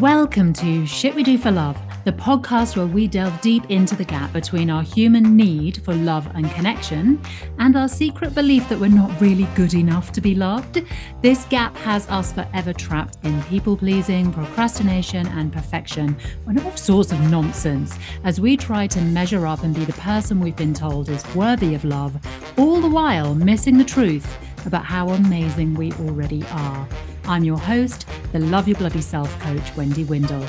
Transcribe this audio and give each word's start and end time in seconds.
Welcome 0.00 0.52
to 0.54 0.84
Shit 0.84 1.14
We 1.14 1.22
Do 1.22 1.38
for 1.38 1.50
Love, 1.50 1.80
the 2.04 2.12
podcast 2.12 2.76
where 2.76 2.84
we 2.86 3.08
delve 3.08 3.40
deep 3.40 3.70
into 3.70 3.96
the 3.96 4.04
gap 4.04 4.30
between 4.30 4.68
our 4.68 4.82
human 4.82 5.38
need 5.38 5.82
for 5.84 5.94
love 5.94 6.28
and 6.34 6.50
connection 6.50 7.18
and 7.58 7.74
our 7.76 7.88
secret 7.88 8.34
belief 8.34 8.68
that 8.68 8.78
we're 8.78 8.88
not 8.88 9.18
really 9.22 9.48
good 9.54 9.72
enough 9.72 10.12
to 10.12 10.20
be 10.20 10.34
loved. 10.34 10.84
This 11.22 11.46
gap 11.46 11.74
has 11.78 12.06
us 12.10 12.30
forever 12.30 12.74
trapped 12.74 13.16
in 13.24 13.42
people 13.44 13.74
pleasing, 13.74 14.30
procrastination, 14.34 15.26
and 15.28 15.50
perfection, 15.50 16.14
and 16.46 16.60
all 16.60 16.76
sorts 16.76 17.10
of 17.10 17.30
nonsense 17.30 17.98
as 18.22 18.38
we 18.38 18.54
try 18.54 18.86
to 18.88 19.00
measure 19.00 19.46
up 19.46 19.62
and 19.62 19.74
be 19.74 19.86
the 19.86 19.94
person 19.94 20.40
we've 20.40 20.56
been 20.56 20.74
told 20.74 21.08
is 21.08 21.24
worthy 21.34 21.74
of 21.74 21.86
love, 21.86 22.14
all 22.58 22.82
the 22.82 22.90
while 22.90 23.34
missing 23.34 23.78
the 23.78 23.84
truth 23.84 24.36
about 24.66 24.84
how 24.84 25.08
amazing 25.08 25.72
we 25.72 25.90
already 25.92 26.44
are. 26.50 26.86
I'm 27.28 27.44
your 27.44 27.58
host, 27.58 28.06
the 28.32 28.38
Love 28.38 28.68
Your 28.68 28.78
Bloody 28.78 29.00
Self 29.00 29.38
coach, 29.40 29.76
Wendy 29.76 30.04
Windle. 30.04 30.46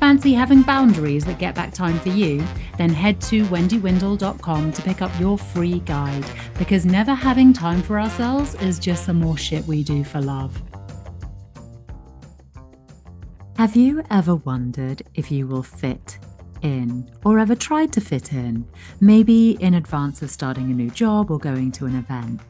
Fancy 0.00 0.34
having 0.34 0.62
boundaries 0.62 1.24
that 1.24 1.38
get 1.38 1.54
back 1.54 1.72
time 1.72 1.98
for 2.00 2.10
you? 2.10 2.44
Then 2.76 2.90
head 2.90 3.20
to 3.22 3.44
wendywindle.com 3.46 4.72
to 4.72 4.82
pick 4.82 5.00
up 5.00 5.10
your 5.18 5.38
free 5.38 5.80
guide 5.80 6.24
because 6.58 6.84
never 6.84 7.14
having 7.14 7.52
time 7.52 7.82
for 7.82 7.98
ourselves 7.98 8.54
is 8.56 8.78
just 8.78 9.04
some 9.04 9.16
more 9.16 9.38
shit 9.38 9.64
we 9.64 9.82
do 9.82 10.04
for 10.04 10.20
love. 10.20 10.62
Have 13.56 13.76
you 13.76 14.02
ever 14.10 14.34
wondered 14.34 15.02
if 15.14 15.30
you 15.30 15.46
will 15.46 15.62
fit 15.62 16.18
in 16.62 17.08
or 17.24 17.38
ever 17.38 17.54
tried 17.54 17.92
to 17.92 18.00
fit 18.00 18.32
in? 18.32 18.66
Maybe 19.00 19.52
in 19.60 19.74
advance 19.74 20.22
of 20.22 20.30
starting 20.30 20.70
a 20.70 20.74
new 20.74 20.90
job 20.90 21.30
or 21.30 21.38
going 21.38 21.70
to 21.72 21.86
an 21.86 21.96
event. 21.96 22.40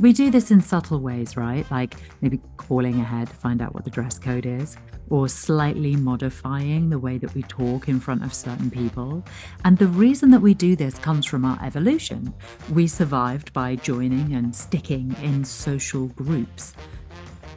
We 0.00 0.12
do 0.12 0.30
this 0.30 0.52
in 0.52 0.60
subtle 0.60 1.00
ways, 1.00 1.36
right? 1.36 1.68
Like 1.72 1.96
maybe 2.20 2.40
calling 2.56 3.00
ahead 3.00 3.28
to 3.28 3.34
find 3.34 3.60
out 3.60 3.74
what 3.74 3.82
the 3.82 3.90
dress 3.90 4.16
code 4.16 4.46
is, 4.46 4.76
or 5.10 5.28
slightly 5.28 5.96
modifying 5.96 6.88
the 6.88 6.98
way 7.00 7.18
that 7.18 7.34
we 7.34 7.42
talk 7.42 7.88
in 7.88 7.98
front 7.98 8.22
of 8.22 8.32
certain 8.32 8.70
people. 8.70 9.24
And 9.64 9.76
the 9.76 9.88
reason 9.88 10.30
that 10.30 10.40
we 10.40 10.54
do 10.54 10.76
this 10.76 10.94
comes 10.98 11.26
from 11.26 11.44
our 11.44 11.58
evolution. 11.64 12.32
We 12.72 12.86
survived 12.86 13.52
by 13.52 13.74
joining 13.76 14.34
and 14.34 14.54
sticking 14.54 15.16
in 15.20 15.44
social 15.44 16.06
groups. 16.08 16.74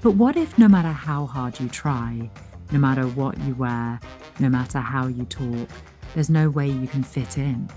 But 0.01 0.11
what 0.11 0.35
if 0.35 0.57
no 0.57 0.67
matter 0.67 0.91
how 0.91 1.27
hard 1.27 1.59
you 1.59 1.69
try, 1.69 2.27
no 2.71 2.79
matter 2.79 3.03
what 3.03 3.38
you 3.41 3.53
wear, 3.53 3.99
no 4.39 4.49
matter 4.49 4.79
how 4.79 5.05
you 5.05 5.25
talk, 5.25 5.69
there's 6.16 6.31
no 6.31 6.49
way 6.49 6.67
you 6.67 6.88
can 6.88 7.03
fit 7.03 7.38
in? 7.38 7.69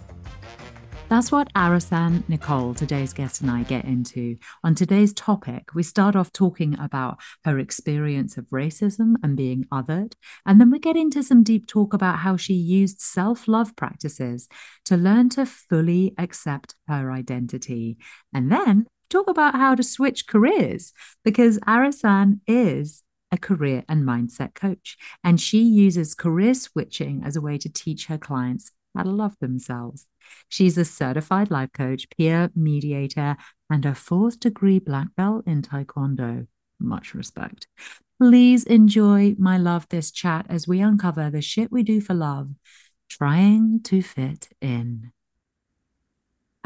That's 1.11 1.31
what 1.31 1.53
Arissan 1.55 2.25
Nicole, 2.29 2.75
today's 2.75 3.13
guest, 3.13 3.43
and 3.43 3.51
I 3.51 3.63
get 3.65 3.85
into. 3.85 4.37
On 4.65 4.75
today's 4.75 5.13
topic, 5.13 5.75
we 5.75 5.83
start 5.83 6.17
off 6.17 6.33
talking 6.33 6.79
about 6.79 7.19
her 7.45 7.59
experience 7.59 8.39
of 8.39 8.47
racism 8.47 9.15
and 9.23 9.37
being 9.37 9.67
othered. 9.71 10.15
And 10.47 10.61
then 10.61 10.71
we 10.71 10.79
get 10.79 10.97
into 10.97 11.23
some 11.23 11.43
deep 11.43 11.67
talk 11.67 11.93
about 11.93 12.21
how 12.21 12.37
she 12.37 12.55
used 12.55 13.01
self 13.01 13.47
love 13.47 13.77
practices 13.77 14.49
to 14.87 14.97
learn 14.97 15.29
to 15.31 15.45
fully 15.45 16.15
accept 16.17 16.75
her 16.89 17.13
identity. 17.13 17.99
And 18.33 18.51
then 18.51 18.87
talk 19.11 19.29
about 19.29 19.55
how 19.55 19.75
to 19.75 19.83
switch 19.83 20.27
careers 20.27 20.93
because 21.23 21.59
Arissan 21.69 22.41
is 22.47 23.03
a 23.31 23.37
career 23.37 23.85
and 23.89 24.05
mindset 24.05 24.55
coach. 24.55 24.97
And 25.23 25.39
she 25.39 25.63
uses 25.63 26.15
career 26.15 26.55
switching 26.55 27.23
as 27.25 27.37
a 27.37 27.43
way 27.43 27.59
to 27.59 27.69
teach 27.69 28.07
her 28.07 28.19
clients 28.19 28.73
how 28.97 29.03
to 29.03 29.11
love 29.11 29.37
themselves. 29.41 30.07
She's 30.49 30.79
a 30.79 30.85
certified 30.85 31.51
life 31.51 31.71
coach, 31.73 32.07
peer 32.17 32.51
mediator, 32.55 33.37
and 33.71 33.85
a 33.85 33.95
fourth 33.95 34.41
degree 34.41 34.79
black 34.79 35.09
belt 35.17 35.45
in 35.47 35.63
Taekwondo. 35.63 36.47
Much 36.79 37.15
respect. 37.15 37.67
Please 38.21 38.65
enjoy 38.65 39.35
my 39.39 39.59
love 39.59 39.89
this 39.89 40.11
chat 40.11 40.47
as 40.49 40.69
we 40.69 40.81
uncover 40.81 41.31
the 41.31 41.43
shit 41.43 41.73
we 41.73 41.83
do 41.83 42.01
for 42.01 42.15
love, 42.15 42.51
trying 43.09 43.81
to 43.85 44.03
fit 44.03 44.49
in. 44.61 45.13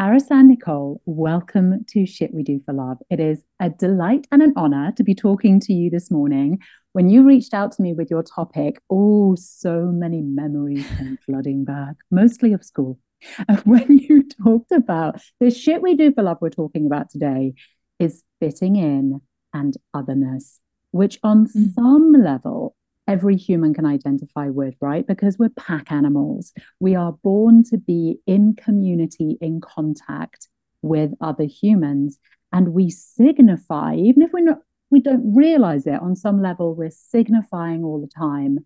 Arissan 0.01 0.47
Nicole, 0.47 1.03
welcome 1.07 1.85
to 1.89 2.07
Shit 2.07 2.33
We 2.33 2.45
Do 2.45 2.61
for 2.65 2.73
Love. 2.73 2.99
It 3.11 3.19
is 3.19 3.45
a 3.59 3.69
delight 3.69 4.29
and 4.31 4.43
an 4.43 4.53
honor 4.55 4.93
to 4.93 5.03
be 5.03 5.13
talking 5.13 5.59
to 5.59 5.73
you 5.73 5.91
this 5.91 6.09
morning. 6.09 6.61
When 6.93 7.09
you 7.09 7.27
reached 7.27 7.53
out 7.53 7.73
to 7.73 7.83
me 7.83 7.95
with 7.95 8.09
your 8.09 8.23
topic, 8.23 8.81
oh, 8.89 9.35
so 9.35 9.87
many 9.87 10.23
memories 10.23 10.87
came 10.97 11.19
flooding 11.27 11.65
back, 11.65 11.97
mostly 12.13 12.53
of 12.53 12.65
school. 12.65 13.01
And 13.49 13.59
when 13.65 13.99
you 13.99 14.25
talked 14.45 14.73
about 14.73 15.21
the 15.41 15.51
shit 15.51 15.83
we 15.83 15.95
do 15.95 16.13
for 16.13 16.23
love, 16.23 16.39
we're 16.41 16.51
talking 16.51 16.87
about 16.87 17.11
today 17.11 17.55
is 17.99 18.25
fitting 18.41 18.77
in 18.77 19.21
and 19.53 19.77
otherness, 19.95 20.61
which 20.91 21.19
on 21.23 21.47
mm. 21.47 21.75
some 21.75 22.13
level, 22.13 22.77
every 23.07 23.37
human 23.37 23.75
can 23.75 23.87
identify 23.87 24.49
with, 24.49 24.75
right? 24.81 25.07
Because 25.07 25.39
we're 25.39 25.49
pack 25.51 25.91
animals. 25.91 26.53
We 26.79 26.95
are 26.95 27.13
born 27.13 27.65
to 27.71 27.79
be 27.79 28.21
in 28.27 28.55
community, 28.55 29.39
in 29.41 29.61
contact 29.61 30.49
with 30.83 31.15
other 31.21 31.45
humans. 31.45 32.19
And 32.53 32.73
we 32.73 32.91
signify, 32.91 33.95
even 33.95 34.23
if 34.23 34.33
we're 34.33 34.45
not, 34.45 34.59
we 34.91 35.01
don't 35.01 35.35
realize 35.35 35.87
it 35.87 36.01
on 36.01 36.17
some 36.17 36.41
level, 36.41 36.75
we're 36.75 36.91
signifying 36.91 37.85
all 37.85 38.01
the 38.01 38.07
time 38.07 38.61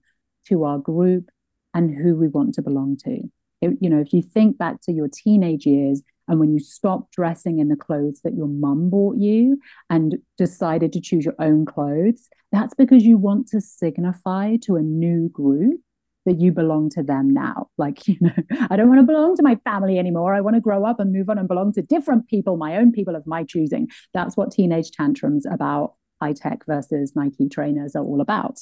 to 0.47 0.65
our 0.65 0.79
group 0.79 1.31
and 1.75 1.91
who 1.91 2.17
we 2.17 2.29
want 2.29 2.55
to 2.55 2.63
belong 2.63 2.97
to 3.05 3.23
you 3.63 3.89
know, 3.89 4.01
if 4.01 4.13
you 4.13 4.23
think 4.23 4.59
back 4.59 4.81
to 4.83 4.93
your 4.93 5.09
teenage 5.09 5.67
years 5.67 6.03
and 6.29 6.39
when 6.41 6.53
you 6.53 6.59
stopped 6.59 7.13
dressing 7.13 7.59
in 7.59 7.69
the 7.69 7.77
clothes 7.77 8.21
that 8.25 8.35
your 8.35 8.49
mum 8.49 8.91
bought 8.91 9.17
you 9.17 9.59
and 9.91 10.19
decided 10.39 10.93
to 10.93 11.01
choose 11.01 11.25
your 11.25 11.35
own 11.39 11.67
clothes, 11.67 12.29
that's 12.51 12.75
because 12.75 13.05
you 13.05 13.19
want 13.19 13.49
to 13.49 13.61
signify 13.61 14.57
to 14.63 14.77
a 14.77 14.83
new 14.83 15.29
group 15.29 15.81
that 16.25 16.41
you 16.41 16.53
belong 16.53 16.89
to 16.91 17.03
them 17.03 17.31
now. 17.31 17.69
Like, 17.79 18.07
you 18.09 18.17
know, 18.21 18.33
I 18.71 18.77
don't 18.77 18.89
want 18.89 19.01
to 19.01 19.07
belong 19.07 19.37
to 19.37 19.43
my 19.43 19.57
family 19.65 19.99
anymore. 19.99 20.35
I 20.35 20.41
want 20.41 20.55
to 20.55 20.61
grow 20.61 20.85
up 20.85 21.01
and 21.01 21.13
move 21.13 21.29
on 21.29 21.39
and 21.39 21.49
belong 21.49 21.73
to 21.75 21.83
different 21.83 22.29
people, 22.29 22.57
my 22.57 22.77
own 22.77 22.93
people 22.93 23.17
of 23.17 23.27
my 23.27 23.45
choosing. 23.45 23.89
That's 24.15 24.37
what 24.37 24.53
teenage 24.53 24.91
tantrums 24.91 25.47
about 25.47 25.95
Hi 26.21 26.33
Tec 26.33 26.65
versus 26.67 27.13
Nike 27.17 27.49
trainers 27.49 27.97
are 27.97 28.05
all 28.05 28.21
about. 28.21 28.61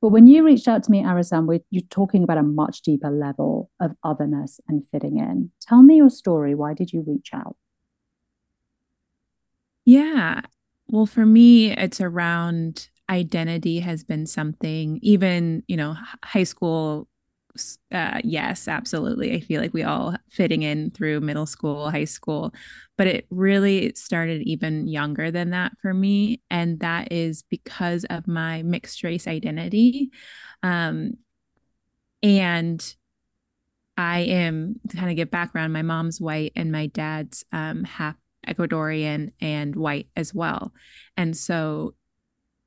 But 0.00 0.08
when 0.08 0.26
you 0.26 0.42
reached 0.44 0.66
out 0.66 0.82
to 0.84 0.90
me, 0.90 1.02
Arissan, 1.02 1.46
you're 1.70 1.82
talking 1.90 2.22
about 2.22 2.38
a 2.38 2.42
much 2.42 2.80
deeper 2.80 3.10
level 3.10 3.70
of 3.80 3.92
otherness 4.02 4.58
and 4.66 4.82
fitting 4.90 5.18
in. 5.18 5.50
Tell 5.60 5.82
me 5.82 5.96
your 5.96 6.08
story. 6.08 6.54
Why 6.54 6.72
did 6.72 6.92
you 6.92 7.04
reach 7.06 7.30
out? 7.34 7.56
Yeah. 9.84 10.40
Well, 10.88 11.06
for 11.06 11.26
me, 11.26 11.72
it's 11.72 12.00
around 12.00 12.88
identity 13.10 13.80
has 13.80 14.04
been 14.04 14.26
something, 14.26 14.98
even, 15.02 15.64
you 15.68 15.76
know, 15.76 15.96
high 16.24 16.44
school 16.44 17.08
uh, 17.92 18.20
yes, 18.24 18.68
absolutely. 18.68 19.34
I 19.34 19.40
feel 19.40 19.60
like 19.60 19.74
we 19.74 19.82
all 19.82 20.14
fitting 20.28 20.62
in 20.62 20.90
through 20.90 21.20
middle 21.20 21.46
school, 21.46 21.90
high 21.90 22.04
school, 22.04 22.54
but 22.96 23.06
it 23.06 23.26
really 23.30 23.92
started 23.94 24.42
even 24.42 24.86
younger 24.88 25.30
than 25.30 25.50
that 25.50 25.72
for 25.82 25.92
me. 25.92 26.42
And 26.50 26.80
that 26.80 27.12
is 27.12 27.42
because 27.50 28.04
of 28.10 28.28
my 28.28 28.62
mixed 28.62 29.02
race 29.02 29.26
identity. 29.26 30.10
Um, 30.62 31.14
and 32.22 32.94
I 33.96 34.20
am 34.20 34.80
to 34.88 34.96
kind 34.96 35.10
of 35.10 35.16
give 35.16 35.30
background, 35.30 35.72
my 35.72 35.82
mom's 35.82 36.20
white 36.20 36.52
and 36.56 36.72
my 36.72 36.86
dad's 36.86 37.44
um, 37.52 37.84
half 37.84 38.16
Ecuadorian 38.46 39.32
and 39.40 39.76
white 39.76 40.08
as 40.16 40.34
well. 40.34 40.72
And 41.16 41.36
so 41.36 41.94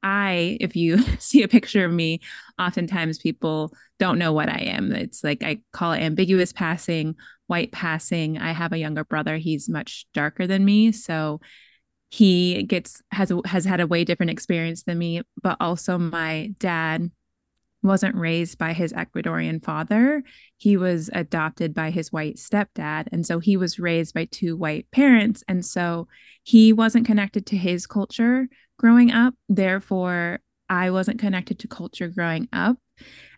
I, 0.03 0.57
if 0.59 0.75
you 0.75 0.97
see 1.19 1.43
a 1.43 1.47
picture 1.47 1.85
of 1.85 1.91
me, 1.91 2.19
oftentimes 2.59 3.17
people 3.17 3.73
don't 3.99 4.19
know 4.19 4.33
what 4.33 4.49
I 4.49 4.59
am. 4.59 4.91
It's 4.91 5.23
like 5.23 5.43
I 5.43 5.61
call 5.71 5.93
it 5.93 6.01
ambiguous 6.01 6.53
passing, 6.53 7.15
white 7.47 7.71
passing. 7.71 8.37
I 8.37 8.51
have 8.51 8.73
a 8.73 8.77
younger 8.77 9.03
brother. 9.03 9.37
He's 9.37 9.69
much 9.69 10.05
darker 10.13 10.45
than 10.45 10.65
me. 10.65 10.91
So 10.91 11.39
he 12.09 12.63
gets 12.63 13.01
has 13.11 13.31
has 13.45 13.65
had 13.65 13.79
a 13.79 13.87
way 13.87 14.03
different 14.03 14.29
experience 14.29 14.83
than 14.83 14.99
me, 14.99 15.21
but 15.41 15.57
also 15.59 15.97
my 15.97 16.53
dad 16.59 17.09
wasn't 17.83 18.15
raised 18.15 18.57
by 18.57 18.73
his 18.73 18.93
Ecuadorian 18.93 19.63
father. 19.63 20.23
He 20.57 20.77
was 20.77 21.09
adopted 21.13 21.73
by 21.73 21.91
his 21.91 22.11
white 22.11 22.37
stepdad. 22.37 23.07
And 23.11 23.25
so 23.25 23.39
he 23.39 23.57
was 23.57 23.77
raised 23.77 24.13
by 24.13 24.25
two 24.25 24.55
white 24.55 24.89
parents. 24.91 25.43
And 25.47 25.65
so 25.65 26.07
he 26.43 26.71
wasn't 26.71 27.05
connected 27.05 27.45
to 27.47 27.57
his 27.57 27.85
culture 27.85 28.47
growing 28.77 29.11
up. 29.11 29.33
Therefore, 29.49 30.39
I 30.69 30.91
wasn't 30.91 31.19
connected 31.19 31.59
to 31.59 31.67
culture 31.67 32.07
growing 32.07 32.47
up. 32.53 32.77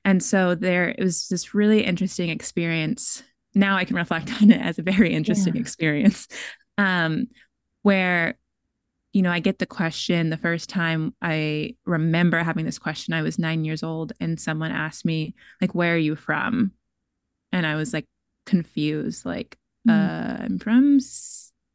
And 0.04 0.22
so 0.22 0.56
there 0.56 0.90
it 0.90 1.00
was 1.00 1.28
this 1.28 1.54
really 1.54 1.84
interesting 1.84 2.30
experience. 2.30 3.24
Now 3.54 3.78
I 3.78 3.86
can 3.86 3.96
reflect 3.96 4.32
on 4.42 4.52
it 4.52 4.62
as 4.62 4.80
a 4.80 4.84
very 4.84 5.14
interesting 5.14 5.56
yeah. 5.56 5.62
experience. 5.62 6.28
Um, 6.78 7.28
where 7.82 8.36
you 9.16 9.22
know, 9.22 9.32
I 9.32 9.40
get 9.40 9.60
the 9.60 9.66
question 9.66 10.30
the 10.30 10.36
first 10.36 10.68
time 10.68 11.16
I 11.22 11.78
remember 11.86 12.38
having 12.44 12.66
this 12.66 12.78
question, 12.78 13.14
I 13.14 13.22
was 13.22 13.40
nine 13.40 13.64
years 13.64 13.82
old, 13.82 14.12
and 14.20 14.38
someone 14.38 14.74
asked 14.74 15.06
me, 15.06 15.36
like, 15.62 15.74
where 15.74 15.94
are 15.96 15.98
you 15.98 16.18
from? 16.18 16.74
And 17.54 17.66
I 17.66 17.76
was 17.76 17.94
like 17.94 18.04
confused, 18.46 19.26
like, 19.26 19.58
mm. 19.88 19.94
uh, 19.94 20.44
I'm 20.44 20.60
from 20.60 21.00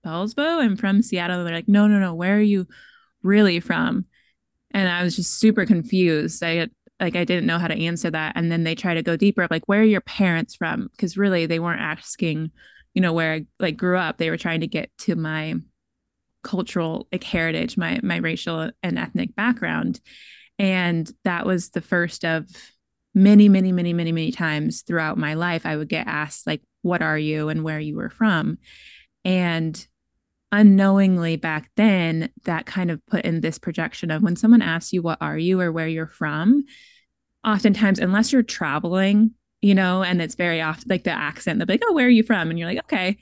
Bellsbow, 0.05 0.61
I'm 0.61 0.77
from 0.77 1.01
Seattle. 1.01 1.43
They're 1.43 1.55
like, 1.55 1.67
no, 1.67 1.87
no, 1.87 1.99
no, 1.99 2.13
where 2.13 2.37
are 2.37 2.43
you 2.43 2.67
really 3.23 3.61
from? 3.61 4.07
And 4.73 4.89
I 4.89 5.03
was 5.03 5.17
just 5.17 5.39
super 5.39 5.67
confused. 5.67 6.43
I 6.43 6.69
like 7.01 7.17
I 7.17 7.25
didn't 7.25 7.47
know 7.47 7.59
how 7.59 7.69
to 7.69 7.85
answer 7.85 8.11
that. 8.11 8.35
And 8.37 8.53
then 8.53 8.65
they 8.65 8.75
try 8.75 8.95
to 8.95 9.03
go 9.03 9.17
deeper, 9.17 9.47
like, 9.51 9.67
where 9.67 9.81
are 9.81 9.85
your 9.85 10.03
parents 10.03 10.55
from? 10.55 10.89
Because 10.93 11.17
really 11.17 11.47
they 11.47 11.59
weren't 11.59 11.81
asking, 11.81 12.51
you 12.95 13.03
know, 13.03 13.13
where 13.13 13.33
I 13.33 13.47
like 13.59 13.77
grew 13.77 13.97
up. 13.97 14.19
They 14.19 14.31
were 14.31 14.37
trying 14.37 14.61
to 14.61 14.67
get 14.67 14.91
to 14.99 15.17
my 15.17 15.55
cultural 16.43 17.07
like 17.13 17.25
heritage, 17.25 17.77
my 17.77 18.01
my 18.03 18.17
racial 18.17 18.71
and 18.83 18.99
ethnic 18.99 19.35
background. 19.35 20.01
And 20.59 21.11
that 21.25 21.47
was 21.47 21.71
the 21.71 21.81
first 21.81 22.25
of 22.25 22.47
many, 23.15 23.49
many, 23.49 23.73
many, 23.73 23.93
many, 23.93 24.13
many 24.13 24.31
times 24.31 24.83
throughout 24.83 25.19
my 25.19 25.35
life. 25.35 25.67
I 25.67 25.77
would 25.77 25.89
get 25.89 26.07
asked, 26.07 26.47
like, 26.47 26.63
what 26.83 27.03
are 27.03 27.19
you 27.19 27.49
and 27.49 27.65
where 27.65 27.81
you 27.81 27.97
were 27.97 28.11
from? 28.11 28.59
And 29.25 29.87
unknowingly 30.53 31.37
back 31.37 31.71
then 31.77 32.31
that 32.45 32.67
kind 32.67 32.91
of 32.91 33.05
put 33.07 33.25
in 33.25 33.41
this 33.41 33.59
projection 33.59 34.11
of 34.11 34.23
when 34.23 34.37
someone 34.37 34.63
asks 34.63 34.93
you 34.93 35.03
what 35.03 35.19
are 35.21 35.39
you 35.39 35.61
or 35.61 35.71
where 35.71 35.89
you're 35.89 36.07
from? 36.07 36.65
oftentimes 37.43 37.99
unless 37.99 38.33
you're 38.33 38.43
traveling 38.43 39.31
you 39.63 39.75
know 39.75 40.03
and 40.03 40.21
it's 40.21 40.35
very 40.35 40.61
often 40.61 40.87
like 40.91 41.05
the 41.05 41.11
accent 41.11 41.59
they're 41.59 41.67
like 41.67 41.83
oh 41.87 41.93
where 41.95 42.07
are 42.07 42.11
you 42.11 42.23
from? 42.23 42.51
And 42.51 42.59
you're 42.59 42.69
like 42.69 42.85
okay 42.85 43.17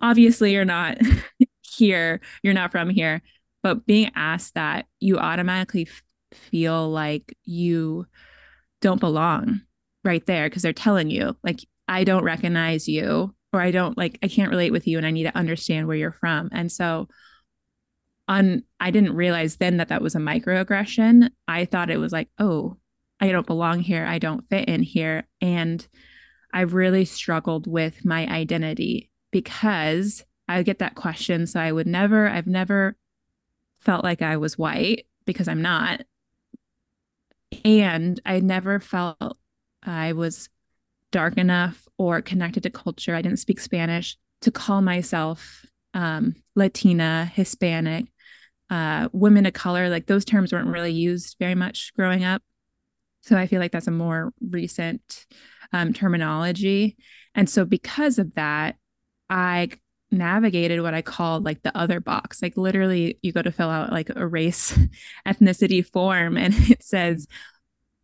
obviously 0.00 0.52
you're 0.52 0.64
not 0.64 0.98
here 1.62 2.20
you're 2.42 2.54
not 2.54 2.72
from 2.72 2.90
here. 2.90 3.22
But 3.62 3.86
being 3.86 4.10
asked 4.14 4.54
that 4.54 4.86
you 5.00 5.18
automatically 5.18 5.88
f- 5.88 6.02
feel 6.34 6.90
like 6.90 7.34
you 7.44 8.06
don't 8.80 9.00
belong 9.00 9.62
right 10.04 10.26
there 10.26 10.48
because 10.48 10.62
they're 10.62 10.74
telling 10.74 11.08
you 11.08 11.34
like 11.42 11.60
i 11.88 12.04
don't 12.04 12.24
recognize 12.24 12.86
you 12.86 13.34
or 13.54 13.60
I 13.60 13.70
don't 13.70 13.96
like 13.96 14.18
I 14.22 14.28
can't 14.28 14.50
relate 14.50 14.72
with 14.72 14.86
you 14.86 14.98
and 14.98 15.06
I 15.06 15.12
need 15.12 15.22
to 15.24 15.36
understand 15.36 15.86
where 15.86 15.96
you're 15.96 16.12
from. 16.12 16.48
And 16.52 16.70
so 16.70 17.08
on 18.26 18.64
I 18.80 18.90
didn't 18.90 19.14
realize 19.14 19.56
then 19.56 19.76
that 19.76 19.88
that 19.88 20.02
was 20.02 20.14
a 20.14 20.18
microaggression. 20.18 21.30
I 21.46 21.64
thought 21.64 21.90
it 21.90 21.98
was 21.98 22.12
like, 22.12 22.28
"Oh, 22.38 22.78
I 23.20 23.30
don't 23.30 23.46
belong 23.46 23.80
here. 23.80 24.04
I 24.04 24.18
don't 24.18 24.48
fit 24.48 24.68
in 24.68 24.82
here." 24.82 25.28
And 25.40 25.86
I've 26.52 26.74
really 26.74 27.04
struggled 27.04 27.66
with 27.66 28.04
my 28.04 28.26
identity 28.26 29.10
because 29.30 30.24
I 30.48 30.62
get 30.62 30.80
that 30.80 30.94
question 30.94 31.46
so 31.46 31.60
I 31.60 31.72
would 31.72 31.86
never 31.86 32.28
I've 32.28 32.46
never 32.46 32.96
felt 33.80 34.04
like 34.04 34.22
I 34.22 34.36
was 34.36 34.58
white 34.58 35.06
because 35.26 35.48
I'm 35.48 35.62
not. 35.62 36.02
And 37.64 38.20
I 38.26 38.40
never 38.40 38.80
felt 38.80 39.38
I 39.82 40.12
was 40.12 40.48
dark 41.12 41.38
enough 41.38 41.83
or 41.98 42.20
connected 42.22 42.62
to 42.62 42.70
culture. 42.70 43.14
I 43.14 43.22
didn't 43.22 43.38
speak 43.38 43.60
Spanish 43.60 44.16
to 44.40 44.50
call 44.50 44.82
myself 44.82 45.64
um, 45.94 46.34
Latina, 46.56 47.30
Hispanic, 47.34 48.06
uh, 48.70 49.08
women 49.12 49.46
of 49.46 49.52
color. 49.52 49.88
Like 49.88 50.06
those 50.06 50.24
terms 50.24 50.52
weren't 50.52 50.68
really 50.68 50.92
used 50.92 51.36
very 51.38 51.54
much 51.54 51.92
growing 51.94 52.24
up. 52.24 52.42
So 53.22 53.36
I 53.36 53.46
feel 53.46 53.60
like 53.60 53.72
that's 53.72 53.86
a 53.86 53.92
more 53.92 54.32
recent 54.50 55.26
um, 55.72 55.92
terminology. 55.92 56.96
And 57.34 57.48
so 57.48 57.64
because 57.64 58.18
of 58.18 58.34
that, 58.34 58.76
I 59.30 59.70
navigated 60.10 60.80
what 60.82 60.94
I 60.94 61.02
called 61.02 61.44
like 61.44 61.62
the 61.62 61.76
other 61.76 62.00
box. 62.00 62.42
Like 62.42 62.56
literally, 62.56 63.18
you 63.22 63.32
go 63.32 63.42
to 63.42 63.52
fill 63.52 63.70
out 63.70 63.92
like 63.92 64.10
a 64.14 64.26
race 64.26 64.78
ethnicity 65.26 65.84
form 65.84 66.36
and 66.36 66.54
it 66.70 66.82
says, 66.82 67.26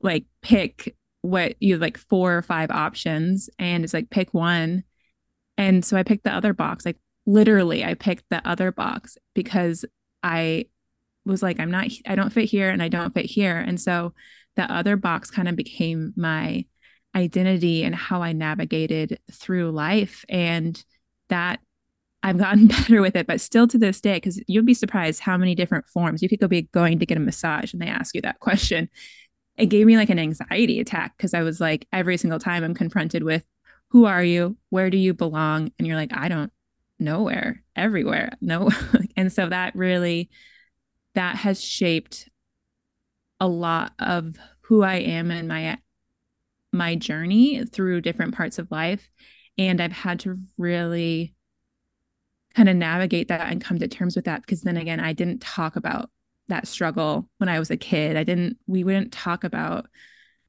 like, 0.03 0.25
pick 0.43 0.97
what 1.23 1.55
you 1.61 1.75
have 1.75 1.81
like 1.81 1.99
four 1.99 2.37
or 2.37 2.43
five 2.43 2.71
options 2.71 3.51
and 3.59 3.85
it's 3.85 3.95
like 3.95 4.11
pick 4.11 4.33
one. 4.33 4.85
And 5.59 5.85
so 5.85 5.97
i 5.97 6.03
picked 6.03 6.25
the 6.25 6.35
other 6.35 6.55
box 6.55 6.87
like 6.87 6.97
literally 7.27 7.85
i 7.85 7.95
picked 7.95 8.25
the 8.31 8.47
other 8.49 8.73
box 8.73 9.19
because 9.35 9.85
i 10.23 10.65
was 11.27 11.43
like 11.43 11.61
i'm 11.61 11.71
not 11.71 11.89
i 12.07 12.15
don't 12.15 12.33
fit 12.33 12.49
here 12.49 12.71
and 12.71 12.83
i 12.83 12.89
don't 12.89 13.13
fit 13.13 13.27
here. 13.27 13.59
And 13.59 13.81
so 13.81 14.15
the 14.57 14.63
other 14.73 14.97
box 14.97 15.31
kind 15.31 15.49
of 15.49 15.57
became 15.57 16.13
my 16.17 16.65
identity 17.15 17.85
and 17.85 17.95
how 17.95 18.23
i 18.23 18.33
navigated 18.33 19.19
through 19.33 19.71
life 19.71 20.25
and 20.29 20.83
that 21.29 21.61
I've 22.23 22.39
gotten 22.39 22.67
better 22.69 23.01
with 23.01 23.17
it, 23.17 23.27
but 23.27 23.41
still 23.41 23.67
to 23.69 23.79
this 23.79 24.01
day, 24.01 24.15
because 24.15 24.43
you'd 24.47 24.67
be 24.67 24.75
surprised 24.75 25.21
how 25.21 25.37
many 25.37 25.55
different 25.55 25.87
forms. 25.89 26.23
You 26.23 26.29
could 26.29 26.41
go 26.41 26.49
be 26.49 26.63
going 26.73 26.99
to 26.99 27.07
get 27.07 27.17
a 27.17 27.21
massage 27.21 27.73
and 27.73 27.81
they 27.81 27.87
ask 27.87 28.15
you 28.15 28.21
that 28.23 28.41
question 28.41 28.91
it 29.61 29.67
gave 29.67 29.87
me 29.87 29.97
like 29.97 30.11
an 30.11 30.19
anxiety 30.19 30.81
attack 30.81 31.17
because 31.17 31.35
I 31.35 31.43
was 31.43 31.61
like, 31.61 31.87
every 31.93 32.17
single 32.17 32.39
time 32.39 32.65
I'm 32.65 32.75
confronted 32.75 33.23
with, 33.23 33.45
who 33.89 34.07
are 34.07 34.25
you? 34.25 34.57
Where 34.71 34.91
do 34.91 34.97
you 34.97 35.15
belong? 35.15 35.71
And 35.79 35.87
you're 35.87 35.97
like, 35.97 36.17
I 36.17 36.29
don't 36.29 36.53
nowhere, 36.99 37.63
everywhere. 37.77 38.33
No. 38.41 38.71
and 39.17 39.33
so 39.33 39.49
that 39.49 39.75
really, 39.75 40.31
that 41.15 41.37
has 41.37 41.63
shaped 41.63 42.29
a 43.41 43.49
lot 43.49 43.93
of 43.99 44.37
who 44.63 44.83
I 44.83 44.97
am 44.97 45.31
and 45.31 45.49
my 45.49 45.79
my 46.73 46.95
journey 46.95 47.65
through 47.65 48.01
different 48.01 48.33
parts 48.33 48.59
of 48.59 48.71
life 48.71 49.11
and 49.59 49.81
I've 49.81 49.91
had 49.91 50.21
to 50.21 50.39
really 50.57 51.35
kind 52.55 52.69
of 52.69 52.77
navigate 52.77 53.27
that 53.27 53.51
and 53.51 53.61
come 53.61 53.81
to 53.81 53.89
terms 53.89 54.15
with 54.15 54.27
that 54.27 54.43
because 54.43 54.63
then 54.63 54.77
again 54.77 55.01
I 55.01 55.13
didn't 55.13 55.41
talk 55.41 55.75
about 55.75 56.11
that 56.51 56.69
struggle 56.69 57.29
when 57.39 57.49
I 57.49 57.59
was 57.59 57.71
a 57.71 57.77
kid. 57.77 58.17
I 58.17 58.25
didn't, 58.25 58.59
we 58.67 58.85
wouldn't 58.85 59.13
talk 59.13 59.43
about 59.45 59.87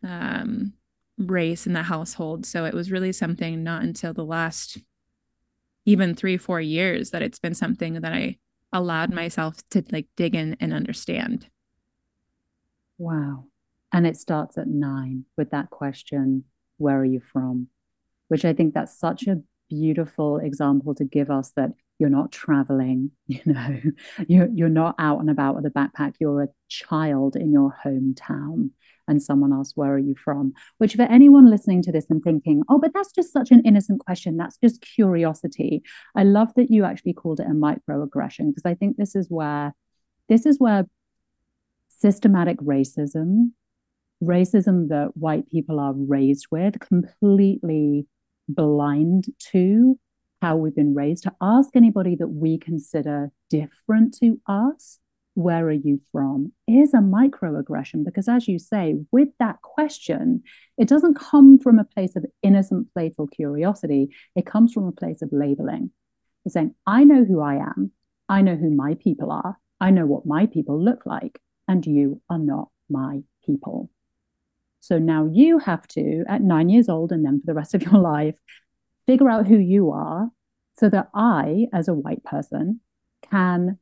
um, 0.04 0.74
race 1.18 1.66
in 1.66 1.74
the 1.74 1.84
household. 1.84 2.46
So 2.46 2.66
it 2.66 2.74
was 2.74 2.92
really 2.92 3.12
something 3.12 3.64
not 3.64 3.84
until 3.84 4.14
the 4.14 4.26
last 4.26 4.78
even 5.86 6.14
three, 6.14 6.38
four 6.38 6.62
years 6.62 7.12
that 7.12 7.22
it's 7.24 7.40
been 7.40 7.56
something 7.56 8.02
that 8.02 8.14
I 8.14 8.38
allowed 8.72 9.12
myself 9.14 9.56
to 9.72 9.84
like 9.92 10.08
dig 10.16 10.36
in 10.36 10.58
and 10.60 10.74
understand. 10.74 11.48
Wow. 12.98 13.46
And 13.92 14.06
it 14.06 14.16
starts 14.16 14.58
at 14.58 14.68
nine 14.68 15.26
with 15.38 15.52
that 15.52 15.70
question, 15.70 16.46
where 16.78 17.00
are 17.00 17.06
you 17.06 17.20
from? 17.20 17.68
Which 18.28 18.46
I 18.46 18.54
think 18.54 18.74
that's 18.74 18.98
such 18.98 19.28
a 19.28 19.42
beautiful 19.70 20.38
example 20.38 20.94
to 20.96 21.04
give 21.06 21.30
us 21.32 21.52
that 21.56 21.72
you're 22.02 22.10
not 22.10 22.32
traveling 22.32 23.12
you 23.28 23.40
know 23.46 23.80
you're, 24.28 24.50
you're 24.54 24.70
not 24.70 24.96
out 24.98 25.20
and 25.20 25.30
about 25.30 25.56
with 25.56 25.66
a 25.66 25.70
backpack 25.70 26.16
you're 26.20 26.42
a 26.42 26.48
child 26.68 27.36
in 27.36 27.52
your 27.52 27.78
hometown. 27.86 28.72
And 29.08 29.22
someone 29.22 29.52
asks 29.52 29.76
where 29.76 29.94
are 29.94 30.00
you 30.00 30.16
from? 30.16 30.54
Which 30.78 30.96
for 30.96 31.02
anyone 31.02 31.50
listening 31.50 31.82
to 31.84 31.92
this 31.92 32.10
and 32.10 32.24
thinking 32.24 32.64
oh 32.70 32.80
but 32.80 32.92
that's 32.94 33.12
just 33.12 33.34
such 33.34 33.52
an 33.52 33.62
innocent 33.66 34.00
question. 34.00 34.38
That's 34.38 34.58
just 34.58 34.82
curiosity. 34.82 35.84
I 36.16 36.24
love 36.24 36.54
that 36.56 36.72
you 36.72 36.86
actually 36.86 37.14
called 37.14 37.40
it 37.40 37.48
a 37.48 37.50
microaggression 37.50 38.50
because 38.50 38.66
i 38.66 38.74
think 38.74 38.98
this 38.98 39.16
is 39.16 39.28
where 39.30 39.74
this 40.30 40.46
is 40.46 40.58
where 40.60 40.86
systematic 41.90 42.58
racism 42.58 43.52
racism 44.24 44.88
that 44.90 45.12
white 45.16 45.48
people 45.50 45.80
are 45.80 45.94
raised 45.94 46.48
with 46.52 46.80
completely 46.80 48.08
blind 48.48 49.26
to 49.40 50.00
how 50.42 50.56
we've 50.56 50.76
been 50.76 50.96
raised, 50.96 51.24
to 51.24 51.34
ask 51.40 51.70
anybody 51.76 52.16
that 52.16 52.28
we 52.28 52.58
consider 52.58 53.32
different 53.50 54.18
to 54.20 54.40
us, 54.48 55.00
where 55.36 55.68
are 55.68 55.72
you 55.72 56.02
from, 56.12 56.52
is 56.68 56.94
a 56.94 56.98
microaggression. 56.98 58.04
Because 58.04 58.28
as 58.28 58.48
you 58.48 58.58
say, 58.58 58.96
with 59.12 59.30
that 59.40 59.62
question, 59.62 60.44
it 60.78 60.88
doesn't 60.88 61.20
come 61.20 61.60
from 61.60 61.80
a 61.80 61.84
place 61.84 62.16
of 62.16 62.26
innocent, 62.42 62.92
playful 62.94 63.28
curiosity. 63.28 64.10
It 64.36 64.46
comes 64.46 64.74
from 64.74 64.88
a 64.88 64.92
place 64.92 65.22
of 65.22 65.30
labeling. 65.32 65.92
It's 66.44 66.54
saying, 66.56 66.74
I 66.88 67.04
know 67.04 67.24
who 67.24 67.40
I 67.42 67.56
am. 67.56 67.92
I 68.28 68.42
know 68.42 68.56
who 68.56 68.72
my 68.72 68.96
people 68.96 69.32
are. 69.32 69.58
I 69.80 69.92
know 69.92 70.06
what 70.06 70.26
my 70.26 70.48
people 70.48 70.82
look 70.84 71.06
like. 71.06 71.40
And 71.68 71.86
you 71.86 72.22
are 72.30 72.40
not 72.40 72.70
my 72.90 73.22
people. 73.46 73.90
So 74.80 74.98
now 74.98 75.30
you 75.32 75.60
have 75.60 75.88
to, 75.90 76.24
at 76.28 76.42
nine 76.42 76.70
years 76.70 76.90
old 76.90 77.12
and 77.12 77.24
then 77.24 77.40
for 77.40 77.46
the 77.46 77.54
rest 77.54 77.76
of 77.76 77.84
your 77.84 78.02
life, 78.02 78.38
figure 79.08 79.30
out 79.30 79.48
who 79.48 79.58
you 79.58 79.92
are 79.92 80.30
so 80.78 80.90
that 80.90 81.10
I, 81.14 81.68
as 81.74 81.88
a 81.88 81.94
white 81.94 82.24
person, 82.24 82.80
can 83.30 83.78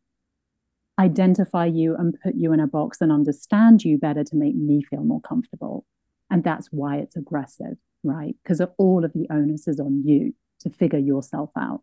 identify 0.99 1.65
you 1.65 1.95
and 1.95 2.19
put 2.21 2.35
you 2.35 2.51
in 2.51 2.59
a 2.59 2.67
box 2.67 2.99
and 2.99 3.11
understand 3.11 3.83
you 3.83 3.97
better 3.97 4.23
to 4.23 4.35
make 4.35 4.55
me 4.55 4.83
feel 4.83 5.03
more 5.03 5.21
comfortable. 5.21 5.85
And 6.29 6.43
that's 6.43 6.67
why 6.71 6.97
it's 6.97 7.15
aggressive, 7.15 7.77
right? 8.03 8.35
Because 8.43 8.61
all 8.77 9.05
of 9.05 9.13
the 9.13 9.27
onus 9.29 9.67
is 9.67 9.79
on 9.79 10.03
you 10.05 10.33
to 10.59 10.69
figure 10.69 10.99
yourself 10.99 11.51
out. 11.57 11.81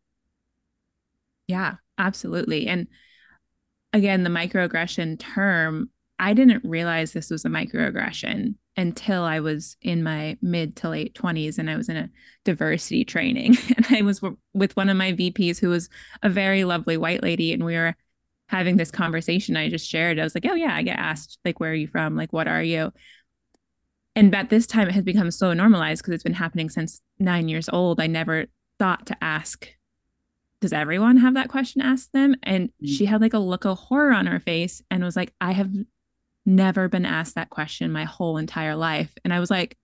Yeah, 1.48 1.74
absolutely. 1.98 2.66
And 2.66 2.88
again, 3.92 4.22
the 4.22 4.30
microaggression 4.30 5.18
term, 5.18 5.90
I 6.18 6.34
didn't 6.34 6.64
realize 6.64 7.12
this 7.12 7.30
was 7.30 7.44
a 7.44 7.48
microaggression 7.48 8.54
until 8.76 9.22
I 9.22 9.40
was 9.40 9.76
in 9.80 10.02
my 10.02 10.36
mid 10.42 10.76
to 10.76 10.90
late 10.90 11.14
20s 11.14 11.58
and 11.58 11.70
I 11.70 11.76
was 11.76 11.88
in 11.88 11.96
a 11.96 12.10
diversity 12.44 13.04
training. 13.04 13.56
And 13.76 13.86
I 13.90 14.02
was 14.02 14.20
w- 14.20 14.38
with 14.54 14.76
one 14.76 14.88
of 14.88 14.96
my 14.96 15.12
VPs 15.12 15.58
who 15.58 15.68
was 15.68 15.88
a 16.22 16.28
very 16.28 16.64
lovely 16.64 16.96
white 16.96 17.22
lady. 17.22 17.52
And 17.52 17.64
we 17.64 17.74
were 17.74 17.94
having 18.48 18.76
this 18.76 18.90
conversation 18.90 19.56
I 19.56 19.68
just 19.68 19.88
shared. 19.88 20.18
I 20.18 20.24
was 20.24 20.34
like, 20.34 20.46
oh, 20.46 20.54
yeah, 20.54 20.74
I 20.74 20.82
get 20.82 20.98
asked, 20.98 21.38
like, 21.44 21.58
where 21.58 21.70
are 21.70 21.74
you 21.74 21.88
from? 21.88 22.16
Like, 22.16 22.32
what 22.32 22.48
are 22.48 22.62
you? 22.62 22.92
And 24.14 24.34
at 24.34 24.50
this 24.50 24.66
time, 24.66 24.88
it 24.88 24.94
has 24.94 25.04
become 25.04 25.30
so 25.30 25.52
normalized 25.52 26.02
because 26.02 26.14
it's 26.14 26.22
been 26.22 26.34
happening 26.34 26.70
since 26.70 27.00
nine 27.18 27.48
years 27.48 27.68
old. 27.68 28.00
I 28.00 28.06
never 28.06 28.46
thought 28.78 29.06
to 29.06 29.24
ask, 29.24 29.68
does 30.60 30.72
everyone 30.72 31.18
have 31.18 31.34
that 31.34 31.48
question 31.48 31.82
asked 31.82 32.12
them? 32.12 32.34
And 32.42 32.68
mm-hmm. 32.68 32.86
she 32.86 33.04
had 33.04 33.20
like 33.20 33.34
a 33.34 33.38
look 33.38 33.64
of 33.66 33.78
horror 33.78 34.12
on 34.12 34.26
her 34.26 34.40
face 34.40 34.80
and 34.90 35.04
was 35.04 35.16
like, 35.16 35.32
I 35.40 35.52
have 35.52 35.70
never 36.46 36.88
been 36.88 37.04
asked 37.04 37.34
that 37.34 37.50
question 37.50 37.92
my 37.92 38.04
whole 38.04 38.36
entire 38.38 38.76
life. 38.76 39.12
And 39.24 39.32
I 39.32 39.40
was 39.40 39.50
like, 39.50 39.76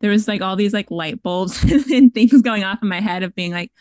there 0.00 0.10
was 0.10 0.28
like 0.28 0.42
all 0.42 0.56
these 0.56 0.72
like 0.72 0.90
light 0.90 1.22
bulbs 1.22 1.62
and 1.90 2.12
things 2.12 2.42
going 2.42 2.64
off 2.64 2.82
in 2.82 2.88
my 2.88 3.00
head 3.00 3.22
of 3.22 3.34
being 3.34 3.52
like, 3.52 3.72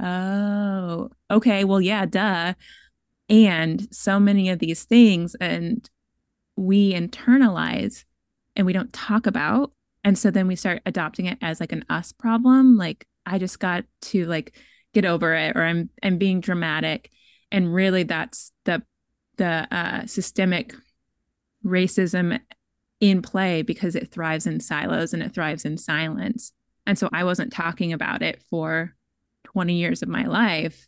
oh, 0.00 1.10
okay, 1.30 1.64
well, 1.64 1.80
yeah, 1.80 2.06
duh. 2.06 2.54
And 3.28 3.94
so 3.94 4.20
many 4.20 4.48
of 4.50 4.58
these 4.58 4.84
things, 4.84 5.34
and 5.40 5.88
we 6.56 6.94
internalize 6.94 8.04
and 8.56 8.66
we 8.66 8.72
don't 8.72 8.92
talk 8.92 9.26
about. 9.26 9.72
And 10.04 10.16
so 10.16 10.30
then 10.30 10.46
we 10.46 10.56
start 10.56 10.82
adopting 10.86 11.26
it 11.26 11.38
as 11.42 11.60
like 11.60 11.72
an 11.72 11.84
us 11.90 12.12
problem. 12.12 12.76
Like, 12.76 13.06
I 13.26 13.38
just 13.38 13.58
got 13.58 13.84
to 14.02 14.24
like 14.26 14.56
get 14.94 15.04
over 15.04 15.34
it, 15.34 15.56
or 15.56 15.62
I'm 15.62 15.90
I'm 16.02 16.18
being 16.18 16.40
dramatic. 16.40 17.10
And 17.52 17.74
really 17.74 18.04
that's 18.04 18.52
the 18.64 18.82
the 19.36 19.68
uh, 19.70 20.06
systemic 20.06 20.74
racism 21.64 22.40
in 23.00 23.22
play 23.22 23.62
because 23.62 23.94
it 23.94 24.10
thrives 24.10 24.46
in 24.46 24.60
silos 24.60 25.12
and 25.12 25.22
it 25.22 25.32
thrives 25.32 25.64
in 25.64 25.76
silence. 25.78 26.52
And 26.86 26.98
so 26.98 27.08
I 27.12 27.24
wasn't 27.24 27.52
talking 27.52 27.92
about 27.92 28.22
it 28.22 28.42
for 28.50 28.94
20 29.44 29.74
years 29.74 30.02
of 30.02 30.08
my 30.08 30.24
life. 30.24 30.86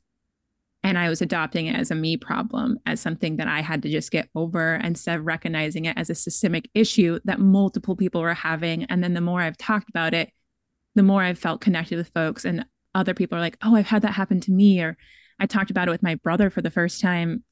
And 0.82 0.96
I 0.96 1.10
was 1.10 1.20
adopting 1.20 1.66
it 1.66 1.76
as 1.76 1.90
a 1.90 1.94
me 1.94 2.16
problem, 2.16 2.78
as 2.86 3.00
something 3.00 3.36
that 3.36 3.48
I 3.48 3.60
had 3.60 3.82
to 3.82 3.90
just 3.90 4.10
get 4.10 4.30
over 4.34 4.76
instead 4.76 5.18
of 5.18 5.26
recognizing 5.26 5.84
it 5.84 5.98
as 5.98 6.08
a 6.08 6.14
systemic 6.14 6.70
issue 6.74 7.20
that 7.24 7.38
multiple 7.38 7.96
people 7.96 8.22
were 8.22 8.32
having. 8.32 8.84
And 8.84 9.04
then 9.04 9.12
the 9.12 9.20
more 9.20 9.42
I've 9.42 9.58
talked 9.58 9.90
about 9.90 10.14
it, 10.14 10.32
the 10.94 11.02
more 11.02 11.22
I've 11.22 11.38
felt 11.38 11.60
connected 11.60 11.96
with 11.96 12.10
folks. 12.14 12.46
And 12.46 12.64
other 12.94 13.12
people 13.12 13.36
are 13.36 13.42
like, 13.42 13.58
oh, 13.62 13.76
I've 13.76 13.86
had 13.86 14.02
that 14.02 14.14
happen 14.14 14.40
to 14.40 14.52
me. 14.52 14.80
Or 14.80 14.96
I 15.38 15.44
talked 15.44 15.70
about 15.70 15.88
it 15.88 15.90
with 15.90 16.02
my 16.02 16.14
brother 16.14 16.48
for 16.48 16.62
the 16.62 16.70
first 16.70 17.02
time 17.02 17.44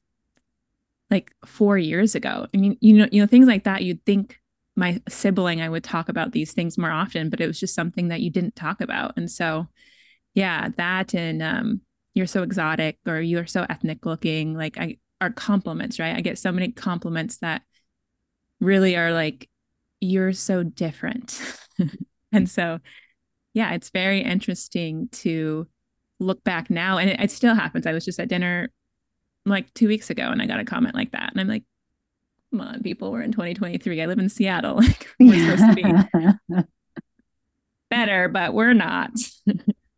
like 1.11 1.31
four 1.45 1.77
years 1.77 2.15
ago. 2.15 2.47
I 2.53 2.57
mean, 2.57 2.77
you 2.81 2.93
know, 2.93 3.07
you 3.11 3.21
know, 3.21 3.27
things 3.27 3.47
like 3.47 3.63
that, 3.63 3.83
you'd 3.83 4.05
think 4.05 4.39
my 4.75 5.01
sibling, 5.09 5.61
I 5.61 5.69
would 5.69 5.83
talk 5.83 6.09
about 6.09 6.31
these 6.31 6.53
things 6.53 6.77
more 6.77 6.91
often, 6.91 7.29
but 7.29 7.41
it 7.41 7.47
was 7.47 7.59
just 7.59 7.75
something 7.75 8.09
that 8.09 8.21
you 8.21 8.29
didn't 8.29 8.55
talk 8.55 8.81
about. 8.81 9.17
And 9.17 9.29
so, 9.29 9.67
yeah, 10.33 10.69
that 10.77 11.13
and 11.13 11.41
um, 11.43 11.81
you're 12.13 12.27
so 12.27 12.43
exotic 12.43 12.97
or 13.05 13.19
you're 13.19 13.47
so 13.47 13.65
ethnic 13.69 14.05
looking, 14.05 14.55
like 14.55 14.77
I 14.77 14.97
are 15.21 15.31
compliments, 15.31 15.99
right? 15.99 16.15
I 16.15 16.21
get 16.21 16.39
so 16.39 16.51
many 16.51 16.71
compliments 16.71 17.37
that 17.39 17.61
really 18.61 18.95
are 18.95 19.11
like, 19.11 19.49
you're 19.99 20.33
so 20.33 20.63
different. 20.63 21.41
and 22.31 22.49
so, 22.49 22.79
yeah, 23.53 23.73
it's 23.73 23.89
very 23.89 24.21
interesting 24.21 25.09
to 25.11 25.67
look 26.19 26.43
back 26.43 26.69
now. 26.69 26.97
And 26.97 27.09
it, 27.09 27.19
it 27.19 27.31
still 27.31 27.55
happens. 27.55 27.85
I 27.85 27.93
was 27.93 28.05
just 28.05 28.19
at 28.19 28.29
dinner 28.29 28.69
like 29.49 29.73
two 29.73 29.87
weeks 29.87 30.09
ago 30.09 30.29
and 30.29 30.41
I 30.41 30.45
got 30.45 30.59
a 30.59 30.65
comment 30.65 30.95
like 30.95 31.11
that. 31.11 31.31
And 31.31 31.41
I'm 31.41 31.47
like, 31.47 31.63
come 32.51 32.61
on, 32.61 32.81
people, 32.81 33.11
we're 33.11 33.21
in 33.21 33.31
2023. 33.31 34.01
I 34.01 34.05
live 34.05 34.19
in 34.19 34.29
Seattle. 34.29 34.81
Like 34.81 35.07
we're 35.19 35.57
supposed 35.57 35.77
to 35.77 36.45
be 36.47 36.63
better, 37.89 38.29
but 38.29 38.53
we're 38.53 38.73
not. 38.73 39.11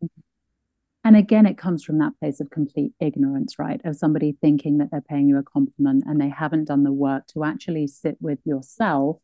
and 1.04 1.16
again, 1.16 1.46
it 1.46 1.58
comes 1.58 1.84
from 1.84 1.98
that 1.98 2.12
place 2.18 2.40
of 2.40 2.50
complete 2.50 2.92
ignorance, 3.00 3.58
right? 3.58 3.80
Of 3.84 3.96
somebody 3.96 4.36
thinking 4.40 4.78
that 4.78 4.90
they're 4.90 5.00
paying 5.00 5.28
you 5.28 5.38
a 5.38 5.42
compliment 5.42 6.04
and 6.06 6.20
they 6.20 6.28
haven't 6.28 6.64
done 6.66 6.82
the 6.82 6.92
work 6.92 7.26
to 7.28 7.44
actually 7.44 7.86
sit 7.86 8.16
with 8.20 8.40
yourself 8.44 9.18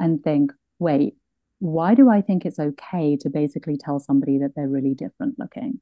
and 0.00 0.22
think, 0.22 0.52
wait, 0.78 1.16
why 1.58 1.94
do 1.94 2.10
I 2.10 2.20
think 2.20 2.44
it's 2.44 2.58
okay 2.58 3.16
to 3.20 3.30
basically 3.30 3.76
tell 3.76 4.00
somebody 4.00 4.38
that 4.38 4.52
they're 4.56 4.68
really 4.68 4.94
different 4.94 5.38
looking? 5.38 5.80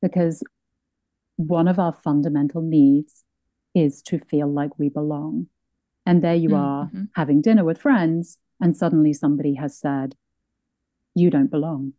Because 0.00 0.42
one 1.36 1.68
of 1.68 1.78
our 1.78 1.92
fundamental 1.92 2.62
needs 2.62 3.24
is 3.74 4.02
to 4.02 4.18
feel 4.18 4.50
like 4.50 4.78
we 4.78 4.88
belong. 4.88 5.48
And 6.04 6.22
there 6.22 6.34
you 6.34 6.50
mm-hmm. 6.50 6.56
are 6.56 6.90
having 7.14 7.42
dinner 7.42 7.64
with 7.64 7.80
friends, 7.80 8.38
and 8.60 8.76
suddenly 8.76 9.12
somebody 9.12 9.54
has 9.54 9.78
said, 9.78 10.14
You 11.14 11.30
don't 11.30 11.50
belong. 11.50 11.92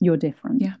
You're 0.00 0.16
different. 0.16 0.62
Yeah. 0.62 0.74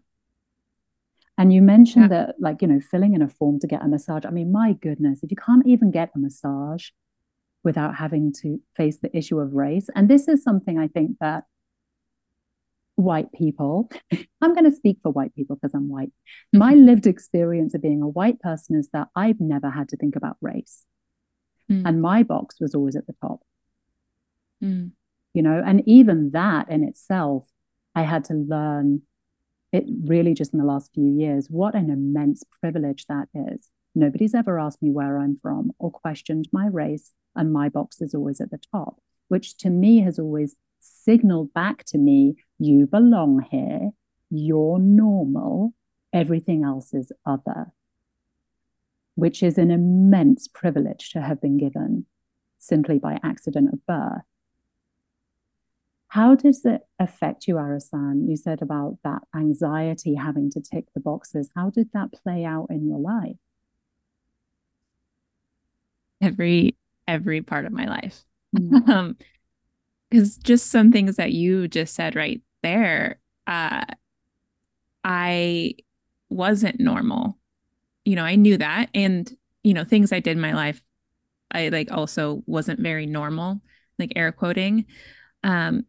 And 1.38 1.52
you 1.52 1.62
mentioned 1.62 2.10
yeah. 2.10 2.26
that, 2.26 2.34
like, 2.40 2.60
you 2.60 2.68
know, 2.68 2.80
filling 2.80 3.14
in 3.14 3.22
a 3.22 3.28
form 3.28 3.58
to 3.60 3.66
get 3.66 3.84
a 3.84 3.88
massage. 3.88 4.24
I 4.26 4.30
mean, 4.30 4.52
my 4.52 4.74
goodness, 4.74 5.20
if 5.22 5.30
you 5.30 5.36
can't 5.36 5.66
even 5.66 5.90
get 5.90 6.10
a 6.14 6.18
massage 6.18 6.88
without 7.64 7.94
having 7.96 8.32
to 8.42 8.60
face 8.76 8.98
the 8.98 9.16
issue 9.16 9.38
of 9.38 9.54
race, 9.54 9.88
and 9.94 10.08
this 10.08 10.28
is 10.28 10.42
something 10.42 10.78
I 10.78 10.88
think 10.88 11.18
that 11.20 11.44
white 12.96 13.32
people, 13.32 13.90
I'm 14.40 14.54
going 14.54 14.70
to 14.70 14.76
speak 14.76 14.98
for 15.02 15.10
white 15.10 15.34
people 15.34 15.56
because 15.56 15.74
I'm 15.74 15.88
white. 15.88 16.12
My 16.52 16.74
mm-hmm. 16.74 16.86
lived 16.86 17.06
experience 17.06 17.74
of 17.74 17.82
being 17.82 18.02
a 18.02 18.08
white 18.08 18.40
person 18.40 18.76
is 18.76 18.88
that 18.92 19.08
I've 19.16 19.40
never 19.40 19.70
had 19.70 19.88
to 19.90 19.96
think 19.96 20.16
about 20.16 20.36
race. 20.40 20.84
Mm. 21.70 21.82
And 21.86 22.02
my 22.02 22.22
box 22.22 22.56
was 22.60 22.74
always 22.74 22.96
at 22.96 23.06
the 23.06 23.14
top. 23.20 23.40
Mm. 24.62 24.92
You 25.34 25.42
know, 25.42 25.62
and 25.64 25.82
even 25.86 26.30
that 26.32 26.70
in 26.70 26.84
itself, 26.84 27.48
I 27.94 28.02
had 28.02 28.24
to 28.24 28.34
learn 28.34 29.02
it 29.72 29.84
really 30.04 30.34
just 30.34 30.52
in 30.52 30.58
the 30.58 30.66
last 30.66 30.90
few 30.94 31.08
years 31.08 31.46
what 31.48 31.74
an 31.74 31.90
immense 31.90 32.44
privilege 32.60 33.06
that 33.06 33.28
is. 33.34 33.70
Nobody's 33.94 34.34
ever 34.34 34.58
asked 34.58 34.82
me 34.82 34.90
where 34.90 35.18
I'm 35.18 35.38
from 35.42 35.72
or 35.78 35.90
questioned 35.90 36.48
my 36.52 36.66
race, 36.66 37.12
and 37.34 37.52
my 37.52 37.68
box 37.68 38.00
is 38.00 38.14
always 38.14 38.40
at 38.40 38.50
the 38.50 38.60
top, 38.72 38.96
which 39.28 39.56
to 39.58 39.70
me 39.70 40.00
has 40.00 40.18
always 40.18 40.56
signaled 40.82 41.52
back 41.54 41.84
to 41.84 41.98
me, 41.98 42.36
you 42.58 42.86
belong 42.86 43.46
here, 43.50 43.90
you're 44.30 44.78
normal, 44.78 45.74
everything 46.12 46.64
else 46.64 46.92
is 46.92 47.12
other, 47.24 47.72
which 49.14 49.42
is 49.42 49.58
an 49.58 49.70
immense 49.70 50.48
privilege 50.48 51.10
to 51.10 51.20
have 51.20 51.40
been 51.40 51.56
given 51.56 52.06
simply 52.58 52.98
by 52.98 53.18
accident 53.22 53.72
of 53.72 53.84
birth. 53.86 54.22
How 56.08 56.34
does 56.34 56.64
it 56.66 56.82
affect 56.98 57.48
you, 57.48 57.54
Arissan? 57.54 58.28
You 58.28 58.36
said 58.36 58.60
about 58.60 58.98
that 59.02 59.22
anxiety 59.34 60.14
having 60.14 60.50
to 60.50 60.60
tick 60.60 60.84
the 60.94 61.00
boxes. 61.00 61.48
How 61.56 61.70
did 61.70 61.88
that 61.94 62.12
play 62.12 62.44
out 62.44 62.66
in 62.68 62.86
your 62.86 62.98
life? 62.98 63.36
Every 66.20 66.76
every 67.08 67.40
part 67.40 67.64
of 67.64 67.72
my 67.72 67.86
life. 67.86 68.24
Mm. 68.54 68.88
um, 68.94 69.16
because 70.12 70.36
just 70.36 70.70
some 70.70 70.92
things 70.92 71.16
that 71.16 71.32
you 71.32 71.66
just 71.66 71.94
said 71.94 72.14
right 72.14 72.42
there 72.62 73.18
uh 73.46 73.84
i 75.04 75.74
wasn't 76.28 76.80
normal. 76.80 77.38
You 78.04 78.16
know 78.16 78.24
i 78.24 78.36
knew 78.36 78.56
that 78.58 78.88
and 78.94 79.30
you 79.62 79.74
know 79.74 79.84
things 79.84 80.12
i 80.12 80.20
did 80.20 80.32
in 80.32 80.40
my 80.40 80.52
life 80.52 80.82
i 81.52 81.68
like 81.68 81.92
also 81.92 82.42
wasn't 82.46 82.80
very 82.80 83.06
normal 83.06 83.60
like 83.98 84.12
air 84.16 84.32
quoting 84.32 84.86
um 85.44 85.84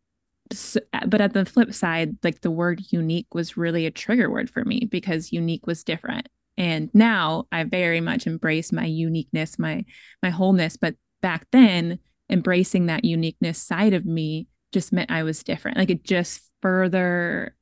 so, 0.51 0.79
but 1.07 1.21
at 1.21 1.33
the 1.33 1.45
flip 1.45 1.73
side 1.73 2.17
like 2.23 2.41
the 2.41 2.51
word 2.51 2.81
unique 2.91 3.33
was 3.33 3.57
really 3.57 3.85
a 3.85 3.91
trigger 3.91 4.29
word 4.29 4.49
for 4.49 4.63
me 4.63 4.87
because 4.91 5.31
unique 5.31 5.65
was 5.65 5.83
different. 5.83 6.29
And 6.57 6.91
now 6.93 7.47
i 7.51 7.63
very 7.63 8.01
much 8.01 8.27
embrace 8.27 8.71
my 8.71 8.85
uniqueness 8.85 9.57
my 9.57 9.85
my 10.21 10.29
wholeness 10.29 10.77
but 10.77 10.95
back 11.21 11.47
then 11.51 11.97
embracing 12.33 12.87
that 12.87 13.05
uniqueness 13.05 13.59
side 13.59 13.93
of 13.93 14.05
me 14.05 14.47
just 14.73 14.91
meant 14.91 15.11
I 15.11 15.23
was 15.23 15.43
different. 15.43 15.77
Like 15.77 15.91
it 15.91 16.03
just 16.03 16.41
further 16.61 17.55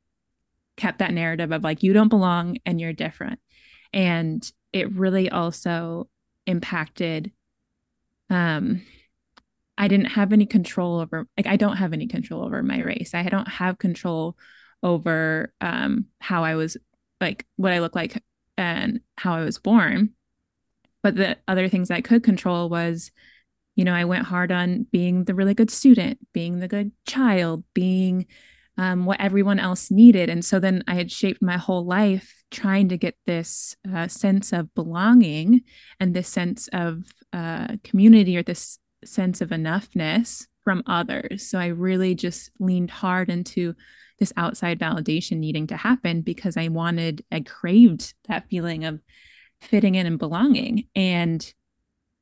kept 0.77 0.99
that 0.99 1.13
narrative 1.13 1.51
of 1.51 1.63
like, 1.63 1.83
you 1.83 1.93
don't 1.93 2.09
belong 2.09 2.57
and 2.65 2.81
you're 2.81 2.93
different. 2.93 3.39
And 3.93 4.49
it 4.71 4.91
really 4.93 5.29
also 5.29 6.07
impacted, 6.47 7.31
um, 8.29 8.81
I 9.77 9.87
didn't 9.89 10.07
have 10.07 10.31
any 10.31 10.45
control 10.45 10.99
over, 10.99 11.27
like, 11.35 11.47
I 11.47 11.57
don't 11.57 11.77
have 11.77 11.91
any 11.91 12.07
control 12.07 12.43
over 12.43 12.63
my 12.63 12.81
race. 12.81 13.13
I 13.13 13.23
don't 13.23 13.47
have 13.47 13.77
control 13.77 14.37
over 14.81 15.53
um, 15.59 16.05
how 16.19 16.43
I 16.43 16.55
was, 16.55 16.77
like, 17.19 17.45
what 17.57 17.73
I 17.73 17.79
look 17.79 17.95
like 17.95 18.23
and 18.57 19.01
how 19.17 19.33
I 19.33 19.43
was 19.43 19.57
born. 19.57 20.11
But 21.03 21.15
the 21.15 21.37
other 21.47 21.67
things 21.67 21.91
I 21.91 22.01
could 22.01 22.23
control 22.23 22.69
was 22.69 23.11
you 23.81 23.85
know, 23.85 23.95
I 23.95 24.05
went 24.05 24.27
hard 24.27 24.51
on 24.51 24.83
being 24.91 25.23
the 25.23 25.33
really 25.33 25.55
good 25.55 25.71
student, 25.71 26.19
being 26.33 26.59
the 26.59 26.67
good 26.67 26.91
child, 27.07 27.63
being 27.73 28.27
um, 28.77 29.05
what 29.05 29.19
everyone 29.19 29.57
else 29.57 29.89
needed. 29.89 30.29
And 30.29 30.45
so 30.45 30.59
then 30.59 30.83
I 30.88 30.93
had 30.93 31.11
shaped 31.11 31.41
my 31.41 31.57
whole 31.57 31.83
life 31.83 32.43
trying 32.51 32.89
to 32.89 32.97
get 32.97 33.15
this 33.25 33.75
uh, 33.91 34.07
sense 34.07 34.53
of 34.53 34.71
belonging 34.75 35.61
and 36.00 36.13
this 36.13 36.27
sense 36.27 36.69
of 36.73 37.05
uh, 37.33 37.69
community 37.83 38.38
or 38.38 38.43
this 38.43 38.77
sense 39.03 39.41
of 39.41 39.50
enoughness 39.50 40.45
from 40.63 40.83
others. 40.85 41.50
So 41.50 41.57
I 41.57 41.65
really 41.65 42.13
just 42.13 42.51
leaned 42.59 42.91
hard 42.91 43.31
into 43.31 43.73
this 44.19 44.31
outside 44.38 44.77
validation 44.77 45.38
needing 45.38 45.65
to 45.65 45.75
happen 45.75 46.21
because 46.21 46.55
I 46.55 46.67
wanted, 46.67 47.25
I 47.31 47.39
craved 47.39 48.13
that 48.27 48.47
feeling 48.47 48.85
of 48.85 49.01
fitting 49.59 49.95
in 49.95 50.05
and 50.05 50.19
belonging. 50.19 50.85
And 50.95 51.51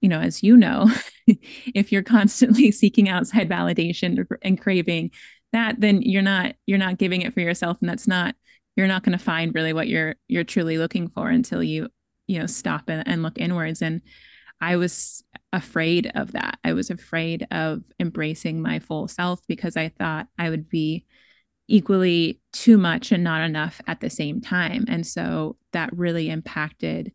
you 0.01 0.09
know, 0.09 0.19
as 0.19 0.43
you 0.43 0.55
know, 0.55 0.89
if 1.27 1.91
you're 1.91 2.03
constantly 2.03 2.71
seeking 2.71 3.09
outside 3.09 3.49
validation 3.49 4.25
and 4.41 4.59
craving 4.59 5.11
that, 5.51 5.79
then 5.79 6.01
you're 6.01 6.21
not 6.21 6.55
you're 6.65 6.77
not 6.77 6.97
giving 6.97 7.21
it 7.21 7.33
for 7.33 7.41
yourself, 7.41 7.77
and 7.81 7.89
that's 7.89 8.07
not 8.07 8.35
you're 8.75 8.87
not 8.87 9.03
going 9.03 9.17
to 9.17 9.23
find 9.23 9.53
really 9.53 9.73
what 9.73 9.87
you're 9.87 10.15
you're 10.27 10.43
truly 10.43 10.77
looking 10.77 11.09
for 11.09 11.29
until 11.29 11.61
you 11.61 11.89
you 12.27 12.39
know 12.39 12.45
stop 12.45 12.89
and, 12.89 13.07
and 13.07 13.23
look 13.23 13.37
inwards. 13.37 13.81
And 13.81 14.01
I 14.61 14.75
was 14.75 15.23
afraid 15.53 16.11
of 16.15 16.33
that. 16.33 16.59
I 16.63 16.73
was 16.73 16.89
afraid 16.89 17.47
of 17.51 17.81
embracing 17.99 18.61
my 18.61 18.79
full 18.79 19.07
self 19.07 19.41
because 19.47 19.77
I 19.77 19.89
thought 19.89 20.27
I 20.37 20.49
would 20.49 20.69
be 20.69 21.05
equally 21.67 22.41
too 22.51 22.77
much 22.77 23.11
and 23.11 23.23
not 23.23 23.41
enough 23.41 23.79
at 23.87 23.99
the 23.99 24.09
same 24.09 24.41
time. 24.41 24.85
And 24.87 25.05
so 25.05 25.55
that 25.71 25.95
really 25.95 26.29
impacted 26.29 27.11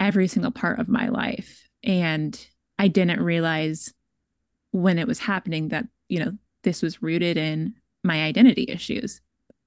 every 0.00 0.28
single 0.28 0.50
part 0.50 0.78
of 0.78 0.88
my 0.88 1.08
life. 1.08 1.68
And 1.82 2.38
I 2.78 2.88
didn't 2.88 3.22
realize 3.22 3.92
when 4.72 4.98
it 4.98 5.06
was 5.06 5.18
happening 5.18 5.68
that, 5.68 5.86
you 6.08 6.18
know, 6.18 6.32
this 6.62 6.82
was 6.82 7.02
rooted 7.02 7.36
in 7.36 7.74
my 8.02 8.22
identity 8.22 8.66
issues. 8.68 9.20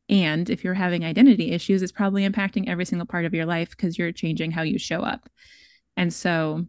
And 0.10 0.50
if 0.50 0.64
you're 0.64 0.74
having 0.74 1.04
identity 1.04 1.52
issues, 1.52 1.82
it's 1.82 1.92
probably 1.92 2.28
impacting 2.28 2.68
every 2.68 2.86
single 2.86 3.06
part 3.06 3.26
of 3.26 3.34
your 3.34 3.46
life 3.46 3.72
because 3.72 3.98
you're 3.98 4.12
changing 4.12 4.52
how 4.52 4.62
you 4.62 4.80
show 4.80 5.02
up. 5.02 5.30
And 5.96 6.14
so, 6.14 6.66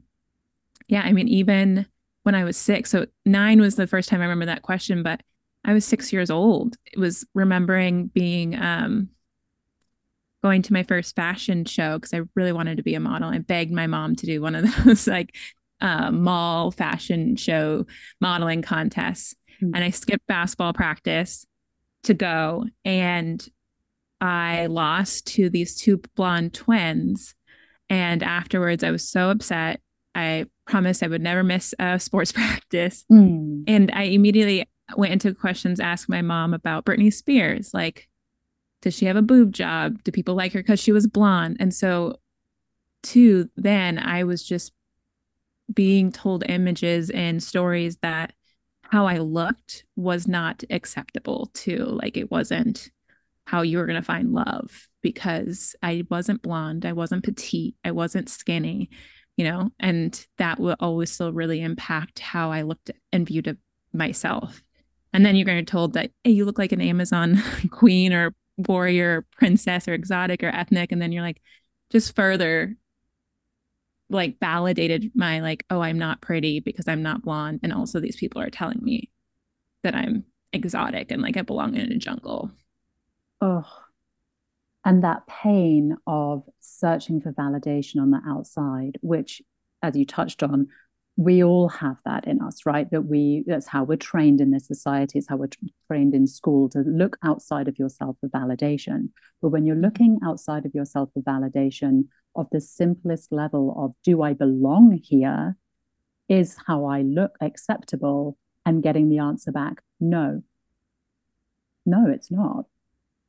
yeah, 0.89 1.03
I 1.03 1.13
mean, 1.13 1.29
even 1.29 1.87
when 2.23 2.35
I 2.35 2.45
was 2.45 2.57
six, 2.57 2.91
so 2.91 3.07
nine 3.25 3.61
was 3.61 3.77
the 3.77 3.87
first 3.87 4.09
time 4.09 4.21
I 4.21 4.25
remember 4.25 4.47
that 4.47 4.63
question, 4.63 5.03
but 5.03 5.21
I 5.65 5.73
was 5.73 5.85
six 5.85 6.13
years 6.13 6.31
old. 6.31 6.77
It 6.93 6.99
was 6.99 7.27
remembering 7.35 8.07
being 8.09 8.59
um, 8.61 9.09
going 10.43 10.63
to 10.63 10.73
my 10.73 10.83
first 10.83 11.17
fashion 11.17 11.65
show 11.65 11.99
because 11.99 12.15
I 12.15 12.21
really 12.35 12.53
wanted 12.53 12.77
to 12.77 12.83
be 12.83 12.95
a 12.95 13.01
model. 13.01 13.31
I 13.31 13.39
begged 13.39 13.73
my 13.73 13.87
mom 13.87 14.17
to 14.17 14.27
do 14.27 14.41
one 14.41 14.55
of 14.55 14.65
those 14.85 15.07
like 15.07 15.35
uh, 15.81 16.11
mall 16.11 16.71
fashion 16.71 17.37
show 17.37 17.87
modeling 18.21 18.63
contests. 18.63 19.35
Mm-hmm. 19.63 19.75
And 19.75 19.85
I 19.85 19.91
skipped 19.91 20.27
basketball 20.27 20.73
practice 20.73 21.47
to 22.05 22.15
go. 22.15 22.65
And 22.85 23.47
I 24.21 24.67
lost 24.67 25.27
to 25.29 25.51
these 25.51 25.77
two 25.77 26.01
blonde 26.17 26.55
twins. 26.55 27.35
And 27.91 28.23
afterwards, 28.23 28.85
I 28.85 28.91
was 28.91 29.09
so 29.09 29.31
upset. 29.31 29.81
I 30.15 30.47
promised 30.67 31.03
I 31.03 31.09
would 31.09 31.23
never 31.23 31.43
miss 31.43 31.75
a 31.79 31.99
sports 31.99 32.33
practice. 32.33 33.05
Mm. 33.11 33.65
And 33.67 33.91
I 33.93 34.05
immediately 34.05 34.69
went 34.97 35.13
into 35.13 35.35
questions, 35.35 35.81
asked 35.81 36.09
my 36.09 36.23
mom 36.23 36.55
about 36.55 36.85
Britney 36.85 37.13
Spears. 37.13 37.71
Like, 37.73 38.08
does 38.89 38.97
she 38.97 39.05
have 39.05 39.17
a 39.17 39.23
boob 39.23 39.53
job? 39.53 40.03
Do 40.03 40.11
people 40.11 40.35
like 40.35 40.55
her 40.55 40.61
because 40.61 40.81
she 40.81 40.93
was 40.93 41.07
blonde? 41.07 41.59
And 41.61 41.75
so, 41.75 42.17
too, 43.03 43.51
then 43.55 43.99
I 43.99 44.25
was 44.25 44.43
just 44.43 44.73
being 45.75 46.11
told 46.11 46.43
images 46.49 47.11
and 47.11 47.43
stories 47.43 47.99
that 47.99 48.33
how 48.81 49.07
I 49.07 49.19
looked 49.19 49.85
was 49.95 50.27
not 50.27 50.65
acceptable 50.71 51.51
to 51.53 51.85
like 51.85 52.17
it 52.17 52.31
wasn't 52.31 52.91
how 53.45 53.61
you 53.61 53.77
were 53.77 53.85
going 53.85 54.01
to 54.01 54.03
find 54.03 54.33
love 54.33 54.89
because 55.03 55.77
I 55.83 56.07
wasn't 56.09 56.41
blonde, 56.41 56.87
I 56.87 56.95
wasn't 56.95 57.25
petite, 57.25 57.75
I 57.85 57.91
wasn't 57.91 58.31
skinny, 58.31 58.89
you 59.37 59.45
know, 59.45 59.69
and 59.79 60.27
that 60.39 60.59
will 60.59 60.77
always 60.81 61.13
still 61.13 61.31
really 61.31 61.61
impact 61.61 62.21
how 62.21 62.51
I 62.51 62.63
looked 62.63 62.91
and 63.13 63.27
viewed 63.27 63.55
myself. 63.93 64.63
And 65.13 65.27
then 65.27 65.37
you're 65.37 65.45
going 65.45 65.59
to 65.59 65.71
be 65.71 65.71
told 65.71 65.93
that, 65.93 66.11
hey, 66.25 66.31
you 66.31 66.47
look 66.47 66.59
like 66.59 66.73
an 66.73 66.81
Amazon 66.81 67.43
queen 67.71 68.15
or 68.15 68.35
warrior, 68.59 69.27
princess 69.33 69.89
or 69.89 69.95
exotic 69.95 70.43
or 70.43 70.49
ethnic. 70.49 70.93
And 70.93 71.01
then 71.01 71.13
you're 71.13 71.23
like, 71.23 71.41
just 71.91 72.15
further 72.15 72.77
like 74.11 74.39
validated 74.41 75.13
my 75.15 75.41
like, 75.41 75.65
oh, 75.71 75.81
I'm 75.81 75.99
not 75.99 76.21
pretty 76.21 76.61
because 76.61 76.89
I'm 76.89 77.03
not 77.03 77.23
blonde. 77.23 77.61
And 77.63 77.73
also 77.73 78.01
these 78.01 78.17
people 78.17 78.41
are 78.41 78.51
telling 78.51 78.81
me 78.83 79.11
that 79.83 79.95
I'm 79.95 80.25
exotic 80.53 81.11
and 81.11 81.23
like 81.23 81.37
I 81.37 81.43
belong 81.43 81.75
in 81.77 81.93
a 81.93 81.97
jungle. 81.99 82.51
Oh. 83.41 83.67
And 84.85 85.05
that 85.05 85.27
pain 85.27 85.97
of 86.07 86.45
searching 86.61 87.21
for 87.21 87.33
validation 87.33 88.01
on 88.01 88.11
the 88.11 88.23
outside, 88.27 88.99
which, 89.03 89.43
as 89.83 89.97
you 89.97 90.07
touched 90.07 90.43
on, 90.43 90.69
we 91.19 91.43
all 91.43 91.69
have 91.69 91.97
that 92.05 92.29
in 92.29 92.41
us, 92.41 92.65
right? 92.65 92.89
That 92.93 93.03
we, 93.03 93.43
that's 93.45 93.67
how 93.67 93.83
we're 93.83 93.97
trained 93.97 94.41
in 94.41 94.53
this 94.53 94.69
society. 94.69 95.19
It's 95.19 95.29
how 95.29 95.37
we're 95.37 95.51
trained 95.89 96.15
in 96.15 96.29
school 96.29 96.69
to 96.69 96.79
look 96.79 97.19
outside 97.25 97.67
of 97.67 97.77
yourself 97.77 98.17
for 98.21 98.29
validation. 98.29 99.09
But 99.43 99.49
when 99.49 99.67
you're 99.67 99.75
looking 99.75 100.21
outside 100.25 100.65
of 100.65 100.77
yourself 100.77 101.11
for 101.13 101.21
validation 101.21 102.05
of 102.37 102.47
the 102.53 102.61
simplest 102.61 103.33
level 103.33 103.75
of, 103.77 103.95
do 104.05 104.23
I 104.23 104.33
belong 104.33 105.01
here? 105.03 105.57
Is 106.29 106.57
how 106.69 106.85
I 106.85 107.03
look 107.03 107.37
acceptable? 107.41 108.39
And 108.65 108.81
getting 108.81 109.09
the 109.09 109.19
answer 109.19 109.51
back, 109.51 109.83
no. 109.99 110.43
No, 111.85 112.09
it's 112.09 112.31
not. 112.31 112.67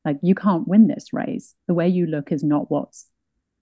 Like, 0.04 0.18
you 0.22 0.36
can't 0.36 0.68
win 0.68 0.86
this 0.86 1.12
race. 1.12 1.56
The 1.66 1.74
way 1.74 1.88
you 1.88 2.06
look 2.06 2.30
is 2.30 2.44
not 2.44 2.70
what's 2.70 3.08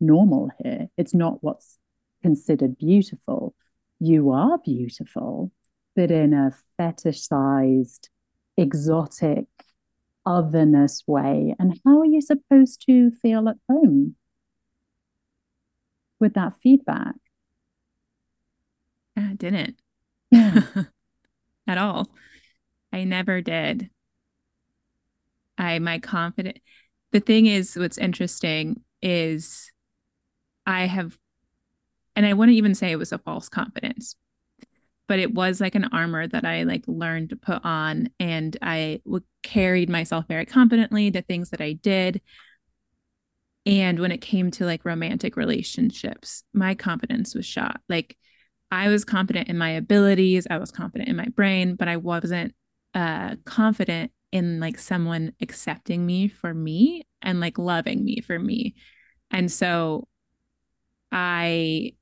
normal 0.00 0.50
here, 0.62 0.88
it's 0.98 1.14
not 1.14 1.42
what's 1.42 1.78
considered 2.22 2.76
beautiful 2.76 3.54
you 4.00 4.30
are 4.30 4.58
beautiful, 4.58 5.52
but 5.96 6.10
in 6.10 6.32
a 6.32 6.52
fetishized, 6.78 8.08
exotic, 8.56 9.46
otherness 10.24 11.02
way. 11.06 11.54
And 11.58 11.80
how 11.84 12.00
are 12.00 12.06
you 12.06 12.20
supposed 12.20 12.84
to 12.86 13.10
feel 13.22 13.48
at 13.48 13.56
home 13.68 14.16
with 16.20 16.34
that 16.34 16.54
feedback? 16.62 17.14
I 19.16 19.34
didn't. 19.34 19.78
Yeah. 20.30 20.62
at 21.66 21.78
all. 21.78 22.08
I 22.92 23.04
never 23.04 23.40
did. 23.40 23.90
I 25.58 25.78
my 25.80 25.98
confident 25.98 26.58
the 27.12 27.20
thing 27.20 27.46
is 27.46 27.76
what's 27.76 27.98
interesting 27.98 28.82
is 29.02 29.72
I 30.66 30.86
have 30.86 31.18
and 32.18 32.26
I 32.26 32.32
wouldn't 32.32 32.58
even 32.58 32.74
say 32.74 32.90
it 32.90 32.98
was 32.98 33.12
a 33.12 33.18
false 33.18 33.48
confidence, 33.48 34.16
but 35.06 35.20
it 35.20 35.32
was 35.32 35.60
like 35.60 35.76
an 35.76 35.84
armor 35.92 36.26
that 36.26 36.44
I 36.44 36.64
like 36.64 36.82
learned 36.88 37.30
to 37.30 37.36
put 37.36 37.64
on, 37.64 38.10
and 38.18 38.56
I 38.60 39.00
w- 39.04 39.24
carried 39.44 39.88
myself 39.88 40.24
very 40.26 40.44
confidently 40.44 41.12
to 41.12 41.22
things 41.22 41.50
that 41.50 41.60
I 41.60 41.74
did. 41.74 42.20
And 43.66 44.00
when 44.00 44.10
it 44.10 44.20
came 44.20 44.50
to 44.52 44.64
like 44.64 44.84
romantic 44.84 45.36
relationships, 45.36 46.42
my 46.52 46.74
confidence 46.74 47.36
was 47.36 47.46
shot. 47.46 47.80
Like 47.88 48.16
I 48.72 48.88
was 48.88 49.04
confident 49.04 49.48
in 49.48 49.56
my 49.56 49.70
abilities, 49.70 50.48
I 50.50 50.58
was 50.58 50.72
confident 50.72 51.08
in 51.08 51.14
my 51.14 51.28
brain, 51.36 51.76
but 51.76 51.86
I 51.86 51.98
wasn't 51.98 52.52
uh, 52.94 53.36
confident 53.44 54.10
in 54.32 54.58
like 54.58 54.80
someone 54.80 55.34
accepting 55.40 56.04
me 56.04 56.26
for 56.26 56.52
me 56.52 57.06
and 57.22 57.38
like 57.38 57.58
loving 57.58 58.04
me 58.04 58.22
for 58.22 58.40
me. 58.40 58.74
And 59.30 59.52
so 59.52 60.08
I 61.12 61.92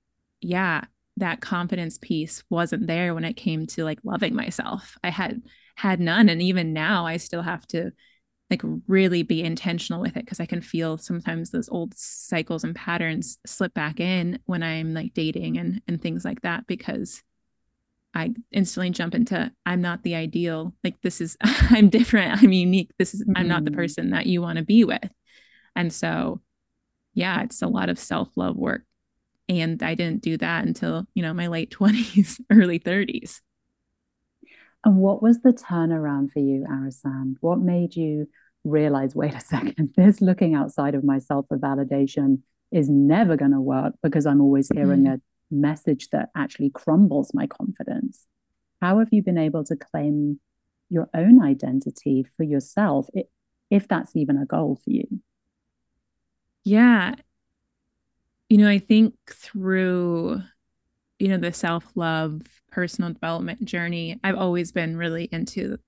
yeah, 0.46 0.82
that 1.16 1.40
confidence 1.40 1.98
piece 1.98 2.44
wasn't 2.50 2.86
there 2.86 3.14
when 3.14 3.24
it 3.24 3.34
came 3.34 3.66
to 3.66 3.82
like 3.82 3.98
loving 4.04 4.34
myself. 4.34 4.96
I 5.02 5.10
had 5.10 5.42
had 5.74 5.98
none 5.98 6.28
and 6.28 6.40
even 6.40 6.72
now 6.72 7.04
I 7.04 7.16
still 7.16 7.42
have 7.42 7.66
to 7.68 7.90
like 8.48 8.62
really 8.86 9.24
be 9.24 9.42
intentional 9.42 10.00
with 10.00 10.16
it 10.16 10.24
because 10.24 10.38
I 10.38 10.46
can 10.46 10.60
feel 10.60 10.98
sometimes 10.98 11.50
those 11.50 11.68
old 11.68 11.94
cycles 11.96 12.62
and 12.62 12.76
patterns 12.76 13.38
slip 13.44 13.74
back 13.74 13.98
in 13.98 14.38
when 14.46 14.62
I'm 14.62 14.94
like 14.94 15.14
dating 15.14 15.58
and 15.58 15.82
and 15.88 16.00
things 16.00 16.24
like 16.24 16.42
that 16.42 16.66
because 16.68 17.22
I 18.14 18.32
instantly 18.52 18.90
jump 18.90 19.14
into 19.16 19.50
I'm 19.66 19.80
not 19.80 20.04
the 20.04 20.14
ideal. 20.14 20.74
Like 20.84 21.00
this 21.02 21.20
is 21.20 21.36
I'm 21.42 21.88
different. 21.88 22.40
I'm 22.40 22.52
unique. 22.52 22.92
This 22.98 23.14
is. 23.14 23.24
I'm 23.34 23.48
not 23.48 23.64
the 23.64 23.72
mm-hmm. 23.72 23.80
person 23.80 24.10
that 24.10 24.26
you 24.26 24.40
want 24.42 24.58
to 24.58 24.64
be 24.64 24.84
with. 24.84 25.10
And 25.74 25.92
so 25.92 26.40
yeah, 27.14 27.42
it's 27.42 27.62
a 27.62 27.68
lot 27.68 27.88
of 27.88 27.98
self-love 27.98 28.56
work 28.56 28.84
and 29.48 29.82
i 29.82 29.94
didn't 29.94 30.22
do 30.22 30.36
that 30.36 30.64
until 30.64 31.06
you 31.14 31.22
know 31.22 31.34
my 31.34 31.46
late 31.46 31.70
20s 31.78 32.40
early 32.50 32.78
30s 32.78 33.40
and 34.84 34.98
what 34.98 35.20
was 35.20 35.40
the 35.40 35.52
turnaround 35.52 36.30
for 36.30 36.38
you 36.38 36.64
arissan? 36.70 37.34
What 37.40 37.58
made 37.58 37.96
you 37.96 38.28
realize 38.62 39.14
wait 39.14 39.34
a 39.34 39.40
second 39.54 39.92
this 39.96 40.20
looking 40.20 40.54
outside 40.54 40.94
of 40.94 41.04
myself 41.04 41.46
for 41.48 41.58
validation 41.58 42.40
is 42.72 42.88
never 42.88 43.36
going 43.36 43.52
to 43.52 43.60
work 43.60 43.94
because 44.02 44.26
i'm 44.26 44.40
always 44.40 44.68
hearing 44.74 45.04
mm-hmm. 45.04 45.14
a 45.14 45.20
message 45.50 46.08
that 46.10 46.30
actually 46.36 46.70
crumbles 46.70 47.32
my 47.34 47.46
confidence? 47.46 48.26
How 48.80 48.98
have 48.98 49.08
you 49.10 49.22
been 49.22 49.38
able 49.38 49.64
to 49.64 49.76
claim 49.76 50.40
your 50.88 51.08
own 51.14 51.42
identity 51.42 52.26
for 52.36 52.44
yourself 52.44 53.08
if 53.70 53.88
that's 53.88 54.14
even 54.14 54.36
a 54.36 54.46
goal 54.46 54.80
for 54.82 54.90
you? 54.90 55.20
Yeah 56.64 57.14
you 58.48 58.58
know, 58.58 58.68
I 58.68 58.78
think 58.78 59.14
through, 59.28 60.40
you 61.18 61.28
know, 61.28 61.38
the 61.38 61.52
self 61.52 61.84
love, 61.94 62.42
personal 62.70 63.12
development 63.12 63.64
journey, 63.64 64.20
I've 64.22 64.36
always 64.36 64.72
been 64.72 64.96
really 64.96 65.28
into, 65.32 65.78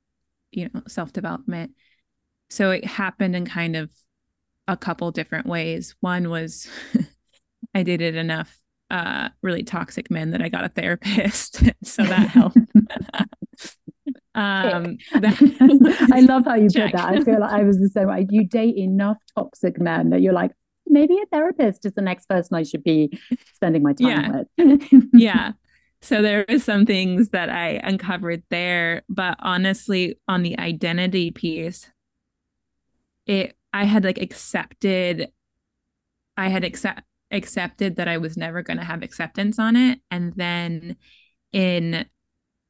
you 0.50 0.68
know, 0.72 0.82
self 0.88 1.12
development. 1.12 1.72
So 2.50 2.70
it 2.70 2.84
happened 2.84 3.36
in 3.36 3.46
kind 3.46 3.76
of 3.76 3.90
a 4.66 4.76
couple 4.76 5.10
different 5.12 5.46
ways. 5.46 5.94
One 6.00 6.30
was 6.30 6.68
I 7.74 7.82
dated 7.82 8.16
enough 8.16 8.56
uh, 8.90 9.28
really 9.42 9.62
toxic 9.62 10.10
men 10.10 10.30
that 10.30 10.42
I 10.42 10.48
got 10.48 10.64
a 10.64 10.68
therapist. 10.68 11.62
so 11.84 12.04
that 12.04 12.28
helped. 12.28 12.56
um, 14.34 14.96
that- 15.12 16.08
I 16.12 16.20
love 16.20 16.44
how 16.46 16.54
you 16.54 16.66
put 16.66 16.92
that. 16.92 17.08
I 17.08 17.22
feel 17.22 17.40
like 17.40 17.52
I 17.52 17.62
was 17.64 17.78
the 17.78 17.88
same 17.88 18.08
way. 18.08 18.26
You 18.28 18.46
date 18.46 18.76
enough 18.76 19.18
toxic 19.36 19.80
men 19.80 20.10
that 20.10 20.22
you're 20.22 20.32
like, 20.32 20.52
maybe 20.90 21.18
a 21.18 21.26
therapist 21.26 21.86
is 21.86 21.92
the 21.92 22.02
next 22.02 22.28
person 22.28 22.56
I 22.56 22.62
should 22.62 22.84
be 22.84 23.18
spending 23.54 23.82
my 23.82 23.92
time 23.92 24.44
yeah. 24.58 24.66
with. 24.66 25.04
yeah. 25.12 25.52
So 26.00 26.22
there 26.22 26.44
is 26.44 26.62
some 26.62 26.86
things 26.86 27.30
that 27.30 27.50
I 27.50 27.80
uncovered 27.82 28.44
there, 28.50 29.02
but 29.08 29.36
honestly, 29.40 30.16
on 30.28 30.44
the 30.44 30.56
identity 30.56 31.32
piece, 31.32 31.90
it 33.26 33.56
I 33.72 33.82
had 33.82 34.04
like 34.04 34.18
accepted 34.18 35.32
I 36.36 36.50
had 36.50 36.62
accept 36.62 37.02
accepted 37.32 37.96
that 37.96 38.06
I 38.06 38.18
was 38.18 38.36
never 38.36 38.62
going 38.62 38.78
to 38.78 38.84
have 38.84 39.02
acceptance 39.02 39.58
on 39.58 39.74
it. 39.74 39.98
And 40.08 40.32
then 40.36 40.96
in 41.52 42.06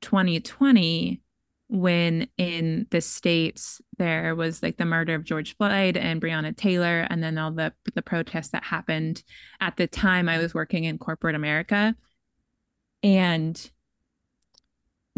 2020, 0.01 1.21
when 1.69 2.29
in 2.39 2.87
the 2.91 3.01
states 3.01 3.81
there 3.99 4.35
was 4.35 4.63
like 4.63 4.79
the 4.79 4.87
murder 4.87 5.15
of 5.15 5.25
George 5.25 5.57
Floyd 5.57 5.97
and 5.97 6.21
Breonna 6.21 6.57
Taylor, 6.57 7.07
and 7.11 7.23
then 7.23 7.39
all 7.39 7.53
the 7.53 7.73
the 7.95 8.03
protests 8.03 8.51
that 8.51 8.65
happened. 8.65 9.23
At 9.61 9.77
the 9.77 9.87
time, 9.87 10.29
I 10.29 10.39
was 10.39 10.55
working 10.55 10.85
in 10.85 10.99
corporate 10.99 11.35
America, 11.35 11.95
and 13.03 13.71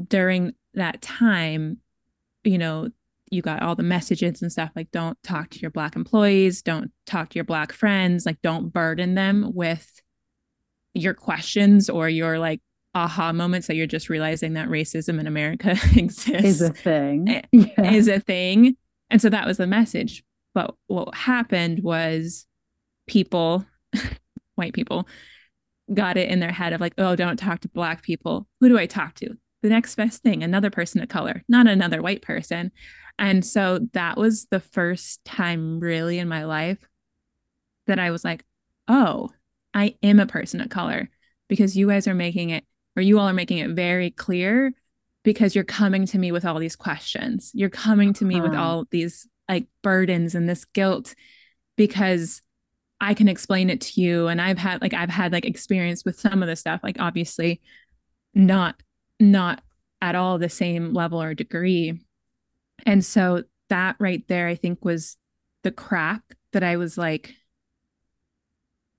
during 0.09 0.55
that 0.75 1.03
time, 1.03 1.79
you 2.45 2.59
know, 2.59 2.89
you 3.31 3.43
got 3.43 3.63
all 3.63 3.77
the 3.77 3.83
messages 3.83 4.43
and 4.43 4.51
stuff 4.51 4.71
like 4.75 4.91
don't 4.91 5.21
talk 5.23 5.51
to 5.51 5.61
your 5.61 5.71
black 5.71 5.95
employees, 5.95 6.63
don't 6.63 6.91
talk 7.07 7.31
to 7.31 7.37
your 7.37 7.45
black 7.45 7.73
friends, 7.73 8.27
like 8.27 8.43
don't 8.43 8.73
burden 8.73 9.15
them 9.15 9.53
with 9.55 10.01
your 10.95 11.15
questions 11.15 11.89
or 11.89 12.09
your 12.09 12.39
like 12.39 12.61
aha 12.94 13.33
moments 13.33 13.66
that 13.66 13.76
you're 13.76 13.87
just 13.87 14.09
realizing 14.09 14.55
that 14.55 14.68
racism 14.68 15.20
in 15.20 15.26
America 15.26 15.70
exists 15.96 16.44
is 16.44 16.62
a 16.62 16.72
thing. 16.72 17.29
Eh, 17.29 17.42
yeah. 17.53 17.92
Is 17.92 18.09
a 18.09 18.20
thing. 18.20 18.76
And 19.11 19.20
so 19.20 19.29
that 19.29 19.46
was 19.46 19.57
the 19.57 19.66
message. 19.66 20.22
But 20.55 20.74
what 20.87 21.14
happened 21.14 21.83
was 21.83 22.46
people, 23.07 23.64
white 24.55 24.72
people, 24.72 25.07
got 25.92 26.16
it 26.16 26.29
in 26.29 26.40
their 26.40 26.53
head 26.53 26.72
of 26.72 26.81
like, 26.81 26.94
oh, 26.98 27.16
don't 27.16 27.37
talk 27.37 27.61
to 27.61 27.68
black 27.68 28.03
people. 28.03 28.46
Who 28.61 28.68
do 28.68 28.79
I 28.79 28.87
talk 28.87 29.14
to? 29.16 29.37
The 29.62 29.68
next 29.68 29.94
best 29.96 30.22
thing, 30.22 30.42
another 30.42 30.70
person 30.70 31.03
of 31.03 31.09
color, 31.09 31.42
not 31.48 31.66
another 31.66 32.00
white 32.00 32.22
person. 32.22 32.72
And 33.18 33.44
so 33.44 33.81
that 33.92 34.16
was 34.16 34.46
the 34.50 34.61
first 34.61 35.22
time 35.24 35.81
really 35.81 36.18
in 36.18 36.29
my 36.29 36.44
life 36.44 36.79
that 37.87 37.98
I 37.98 38.11
was 38.11 38.24
like, 38.24 38.44
oh, 38.88 39.31
I 39.74 39.96
am 40.03 40.18
a 40.20 40.26
person 40.26 40.61
of 40.61 40.70
color 40.70 41.11
because 41.48 41.76
you 41.76 41.88
guys 41.88 42.09
are 42.09 42.14
making 42.14 42.50
it, 42.50 42.64
or 42.96 43.03
you 43.03 43.18
all 43.18 43.29
are 43.29 43.35
making 43.35 43.59
it 43.59 43.70
very 43.70 44.11
clear 44.11 44.72
because 45.22 45.55
you're 45.55 45.64
coming 45.64 46.07
to 46.07 46.18
me 46.18 46.33
with 46.33 46.44
all 46.44 46.59
these 46.59 46.76
questions. 46.76 47.50
You're 47.55 47.70
coming 47.70 48.12
to 48.14 48.24
me 48.24 48.37
huh. 48.37 48.42
with 48.42 48.53
uh-huh. 48.53 48.62
all 48.62 48.85
these 48.90 49.26
like 49.48 49.66
burdens 49.83 50.35
and 50.35 50.48
this 50.48 50.64
guilt 50.64 51.14
because 51.76 52.42
I 53.00 53.14
can 53.14 53.29
explain 53.29 53.70
it 53.70 53.81
to 53.83 54.00
you. 54.00 54.29
And 54.29 54.40
I've 54.40 54.59
had 54.59 54.83
like, 54.83 54.94
I've 54.94 55.11
had 55.11 55.33
like 55.33 55.46
experience 55.46 56.05
with 56.05 56.18
some 56.18 56.42
of 56.42 56.48
the 56.48 56.57
stuff, 56.57 56.81
like 56.83 56.96
obviously 56.98 57.61
not, 58.35 58.83
not 59.18 59.62
at 60.03 60.14
all 60.14 60.38
the 60.38 60.48
same 60.48 60.94
level 60.94 61.20
or 61.20 61.35
degree 61.35 62.00
and 62.87 63.05
so 63.05 63.44
that 63.68 63.96
right 63.98 64.26
there, 64.29 64.48
I 64.48 64.55
think 64.55 64.85
was 64.85 65.16
the 65.62 65.70
crack 65.70 66.22
that 66.53 66.62
I 66.62 66.76
was 66.76 66.96
like, 66.98 67.35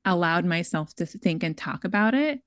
allowed 0.04 0.46
myself 0.46 0.96
to 0.96 1.06
think 1.06 1.44
and 1.44 1.58
talk 1.58 1.84
about 1.84 2.14
it. 2.14 2.42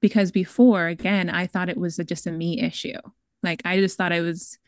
Because 0.00 0.30
before, 0.30 0.86
again, 0.86 1.28
I 1.28 1.46
thought 1.46 1.68
it 1.68 1.76
was 1.76 1.98
a, 1.98 2.04
just 2.04 2.26
a 2.26 2.32
me 2.32 2.60
issue. 2.60 2.98
Like 3.42 3.62
I 3.64 3.78
just 3.78 3.96
thought 3.96 4.12
it 4.12 4.20
was 4.20 4.58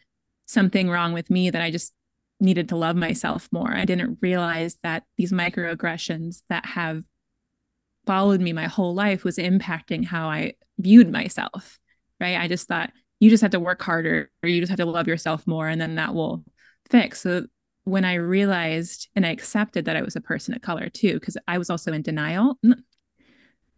something 0.46 0.90
wrong 0.90 1.12
with 1.12 1.30
me 1.30 1.50
that 1.50 1.62
I 1.62 1.70
just 1.70 1.92
needed 2.40 2.68
to 2.70 2.76
love 2.76 2.96
myself 2.96 3.48
more. 3.52 3.72
I 3.72 3.84
didn't 3.84 4.18
realize 4.20 4.76
that 4.82 5.04
these 5.16 5.32
microaggressions 5.32 6.42
that 6.48 6.66
have 6.66 7.04
followed 8.06 8.40
me 8.40 8.52
my 8.52 8.66
whole 8.66 8.94
life 8.94 9.24
was 9.24 9.36
impacting 9.36 10.04
how 10.04 10.28
I 10.28 10.54
viewed 10.78 11.12
myself. 11.12 11.78
Right. 12.18 12.38
I 12.38 12.48
just 12.48 12.66
thought 12.66 12.90
you 13.20 13.28
just 13.28 13.42
have 13.42 13.52
to 13.52 13.60
work 13.60 13.80
harder 13.82 14.30
or 14.42 14.48
you 14.48 14.60
just 14.60 14.70
have 14.70 14.78
to 14.78 14.86
love 14.86 15.06
yourself 15.06 15.46
more 15.46 15.68
and 15.68 15.80
then 15.80 15.94
that 15.94 16.14
will 16.14 16.42
fix 16.88 17.20
so 17.20 17.46
when 17.84 18.04
i 18.04 18.14
realized 18.14 19.08
and 19.14 19.24
i 19.24 19.30
accepted 19.30 19.84
that 19.84 19.96
i 19.96 20.02
was 20.02 20.16
a 20.16 20.20
person 20.20 20.54
of 20.54 20.62
color 20.62 20.88
too 20.88 21.14
because 21.14 21.36
i 21.46 21.56
was 21.58 21.70
also 21.70 21.92
in 21.92 22.02
denial 22.02 22.58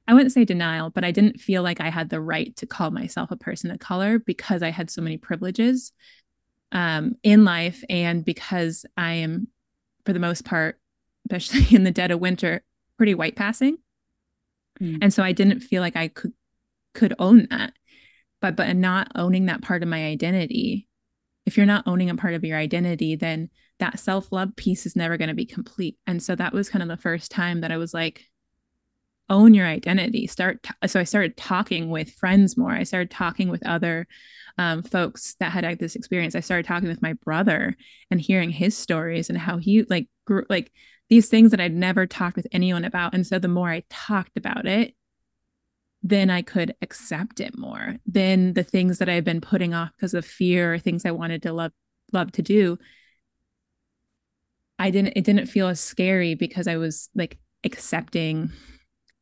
i 0.07 0.15
wouldn't 0.15 0.33
say 0.33 0.45
denial 0.45 0.91
but 0.91 1.05
i 1.05 1.11
didn't 1.11 1.41
feel 1.41 1.63
like 1.63 1.81
i 1.81 1.89
had 1.89 2.11
the 2.11 2.21
right 2.21 2.55
to 2.57 2.67
call 2.67 2.91
myself 2.91 3.31
a 3.31 3.37
person 3.37 3.71
of 3.71 3.79
color 3.79 4.19
because 4.19 4.63
i 4.63 4.71
had 4.71 4.91
so 4.91 5.03
many 5.03 5.17
privileges 5.17 5.93
um, 6.73 7.17
in 7.23 7.45
life 7.45 7.85
and 7.91 8.25
because 8.25 8.87
i 8.97 9.13
am 9.13 9.49
for 10.05 10.13
the 10.13 10.19
most 10.19 10.45
part 10.45 10.79
especially 11.31 11.77
in 11.77 11.85
the 11.85 11.91
dead 11.91 12.11
of 12.11 12.21
winter 12.21 12.63
pretty 12.97 13.15
white 13.15 13.37
passing. 13.37 13.77
Mm. 14.81 14.99
and 15.03 15.15
so 15.15 15.23
i 15.23 15.33
didn't 15.33 15.61
feel 15.61 15.83
like 15.83 15.97
i 15.97 16.09
could 16.09 16.33
could 16.95 17.15
own 17.19 17.47
that. 17.51 17.73
But 18.41 18.57
but 18.57 18.75
not 18.77 19.13
owning 19.15 19.47
that 19.47 19.63
part 19.63 19.83
of 19.83 19.89
my 19.89 20.05
identity 20.05 20.89
if 21.47 21.57
you're 21.57 21.67
not 21.67 21.87
owning 21.87 22.11
a 22.11 22.17
part 22.17 22.35
of 22.35 22.45
your 22.45 22.59
identity 22.59 23.17
then 23.17 23.51
that 23.79 23.99
self-love 23.99 24.55
piece 24.57 24.87
is 24.87 24.95
never 24.95 25.17
going 25.17 25.29
to 25.29 25.35
be 25.35 25.47
complete. 25.47 25.97
And 26.07 26.23
so 26.23 26.37
that 26.37 26.53
was 26.53 26.69
kind 26.69 26.83
of 26.83 26.89
the 26.89 26.97
first 26.97 27.31
time 27.31 27.61
that 27.61 27.73
i 27.73 27.77
was 27.77 27.95
like 27.95 28.25
own 29.33 29.55
your 29.55 29.67
identity. 29.67 30.29
Start 30.29 30.63
t- 30.63 30.87
so 30.87 31.01
i 31.01 31.05
started 31.05 31.37
talking 31.37 31.91
with 31.91 32.13
friends 32.13 32.57
more. 32.57 32.71
I 32.71 32.85
started 32.85 33.11
talking 33.11 33.49
with 33.49 33.67
other 33.67 34.07
um, 34.59 34.83
folks 34.83 35.35
that 35.41 35.51
had, 35.51 35.65
had 35.65 35.79
this 35.81 35.97
experience. 35.97 36.37
I 36.37 36.41
started 36.41 36.67
talking 36.67 36.89
with 36.89 37.03
my 37.03 37.15
brother 37.15 37.75
and 38.11 38.21
hearing 38.21 38.51
his 38.51 38.77
stories 38.77 39.29
and 39.29 39.39
how 39.39 39.57
he 39.57 39.83
like 39.85 40.09
grew 40.27 40.45
like 40.49 40.71
these 41.09 41.29
things 41.29 41.51
that 41.51 41.61
i'd 41.61 41.75
never 41.75 42.07
talked 42.07 42.37
with 42.37 42.47
anyone 42.53 42.85
about. 42.85 43.15
And 43.15 43.27
so 43.27 43.39
the 43.39 43.49
more 43.49 43.71
i 43.71 43.83
talked 43.91 44.37
about 44.37 44.67
it 44.67 44.95
then 46.03 46.31
I 46.31 46.43
could 46.43 46.75
accept 46.83 47.39
it 47.41 47.57
more. 47.57 47.97
Then 48.07 48.55
the 48.55 48.65
things 48.65 48.99
that 48.99 49.09
I've 49.09 49.25
been 49.25 49.41
putting 49.41 49.73
off 49.73 49.91
because 49.97 50.15
of 50.15 50.27
fear 50.27 50.75
or 50.75 50.79
things 50.79 51.07
I 51.07 51.13
wanted 51.13 51.43
to 51.43 51.53
love 51.53 51.73
love 52.13 52.33
to 52.33 52.43
do, 52.43 52.79
I 54.79 54.91
didn't 54.91 55.13
it 55.17 55.25
didn't 55.25 55.47
feel 55.47 55.69
as 55.69 55.81
scary 55.81 56.35
because 56.35 56.67
I 56.67 56.77
was 56.77 57.09
like 57.15 57.39
accepting 57.63 58.51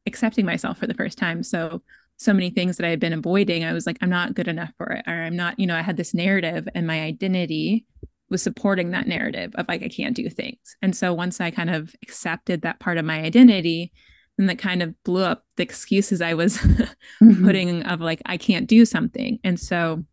accepting 0.06 0.46
myself 0.46 0.78
for 0.78 0.86
the 0.86 0.94
first 0.94 1.18
time. 1.18 1.42
So 1.42 1.82
so 2.16 2.34
many 2.34 2.50
things 2.50 2.76
that 2.76 2.86
I 2.86 2.90
had 2.90 3.00
been 3.00 3.14
avoiding, 3.14 3.64
I 3.64 3.72
was 3.72 3.86
like, 3.86 3.96
I'm 4.02 4.10
not 4.10 4.34
good 4.34 4.48
enough 4.48 4.72
for 4.76 4.92
it, 4.92 5.04
or 5.06 5.14
I'm 5.14 5.36
not, 5.36 5.58
you 5.58 5.66
know, 5.66 5.76
I 5.76 5.80
had 5.80 5.96
this 5.96 6.12
narrative 6.12 6.68
and 6.74 6.86
my 6.86 7.00
identity 7.00 7.86
was 8.28 8.42
supporting 8.42 8.90
that 8.90 9.08
narrative 9.08 9.52
of 9.54 9.66
like 9.68 9.82
I 9.82 9.88
can't 9.88 10.14
do 10.14 10.28
things. 10.28 10.76
And 10.82 10.94
so 10.94 11.14
once 11.14 11.40
I 11.40 11.50
kind 11.50 11.70
of 11.70 11.94
accepted 12.02 12.62
that 12.62 12.78
part 12.78 12.98
of 12.98 13.04
my 13.04 13.20
identity, 13.20 13.92
and 14.38 14.48
that 14.48 14.58
kind 14.58 14.82
of 14.82 14.94
blew 15.04 15.22
up 15.22 15.44
the 15.56 15.62
excuses 15.62 16.22
I 16.22 16.34
was 16.34 16.56
mm-hmm. 16.58 17.44
putting 17.44 17.82
of 17.82 18.00
like 18.00 18.22
I 18.24 18.38
can't 18.38 18.66
do 18.66 18.86
something. 18.86 19.38
And 19.44 19.60
so, 19.60 20.04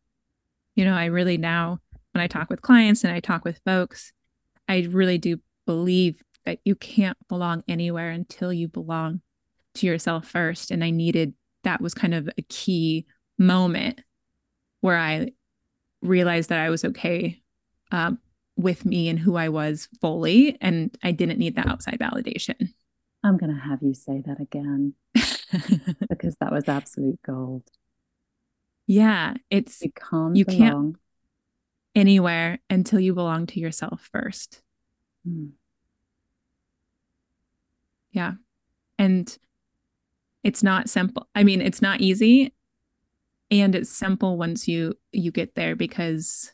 you 0.76 0.84
know, 0.84 0.94
I 0.94 1.06
really 1.06 1.38
now 1.38 1.80
when 2.12 2.22
I 2.22 2.28
talk 2.28 2.50
with 2.50 2.62
clients 2.62 3.04
and 3.04 3.14
I 3.14 3.22
talk 3.22 3.46
with 3.46 3.62
folks, 3.64 4.12
I 4.68 4.88
really 4.90 5.18
do 5.18 5.40
believe 5.66 6.22
that 6.46 6.60
you 6.66 6.76
can't 6.76 7.18
belong 7.30 7.64
anywhere 7.68 8.10
until 8.10 8.52
you 8.52 8.68
belong 8.68 9.22
to 9.78 9.88
yourself 9.88 10.28
first. 10.28 10.72
And 10.72 10.84
I 10.84 10.90
needed 10.90 11.34
that 11.64 11.82
was 11.82 11.94
kind 11.94 12.14
of 12.14 12.30
a 12.38 12.42
key 12.44 13.06
moment 13.38 14.02
where 14.82 14.98
I 14.98 15.32
realized 16.02 16.50
that 16.50 16.60
I 16.60 16.70
was 16.70 16.86
okay 16.86 17.42
um, 17.92 18.20
with 18.56 18.86
me 18.86 19.10
and 19.10 19.20
who 19.20 19.36
I 19.36 19.50
was 19.50 19.88
fully, 20.02 20.58
and 20.62 20.96
I 21.04 21.12
didn't 21.12 21.40
need 21.40 21.56
that 21.56 21.68
outside 21.68 22.00
validation. 22.00 22.70
I'm 23.24 23.38
going 23.38 23.54
to 23.54 23.60
have 23.60 23.82
you 23.82 23.94
say 23.94 24.24
that 24.26 24.40
again 24.40 24.94
because 26.10 26.36
that 26.40 26.52
was 26.52 26.68
absolute 26.68 27.20
gold. 27.26 27.64
Yeah, 28.86 29.34
it's 29.50 29.82
you 29.82 29.92
can't 29.92 30.36
you 30.36 30.46
belong. 30.46 30.60
can't 30.60 30.96
anywhere 31.96 32.60
until 32.70 33.00
you 33.00 33.14
belong 33.14 33.48
to 33.48 33.60
yourself 33.60 34.08
first. 34.12 34.62
Mm. 35.28 35.52
Yeah. 38.12 38.34
And 38.98 39.38
it's 40.44 40.64
not 40.64 40.90
simple. 40.90 41.28
I 41.36 41.44
mean, 41.44 41.62
it's 41.62 41.82
not 41.82 42.02
easy 42.02 42.54
and 43.50 43.76
it's 43.76 43.90
simple 43.90 44.38
once 44.38 44.68
you 44.68 44.94
you 45.12 45.32
get 45.32 45.56
there 45.56 45.76
because 45.76 46.52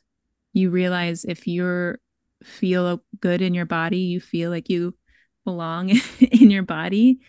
you 0.53 0.69
realize 0.69 1.25
if 1.25 1.47
you're 1.47 1.99
feel 2.43 3.01
good 3.21 3.41
in 3.41 3.53
your 3.53 3.65
body, 3.65 3.99
you 3.99 4.19
feel 4.19 4.49
like 4.49 4.69
you 4.69 4.93
belong 5.45 5.89
in 6.19 6.51
your 6.51 6.63
body, 6.63 7.19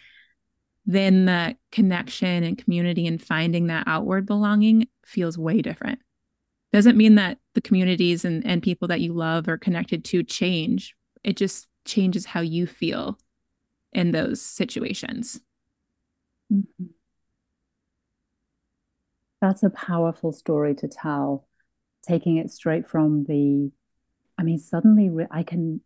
then 0.87 1.25
the 1.25 1.57
connection 1.73 2.43
and 2.45 2.59
community 2.59 3.07
and 3.07 3.23
finding 3.23 3.69
that 3.69 3.85
outward 3.87 4.27
belonging 4.27 4.89
feels 5.07 5.39
way 5.39 5.63
different. 5.63 6.01
Doesn't 6.73 6.97
mean 6.97 7.15
that 7.15 7.39
the 7.55 7.61
communities 7.61 8.25
and, 8.25 8.45
and 8.45 8.63
people 8.63 8.89
that 8.89 9.01
you 9.01 9.13
love 9.13 9.49
or 9.49 9.57
connected 9.57 10.05
to 10.07 10.25
change. 10.25 10.95
It 11.23 11.37
just 11.37 11.69
changes 11.85 12.27
how 12.27 12.41
you 12.41 12.67
feel 12.67 13.17
in 13.93 14.11
those 14.11 14.43
situations. 14.43 15.41
Mm-hmm. 16.53 16.85
That's 19.41 19.63
a 19.63 19.71
powerful 19.71 20.33
story 20.33 20.75
to 20.77 20.89
tell, 20.89 21.47
taking 22.07 22.39
it 22.39 22.51
straight 22.51 22.89
from 22.89 23.25
the, 23.25 23.71
I 24.39 24.43
mean, 24.43 24.59
suddenly 24.59 25.11
I 25.31 25.43
can 25.43 25.81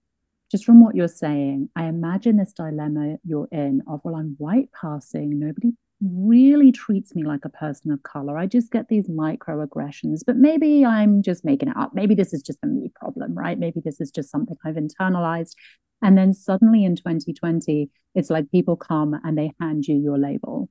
just 0.51 0.64
from 0.64 0.83
what 0.83 0.94
you're 0.94 1.09
saying, 1.09 1.68
I 1.77 1.85
imagine 1.85 2.37
this 2.37 2.53
dilemma 2.53 3.16
you're 3.25 3.49
in 3.53 3.83
of, 3.87 4.01
well, 4.03 4.16
I'm 4.16 4.35
white 4.38 4.71
passing. 4.73 5.38
Nobody 5.38 5.73
really 6.01 6.73
treats 6.73 7.14
me 7.14 7.25
like 7.25 7.44
a 7.44 7.51
person 7.51 7.90
of 7.90 8.03
color. 8.03 8.38
I 8.38 8.47
just 8.47 8.71
get 8.71 8.88
these 8.88 9.09
microaggressions, 9.09 10.21
but 10.27 10.37
maybe 10.37 10.87
I'm 10.87 11.23
just 11.23 11.44
making 11.44 11.68
it 11.68 11.77
up. 11.77 11.90
Maybe 11.94 12.14
this 12.14 12.33
is 12.33 12.42
just 12.42 12.61
a 12.62 12.66
me 12.66 12.90
problem, 12.94 13.35
right? 13.35 13.59
Maybe 13.59 13.81
this 13.85 14.01
is 14.01 14.11
just 14.11 14.31
something 14.31 14.57
I've 14.64 14.77
internalized. 14.77 15.55
And 16.02 16.16
then 16.16 16.32
suddenly 16.32 16.84
in 16.84 16.96
2020, 16.96 17.90
it's 18.14 18.30
like 18.30 18.50
people 18.50 18.76
come 18.76 19.18
and 19.24 19.37
they 19.37 19.52
hand 19.61 19.87
you 19.87 19.96
your 19.96 20.18
label. 20.18 20.68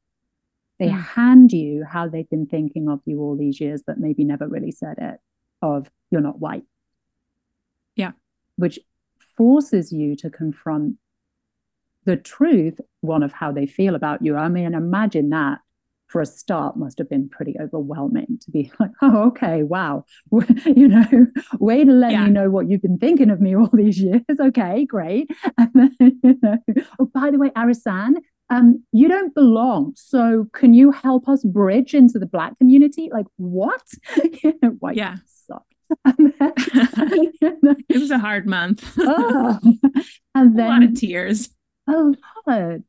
They 0.80 0.90
mm. 0.90 1.04
hand 1.04 1.52
you 1.52 1.84
how 1.90 2.08
they've 2.08 2.30
been 2.30 2.46
thinking 2.46 2.88
of 2.88 3.02
you 3.06 3.20
all 3.20 3.36
these 3.36 3.60
years, 3.60 3.84
but 3.86 3.98
maybe 3.98 4.24
never 4.24 4.48
really 4.48 4.72
said 4.72 4.98
it 5.00 5.20
of 5.62 5.90
you're 6.12 6.22
not 6.22 6.40
white. 6.40 6.64
Yeah. 7.96 8.12
Which 8.56 8.80
forces 9.36 9.92
you 9.92 10.16
to 10.18 10.30
confront 10.30 10.96
the 12.06 12.16
truth, 12.16 12.80
one 13.02 13.22
of 13.22 13.34
how 13.34 13.52
they 13.52 13.66
feel 13.66 13.96
about 13.96 14.24
you. 14.24 14.38
I 14.38 14.48
mean, 14.48 14.74
imagine 14.74 15.30
that 15.32 15.60
for 16.08 16.22
a 16.22 16.26
start 16.26 16.78
must 16.78 16.98
have 16.98 17.10
been 17.10 17.30
pretty 17.30 17.56
overwhelming 17.60 18.40
to 18.42 18.52
be 18.52 18.72
like, 18.80 18.92
oh, 19.02 19.28
okay, 19.28 19.64
wow, 19.64 20.06
you 20.66 20.88
know, 20.88 21.28
way 21.60 21.84
to 21.84 21.92
let 21.92 22.12
yeah. 22.12 22.26
me 22.26 22.32
know 22.32 22.50
what 22.50 22.70
you've 22.70 22.82
been 22.82 22.98
thinking 22.98 23.30
of 23.30 23.42
me 23.42 23.56
all 23.56 23.70
these 23.74 24.00
years. 24.02 24.22
Okay, 24.40 24.86
great. 24.86 25.30
And 25.58 25.70
then, 25.74 26.20
you 26.24 26.40
know, 26.42 26.58
oh, 27.00 27.06
by 27.14 27.32
the 27.32 27.38
way, 27.38 27.52
Arissan, 27.56 28.16
um, 28.50 28.84
you 28.94 29.10
don't 29.10 29.36
belong. 29.36 29.94
So 29.98 30.48
can 30.54 30.74
you 30.74 30.92
help 30.92 31.28
us 31.28 31.44
bridge 31.44 31.94
into 31.94 32.18
the 32.20 32.26
black 32.26 32.58
community? 32.58 33.10
Like 33.12 33.26
what? 33.36 33.84
you 34.44 34.58
know, 34.62 34.70
white 34.80 34.96
yeah. 34.96 35.18
suck. 35.26 35.64
Then, 36.06 36.34
it 37.90 38.00
was 38.00 38.12
a 38.12 38.20
hard 38.20 38.48
month. 38.48 38.84
oh. 39.00 39.60
And 40.36 40.58
then 40.58 40.66
a 40.66 40.70
lot 40.70 40.84
of 40.84 40.96
tears. 40.96 41.50
A 41.90 42.14
lot. 42.46 42.80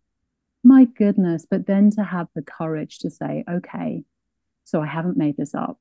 My 0.64 0.84
goodness. 0.84 1.46
But 1.48 1.66
then 1.66 1.90
to 1.92 2.04
have 2.04 2.28
the 2.34 2.42
courage 2.42 2.98
to 2.98 3.10
say, 3.10 3.44
okay, 3.50 4.04
so 4.64 4.82
I 4.82 4.86
haven't 4.86 5.16
made 5.16 5.36
this 5.36 5.54
up. 5.54 5.78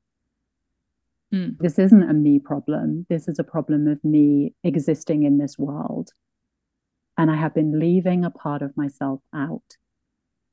Mm. 1.33 1.57
This 1.59 1.77
isn't 1.77 2.09
a 2.09 2.13
me 2.13 2.39
problem. 2.39 3.05
This 3.09 3.27
is 3.27 3.37
a 3.37 3.43
problem 3.43 3.87
of 3.87 4.03
me 4.03 4.53
existing 4.63 5.23
in 5.23 5.37
this 5.37 5.57
world 5.57 6.11
and 7.17 7.31
I 7.31 7.35
have 7.35 7.53
been 7.53 7.79
leaving 7.79 8.23
a 8.23 8.29
part 8.29 8.61
of 8.61 8.77
myself 8.77 9.21
out. 9.33 9.77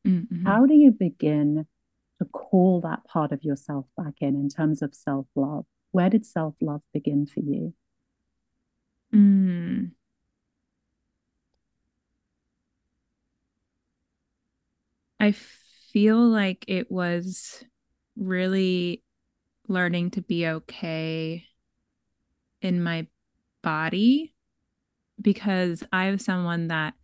Mm-hmm. 0.07 0.47
How 0.47 0.67
do 0.67 0.75
you 0.75 0.91
begin 0.91 1.67
to 2.19 2.25
call 2.25 2.81
that 2.81 3.05
part 3.05 3.33
of 3.33 3.45
yourself 3.45 3.87
back 3.97 4.15
in 4.21 4.35
in 4.35 4.49
terms 4.49 4.81
of 4.81 4.95
self 4.95 5.27
love? 5.37 5.67
Where 5.93 6.09
did 6.09 6.25
self 6.25 6.55
love 6.61 6.81
begin 6.93 7.27
for 7.27 7.41
you? 7.41 7.75
Mm. 9.15 9.91
I 15.21 15.33
feel 15.33 16.19
like 16.19 16.65
it 16.69 16.91
was 16.91 17.65
really 18.17 19.03
learning 19.69 20.11
to 20.13 20.23
be 20.23 20.47
okay 20.47 21.45
in 22.61 22.83
my 22.83 23.07
body 23.63 24.35
because 25.21 25.83
I'm 25.93 26.19
someone 26.19 26.69
that 26.69 26.95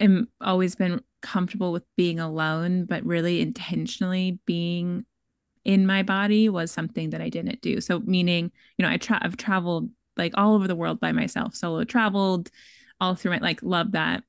am 0.00 0.28
always 0.40 0.74
been 0.74 1.00
comfortable 1.22 1.72
with 1.72 1.84
being 1.96 2.20
alone, 2.20 2.84
but 2.84 3.04
really 3.04 3.40
intentionally 3.40 4.38
being 4.46 5.04
in 5.64 5.86
my 5.86 6.02
body 6.02 6.48
was 6.48 6.70
something 6.70 7.10
that 7.10 7.22
I 7.22 7.30
didn't 7.30 7.62
do. 7.62 7.80
So 7.80 8.00
meaning, 8.00 8.50
you 8.76 8.84
know, 8.84 8.90
I 8.90 8.98
tra- 8.98 9.20
I've 9.22 9.36
traveled 9.36 9.88
like 10.16 10.32
all 10.36 10.54
over 10.54 10.68
the 10.68 10.76
world 10.76 11.00
by 11.00 11.12
myself, 11.12 11.54
solo 11.54 11.84
traveled 11.84 12.50
all 13.00 13.14
through 13.14 13.32
my 13.32 13.38
like 13.38 13.62
love 13.62 13.92
that. 13.92 14.22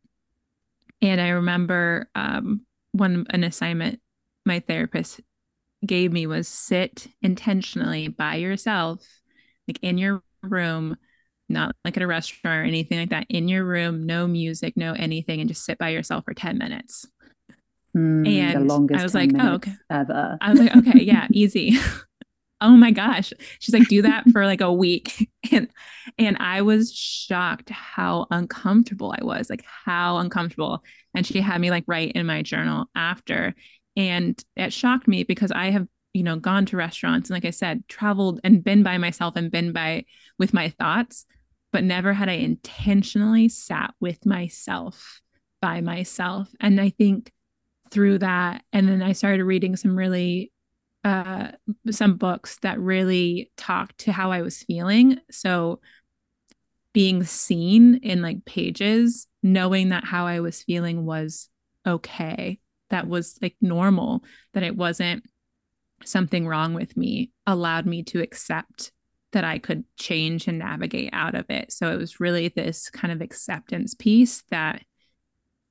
And 1.02 1.19
I 1.19 1.30
remember 1.30 2.10
um 2.15 2.62
one 2.95 3.25
an 3.29 3.43
assignment 3.43 3.99
my 4.45 4.60
therapist 4.60 5.21
gave 5.86 6.12
me 6.12 6.27
was 6.27 6.47
sit 6.47 7.08
intentionally 7.21 8.08
by 8.08 8.36
yourself, 8.36 9.05
like 9.67 9.79
in 9.81 9.97
your 9.97 10.23
room 10.43 10.97
not 11.47 11.75
like 11.86 11.95
at 11.97 12.03
a 12.03 12.08
restaurant 12.08 12.62
or 12.62 12.63
anything 12.63 12.99
like 12.99 13.10
that, 13.10 13.27
in 13.29 13.47
your 13.47 13.63
room, 13.63 14.05
no 14.05 14.27
music, 14.27 14.75
no 14.75 14.93
anything, 14.93 15.39
and 15.39 15.47
just 15.47 15.63
sit 15.63 15.77
by 15.77 15.89
yourself 15.89 16.25
for 16.25 16.34
10 16.34 16.58
minutes. 16.58 17.05
Mm, 17.95 18.27
and 18.27 18.62
the 18.62 18.73
longest 18.73 18.99
I 18.99 19.03
was 19.03 19.13
like, 19.13 19.29
oh, 19.39 19.53
okay. 19.55 19.73
Ever. 19.89 20.38
I 20.41 20.51
was 20.51 20.60
like, 20.60 20.75
okay, 20.75 21.03
yeah, 21.03 21.27
easy. 21.31 21.77
oh 22.62 22.72
my 22.72 22.91
gosh. 22.91 23.34
She's 23.60 23.74
like, 23.74 23.88
do 23.88 24.02
that 24.04 24.30
for 24.32 24.46
like 24.46 24.62
a 24.62 24.74
week. 24.74 25.30
And 25.52 25.70
and 26.18 26.38
I 26.39 26.63
was 26.63 26.91
shocked 26.91 27.70
how 27.70 28.26
uncomfortable 28.32 29.13
I 29.15 29.24
was, 29.24 29.48
like 29.48 29.63
how 29.63 30.18
uncomfortable. 30.18 30.84
And 31.13 31.24
she 31.26 31.39
had 31.39 31.62
me 31.62 31.70
like 31.70 31.84
write 31.86 32.13
in 32.13 32.26
my 32.26 32.41
journal 32.41 32.88
after. 32.96 33.54
And 33.96 34.44
it 34.56 34.74
shocked 34.74 35.08
me 35.08 35.22
because 35.22 35.52
I 35.52 35.70
have 35.70 35.88
you 36.15 36.24
know 36.24 36.38
gone 36.38 36.65
to 36.65 36.78
restaurants 36.78 37.30
and 37.30 37.36
like 37.36 37.44
i 37.44 37.50
said 37.50 37.86
traveled 37.89 38.39
and 38.46 38.63
been 38.63 38.84
by 38.84 38.98
myself 38.98 39.36
and 39.36 39.52
been 39.52 39.74
by 39.74 40.06
with 40.39 40.54
my 40.54 40.70
thoughts 40.70 41.26
but 41.74 41.84
never 41.84 42.13
had 42.13 42.30
i 42.30 42.34
intentionally 42.34 43.50
sat 43.50 43.94
with 44.00 44.26
myself 44.26 45.20
by 45.62 45.82
myself 45.82 46.48
and 46.62 46.80
i 46.80 46.89
think 46.89 47.34
through 47.91 48.18
that 48.18 48.63
and 48.72 48.88
then 48.88 49.02
i 49.02 49.12
started 49.12 49.44
reading 49.44 49.76
some 49.76 49.98
really 49.98 50.54
uh 51.06 51.52
some 51.89 52.18
books 52.18 52.58
that 52.62 52.80
really 52.80 53.50
talked 53.56 53.98
to 54.00 54.12
how 54.12 54.32
i 54.32 54.41
was 54.41 54.63
feeling 54.63 55.18
so 55.32 55.80
being 56.91 57.24
seen 57.24 57.96
in 58.04 58.22
like 58.22 58.44
pages 58.46 59.28
knowing 59.41 59.89
that 59.89 60.04
how 60.04 60.26
i 60.26 60.41
was 60.41 60.63
feeling 60.63 61.06
was 61.06 61.50
okay 61.88 62.60
that 62.89 63.08
was 63.08 63.39
like 63.41 63.56
normal 63.62 64.24
that 64.54 64.63
it 64.63 64.76
wasn't 64.76 65.24
something 66.04 66.48
wrong 66.48 66.74
with 66.74 66.98
me 66.98 67.32
allowed 67.48 67.86
me 67.86 68.04
to 68.04 68.22
accept 68.22 68.91
that 69.36 69.44
I 69.44 69.60
could 69.60 69.84
change 69.98 70.48
and 70.48 70.60
navigate 70.60 71.10
out 71.12 71.36
of 71.36 71.50
it. 71.50 71.74
So 71.74 71.91
it 71.91 71.98
was 71.98 72.22
really 72.22 72.48
this 72.48 72.89
kind 72.89 73.12
of 73.12 73.20
acceptance 73.20 73.94
piece 73.94 74.44
that 74.50 74.82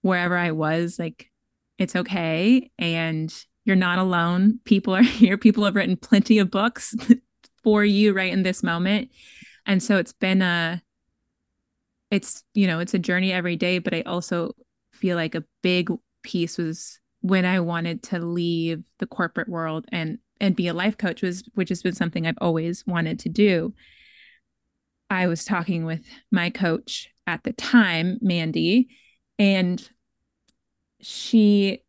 wherever 0.02 0.36
I 0.36 0.50
was, 0.50 0.98
like, 0.98 1.30
it's 1.78 1.96
okay. 1.96 2.70
And 2.78 3.34
you're 3.64 3.76
not 3.76 3.98
alone. 3.98 4.60
People 4.64 4.94
are 4.94 5.02
here. 5.02 5.38
People 5.38 5.64
have 5.64 5.74
written 5.74 5.96
plenty 5.96 6.38
of 6.38 6.50
books 6.50 6.94
for 7.62 7.84
you 7.84 8.12
right 8.12 8.32
in 8.32 8.42
this 8.42 8.62
moment. 8.62 9.10
And 9.66 9.82
so 9.82 9.96
it's 9.96 10.12
been 10.12 10.42
a, 10.42 10.82
it's, 12.10 12.44
you 12.54 12.66
know, 12.66 12.80
it's 12.80 12.94
a 12.94 12.98
journey 12.98 13.32
every 13.32 13.56
day. 13.56 13.78
But 13.78 13.94
I 13.94 14.02
also 14.02 14.52
feel 14.92 15.16
like 15.16 15.34
a 15.34 15.44
big 15.62 15.90
piece 16.22 16.58
was 16.58 17.00
when 17.20 17.44
I 17.44 17.60
wanted 17.60 18.02
to 18.04 18.18
leave 18.18 18.84
the 18.98 19.06
corporate 19.06 19.48
world 19.48 19.86
and 19.90 20.18
and 20.40 20.56
be 20.56 20.68
a 20.68 20.74
life 20.74 20.98
coach 20.98 21.22
was 21.22 21.44
which 21.54 21.68
has 21.68 21.82
been 21.82 21.94
something 21.94 22.26
I've 22.26 22.38
always 22.40 22.84
wanted 22.86 23.18
to 23.20 23.28
do. 23.28 23.72
I 25.08 25.26
was 25.26 25.44
talking 25.44 25.84
with 25.84 26.04
my 26.30 26.50
coach 26.50 27.08
at 27.26 27.44
the 27.44 27.52
time, 27.52 28.18
Mandy, 28.20 28.88
and 29.38 29.86
she 31.00 31.83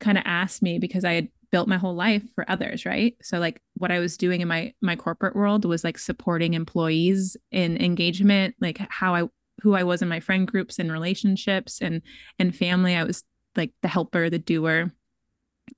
kind 0.00 0.18
of 0.18 0.24
asked 0.26 0.62
me 0.62 0.78
because 0.78 1.04
I 1.04 1.12
had 1.12 1.28
built 1.50 1.68
my 1.68 1.76
whole 1.76 1.94
life 1.94 2.22
for 2.34 2.48
others, 2.48 2.86
right? 2.86 3.16
So 3.22 3.38
like 3.38 3.60
what 3.74 3.90
I 3.90 3.98
was 3.98 4.16
doing 4.16 4.40
in 4.40 4.48
my 4.48 4.72
my 4.80 4.96
corporate 4.96 5.36
world 5.36 5.64
was 5.64 5.84
like 5.84 5.98
supporting 5.98 6.54
employees 6.54 7.36
in 7.50 7.76
engagement, 7.82 8.54
like 8.60 8.78
how 8.88 9.14
I 9.14 9.28
who 9.62 9.74
I 9.74 9.82
was 9.82 10.02
in 10.02 10.08
my 10.08 10.20
friend 10.20 10.46
groups 10.46 10.78
and 10.78 10.90
relationships 10.90 11.80
and 11.80 12.02
and 12.38 12.54
family. 12.54 12.94
I 12.94 13.04
was 13.04 13.24
like 13.56 13.72
the 13.82 13.88
helper, 13.88 14.30
the 14.30 14.38
doer. 14.38 14.92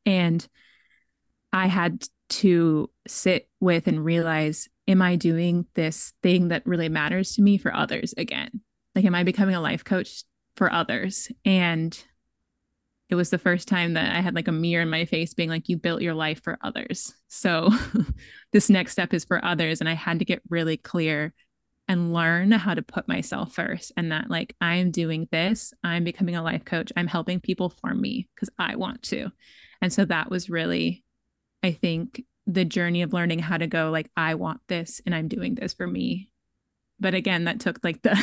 And 0.06 0.46
I 1.52 1.66
had 1.66 2.04
to 2.28 2.90
sit 3.06 3.48
with 3.60 3.86
and 3.86 4.04
realize 4.04 4.68
am 4.88 5.02
I 5.02 5.16
doing 5.16 5.66
this 5.74 6.12
thing 6.22 6.48
that 6.48 6.66
really 6.66 6.88
matters 6.88 7.34
to 7.34 7.42
me 7.42 7.58
for 7.58 7.74
others 7.74 8.14
again? 8.16 8.60
Like, 8.94 9.04
am 9.04 9.14
I 9.14 9.22
becoming 9.22 9.54
a 9.54 9.60
life 9.60 9.84
coach 9.84 10.24
for 10.56 10.72
others? 10.72 11.30
And 11.44 11.96
it 13.12 13.14
was 13.14 13.28
the 13.28 13.36
first 13.36 13.68
time 13.68 13.92
that 13.92 14.16
I 14.16 14.22
had 14.22 14.34
like 14.34 14.48
a 14.48 14.52
mirror 14.52 14.80
in 14.80 14.88
my 14.88 15.04
face 15.04 15.34
being 15.34 15.50
like, 15.50 15.68
you 15.68 15.76
built 15.76 16.00
your 16.00 16.14
life 16.14 16.42
for 16.42 16.58
others. 16.62 17.12
So 17.28 17.68
this 18.52 18.70
next 18.70 18.92
step 18.92 19.12
is 19.12 19.26
for 19.26 19.44
others. 19.44 19.80
And 19.80 19.88
I 19.88 19.92
had 19.92 20.20
to 20.20 20.24
get 20.24 20.40
really 20.48 20.78
clear 20.78 21.34
and 21.88 22.14
learn 22.14 22.52
how 22.52 22.72
to 22.72 22.80
put 22.80 23.08
myself 23.08 23.52
first 23.52 23.92
and 23.98 24.12
that 24.12 24.30
like 24.30 24.56
I'm 24.62 24.90
doing 24.90 25.28
this, 25.30 25.74
I'm 25.84 26.04
becoming 26.04 26.36
a 26.36 26.42
life 26.42 26.64
coach, 26.64 26.90
I'm 26.96 27.06
helping 27.06 27.38
people 27.38 27.68
for 27.68 27.94
me 27.94 28.30
because 28.34 28.48
I 28.58 28.76
want 28.76 29.02
to. 29.04 29.30
And 29.82 29.92
so 29.92 30.06
that 30.06 30.30
was 30.30 30.48
really, 30.48 31.04
I 31.62 31.72
think, 31.72 32.24
the 32.46 32.64
journey 32.64 33.02
of 33.02 33.12
learning 33.12 33.40
how 33.40 33.58
to 33.58 33.66
go 33.66 33.90
like, 33.90 34.10
I 34.16 34.36
want 34.36 34.62
this 34.68 35.02
and 35.04 35.14
I'm 35.14 35.28
doing 35.28 35.54
this 35.54 35.74
for 35.74 35.86
me. 35.86 36.30
But 36.98 37.12
again, 37.12 37.44
that 37.44 37.60
took 37.60 37.78
like 37.84 38.00
the, 38.02 38.18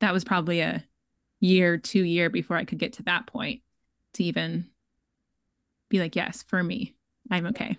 that 0.00 0.12
was 0.12 0.24
probably 0.24 0.62
a 0.62 0.82
year, 1.38 1.78
two 1.78 2.02
year 2.02 2.28
before 2.28 2.56
I 2.56 2.64
could 2.64 2.78
get 2.78 2.94
to 2.94 3.04
that 3.04 3.28
point 3.28 3.60
to 4.16 4.24
even 4.24 4.66
be 5.88 5.98
like, 5.98 6.16
yes, 6.16 6.44
for 6.46 6.62
me, 6.62 6.94
I'm 7.30 7.46
okay. 7.46 7.76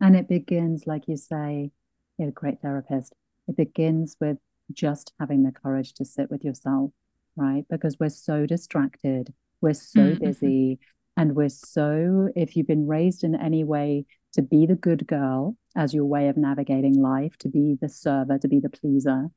And 0.00 0.16
it 0.16 0.28
begins, 0.28 0.86
like 0.86 1.08
you 1.08 1.16
say, 1.16 1.70
you're 2.18 2.28
a 2.28 2.32
great 2.32 2.60
therapist 2.62 3.12
it 3.48 3.56
begins 3.56 4.16
with 4.20 4.38
just 4.72 5.12
having 5.20 5.42
the 5.42 5.52
courage 5.52 5.92
to 5.94 6.04
sit 6.04 6.30
with 6.30 6.44
yourself, 6.44 6.90
right? 7.36 7.64
Because 7.68 7.96
we're 7.98 8.08
so 8.08 8.46
distracted, 8.46 9.32
we're 9.60 9.74
so 9.74 10.00
mm-hmm. 10.00 10.24
busy, 10.24 10.78
and 11.16 11.36
we're 11.36 11.48
so, 11.48 12.28
if 12.34 12.56
you've 12.56 12.66
been 12.66 12.86
raised 12.86 13.22
in 13.24 13.34
any 13.34 13.64
way 13.64 14.06
to 14.32 14.42
be 14.42 14.66
the 14.66 14.74
good 14.74 15.06
girl 15.06 15.56
as 15.76 15.94
your 15.94 16.06
way 16.06 16.28
of 16.28 16.36
navigating 16.36 17.00
life, 17.00 17.36
to 17.38 17.48
be 17.48 17.76
the 17.80 17.88
server, 17.88 18.38
to 18.38 18.48
be 18.48 18.60
the 18.60 18.70
pleaser, 18.70 19.28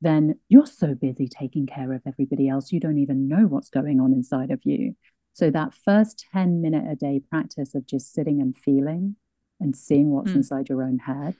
then 0.00 0.38
you're 0.48 0.66
so 0.66 0.94
busy 0.94 1.28
taking 1.28 1.66
care 1.66 1.92
of 1.92 2.02
everybody 2.06 2.48
else, 2.48 2.72
you 2.72 2.80
don't 2.80 2.98
even 2.98 3.28
know 3.28 3.46
what's 3.46 3.70
going 3.70 4.00
on 4.00 4.12
inside 4.12 4.50
of 4.50 4.60
you. 4.64 4.96
So, 5.34 5.50
that 5.50 5.74
first 5.74 6.26
10 6.32 6.62
minute 6.62 6.84
a 6.90 6.94
day 6.94 7.20
practice 7.28 7.74
of 7.74 7.86
just 7.86 8.14
sitting 8.14 8.40
and 8.40 8.56
feeling 8.56 9.16
and 9.60 9.76
seeing 9.76 10.10
what's 10.10 10.30
mm. 10.30 10.36
inside 10.36 10.68
your 10.68 10.82
own 10.82 10.98
head. 10.98 11.34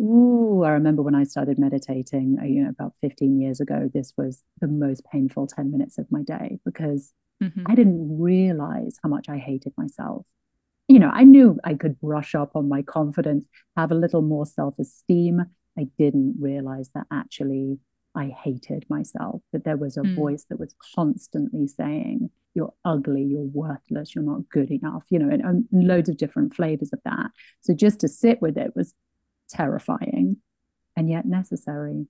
Ooh, 0.00 0.62
I 0.64 0.70
remember 0.70 1.02
when 1.02 1.14
I 1.14 1.24
started 1.24 1.58
meditating, 1.58 2.38
uh, 2.40 2.46
you 2.46 2.64
know, 2.64 2.70
about 2.70 2.94
15 3.02 3.38
years 3.38 3.60
ago, 3.60 3.90
this 3.92 4.14
was 4.16 4.42
the 4.60 4.68
most 4.68 5.04
painful 5.12 5.46
10 5.46 5.70
minutes 5.70 5.98
of 5.98 6.10
my 6.10 6.22
day 6.22 6.58
because 6.64 7.12
mm-hmm. 7.42 7.64
I 7.66 7.74
didn't 7.74 8.18
realize 8.18 8.98
how 9.02 9.10
much 9.10 9.28
I 9.28 9.36
hated 9.36 9.74
myself. 9.76 10.24
You 10.88 10.98
know, 10.98 11.10
I 11.12 11.24
knew 11.24 11.58
I 11.62 11.74
could 11.74 12.00
brush 12.00 12.34
up 12.34 12.56
on 12.56 12.68
my 12.68 12.80
confidence, 12.80 13.46
have 13.76 13.92
a 13.92 13.94
little 13.94 14.22
more 14.22 14.46
self 14.46 14.78
esteem. 14.78 15.44
I 15.78 15.88
didn't 15.98 16.36
realize 16.40 16.90
that 16.94 17.06
actually 17.12 17.78
I 18.14 18.28
hated 18.28 18.86
myself, 18.88 19.42
that 19.52 19.64
there 19.64 19.76
was 19.76 19.98
a 19.98 20.02
mm. 20.02 20.16
voice 20.16 20.46
that 20.48 20.58
was 20.58 20.74
constantly 20.94 21.66
saying, 21.66 22.30
You're 22.54 22.74
ugly, 22.84 23.22
you're 23.22 23.40
worthless, 23.40 24.14
you're 24.14 24.24
not 24.24 24.48
good 24.48 24.70
enough, 24.70 25.04
you 25.10 25.18
know, 25.18 25.28
and, 25.28 25.42
and 25.42 25.66
loads 25.72 26.08
of 26.08 26.16
different 26.16 26.54
flavors 26.54 26.92
of 26.92 27.00
that. 27.04 27.30
So 27.60 27.74
just 27.74 28.00
to 28.00 28.08
sit 28.08 28.42
with 28.42 28.56
it 28.58 28.74
was 28.74 28.94
terrifying 29.48 30.38
and 30.96 31.08
yet 31.08 31.26
necessary, 31.26 32.06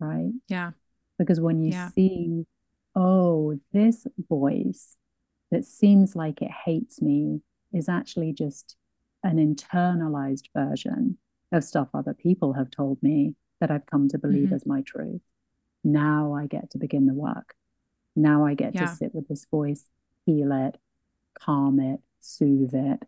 right? 0.00 0.32
Yeah. 0.48 0.72
Because 1.18 1.40
when 1.40 1.60
you 1.62 1.70
yeah. 1.70 1.90
see, 1.90 2.46
oh, 2.94 3.58
this 3.72 4.06
voice 4.28 4.96
that 5.50 5.64
seems 5.64 6.16
like 6.16 6.42
it 6.42 6.50
hates 6.64 7.00
me 7.00 7.40
is 7.72 7.88
actually 7.88 8.32
just 8.32 8.76
an 9.22 9.36
internalized 9.36 10.46
version 10.54 11.18
of 11.52 11.64
stuff 11.64 11.88
other 11.94 12.14
people 12.14 12.54
have 12.54 12.70
told 12.70 13.02
me 13.02 13.34
that 13.60 13.70
I've 13.70 13.86
come 13.86 14.08
to 14.08 14.18
believe 14.18 14.46
mm-hmm. 14.46 14.54
as 14.54 14.66
my 14.66 14.82
truth. 14.82 15.22
Now 15.82 16.34
I 16.34 16.46
get 16.46 16.70
to 16.70 16.78
begin 16.78 17.06
the 17.06 17.14
work. 17.14 17.54
Now 18.16 18.44
I 18.44 18.54
get 18.54 18.74
yeah. 18.74 18.86
to 18.86 18.88
sit 18.88 19.14
with 19.14 19.28
this 19.28 19.46
voice, 19.50 19.84
heal 20.24 20.50
it, 20.52 20.76
calm 21.38 21.78
it, 21.78 22.00
soothe 22.20 22.74
it, 22.74 23.02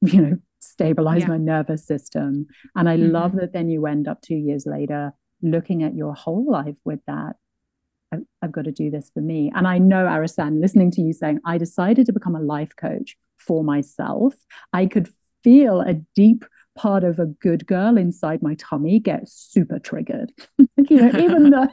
you 0.02 0.20
know, 0.20 0.38
stabilize 0.60 1.22
yeah. 1.22 1.28
my 1.28 1.38
nervous 1.38 1.86
system. 1.86 2.46
And 2.76 2.88
I 2.88 2.96
mm-hmm. 2.96 3.10
love 3.10 3.32
that 3.36 3.52
then 3.52 3.68
you 3.68 3.86
end 3.86 4.06
up 4.06 4.20
two 4.22 4.36
years 4.36 4.66
later 4.66 5.12
looking 5.42 5.82
at 5.82 5.94
your 5.94 6.14
whole 6.14 6.50
life 6.50 6.76
with 6.84 7.00
that. 7.06 7.36
I, 8.12 8.18
have 8.42 8.52
got 8.52 8.64
to 8.64 8.72
do 8.72 8.90
this 8.90 9.10
for 9.12 9.20
me. 9.20 9.52
And 9.54 9.66
I 9.66 9.78
know, 9.78 10.06
Arissan, 10.06 10.60
listening 10.60 10.90
to 10.92 11.02
you 11.02 11.12
saying, 11.12 11.40
I 11.44 11.58
decided 11.58 12.06
to 12.06 12.12
become 12.12 12.34
a 12.34 12.40
life 12.40 12.74
coach 12.76 13.16
for 13.36 13.62
myself. 13.62 14.34
I 14.72 14.86
could 14.86 15.08
feel 15.44 15.80
a 15.80 15.94
deep 16.14 16.44
part 16.76 17.04
of 17.04 17.18
a 17.18 17.26
good 17.26 17.66
girl 17.66 17.98
inside 17.98 18.40
my 18.40 18.54
tummy 18.54 18.98
get 18.98 19.28
super 19.28 19.78
triggered. 19.78 20.32
you 20.58 20.96
know, 20.96 21.20
even 21.20 21.50
though 21.50 21.68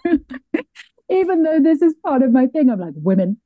even 1.09 1.43
though 1.43 1.59
this 1.59 1.81
is 1.81 1.93
part 2.05 2.21
of 2.23 2.31
my 2.31 2.47
thing, 2.47 2.69
I'm 2.69 2.79
like, 2.79 2.93
women, 2.95 3.39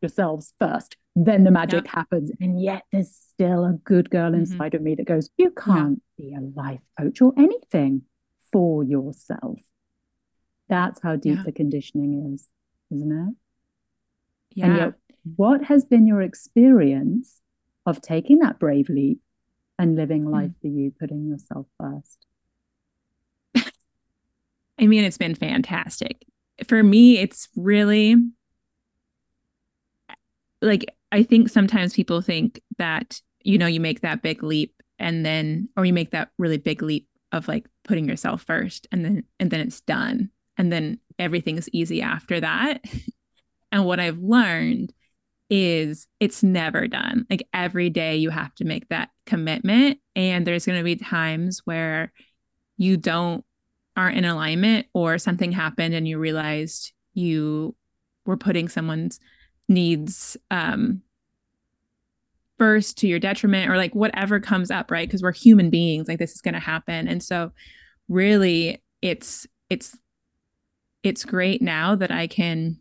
yourselves 0.00 0.54
first, 0.60 0.96
then 1.16 1.44
the 1.44 1.50
magic 1.50 1.84
yeah. 1.84 1.92
happens. 1.92 2.30
And 2.40 2.60
yet 2.60 2.84
there's 2.92 3.14
still 3.14 3.64
a 3.64 3.72
good 3.84 4.10
girl 4.10 4.30
mm-hmm. 4.30 4.40
inside 4.40 4.72
mm-hmm. 4.72 4.76
of 4.76 4.82
me 4.82 4.94
that 4.96 5.06
goes, 5.06 5.30
You 5.36 5.50
can't 5.50 6.02
yeah. 6.16 6.24
be 6.24 6.34
a 6.34 6.40
life 6.60 6.84
coach 6.98 7.20
or 7.20 7.32
anything 7.36 8.02
for 8.52 8.84
yourself. 8.84 9.58
That's 10.68 11.00
how 11.02 11.16
deep 11.16 11.38
yeah. 11.38 11.42
the 11.44 11.52
conditioning 11.52 12.32
is, 12.32 12.48
isn't 12.90 13.12
it? 13.12 13.34
Yeah. 14.56 14.66
And 14.66 14.76
yet, 14.76 14.94
what 15.36 15.64
has 15.64 15.84
been 15.84 16.06
your 16.06 16.22
experience 16.22 17.40
of 17.86 18.00
taking 18.00 18.38
that 18.38 18.58
brave 18.58 18.88
leap 18.88 19.20
and 19.78 19.96
living 19.96 20.24
life 20.24 20.50
mm. 20.50 20.60
for 20.60 20.68
you, 20.68 20.92
putting 20.98 21.26
yourself 21.26 21.66
first? 21.78 22.26
I 24.78 24.86
mean, 24.86 25.04
it's 25.04 25.18
been 25.18 25.34
fantastic. 25.34 26.24
For 26.66 26.82
me, 26.82 27.18
it's 27.18 27.48
really 27.56 28.16
like 30.62 30.84
I 31.12 31.22
think 31.22 31.48
sometimes 31.48 31.94
people 31.94 32.20
think 32.20 32.60
that, 32.78 33.20
you 33.42 33.58
know, 33.58 33.66
you 33.66 33.80
make 33.80 34.00
that 34.00 34.22
big 34.22 34.42
leap 34.42 34.74
and 34.98 35.24
then 35.24 35.68
or 35.76 35.84
you 35.84 35.92
make 35.92 36.10
that 36.10 36.30
really 36.38 36.58
big 36.58 36.82
leap 36.82 37.08
of 37.32 37.48
like 37.48 37.66
putting 37.84 38.08
yourself 38.08 38.42
first 38.42 38.86
and 38.90 39.04
then 39.04 39.24
and 39.38 39.50
then 39.50 39.60
it's 39.60 39.80
done. 39.82 40.30
And 40.56 40.72
then 40.72 40.98
everything's 41.18 41.68
easy 41.72 42.00
after 42.00 42.40
that. 42.40 42.84
and 43.72 43.84
what 43.84 44.00
I've 44.00 44.18
learned 44.18 44.92
is 45.50 46.06
it's 46.20 46.42
never 46.42 46.88
done. 46.88 47.26
Like 47.28 47.46
every 47.52 47.90
day 47.90 48.16
you 48.16 48.30
have 48.30 48.54
to 48.56 48.64
make 48.64 48.88
that 48.88 49.10
commitment 49.26 49.98
and 50.16 50.46
there's 50.46 50.66
going 50.66 50.78
to 50.78 50.84
be 50.84 50.96
times 50.96 51.60
where 51.64 52.12
you 52.76 52.96
don't 52.96 53.44
aren't 53.96 54.16
in 54.16 54.24
alignment 54.24 54.86
or 54.92 55.18
something 55.18 55.52
happened 55.52 55.94
and 55.94 56.08
you 56.08 56.18
realized 56.18 56.92
you 57.14 57.74
were 58.26 58.36
putting 58.36 58.68
someone's 58.68 59.20
needs 59.68 60.36
um 60.50 61.00
first 62.58 62.98
to 62.98 63.06
your 63.06 63.18
detriment 63.18 63.70
or 63.70 63.76
like 63.76 63.94
whatever 63.94 64.38
comes 64.40 64.70
up 64.70 64.90
right 64.90 65.08
because 65.08 65.22
we're 65.22 65.32
human 65.32 65.70
beings 65.70 66.08
like 66.08 66.18
this 66.18 66.34
is 66.34 66.40
going 66.40 66.54
to 66.54 66.60
happen 66.60 67.08
and 67.08 67.22
so 67.22 67.50
really 68.08 68.82
it's 69.00 69.46
it's 69.70 69.96
it's 71.02 71.24
great 71.24 71.62
now 71.62 71.94
that 71.94 72.10
i 72.10 72.26
can 72.26 72.78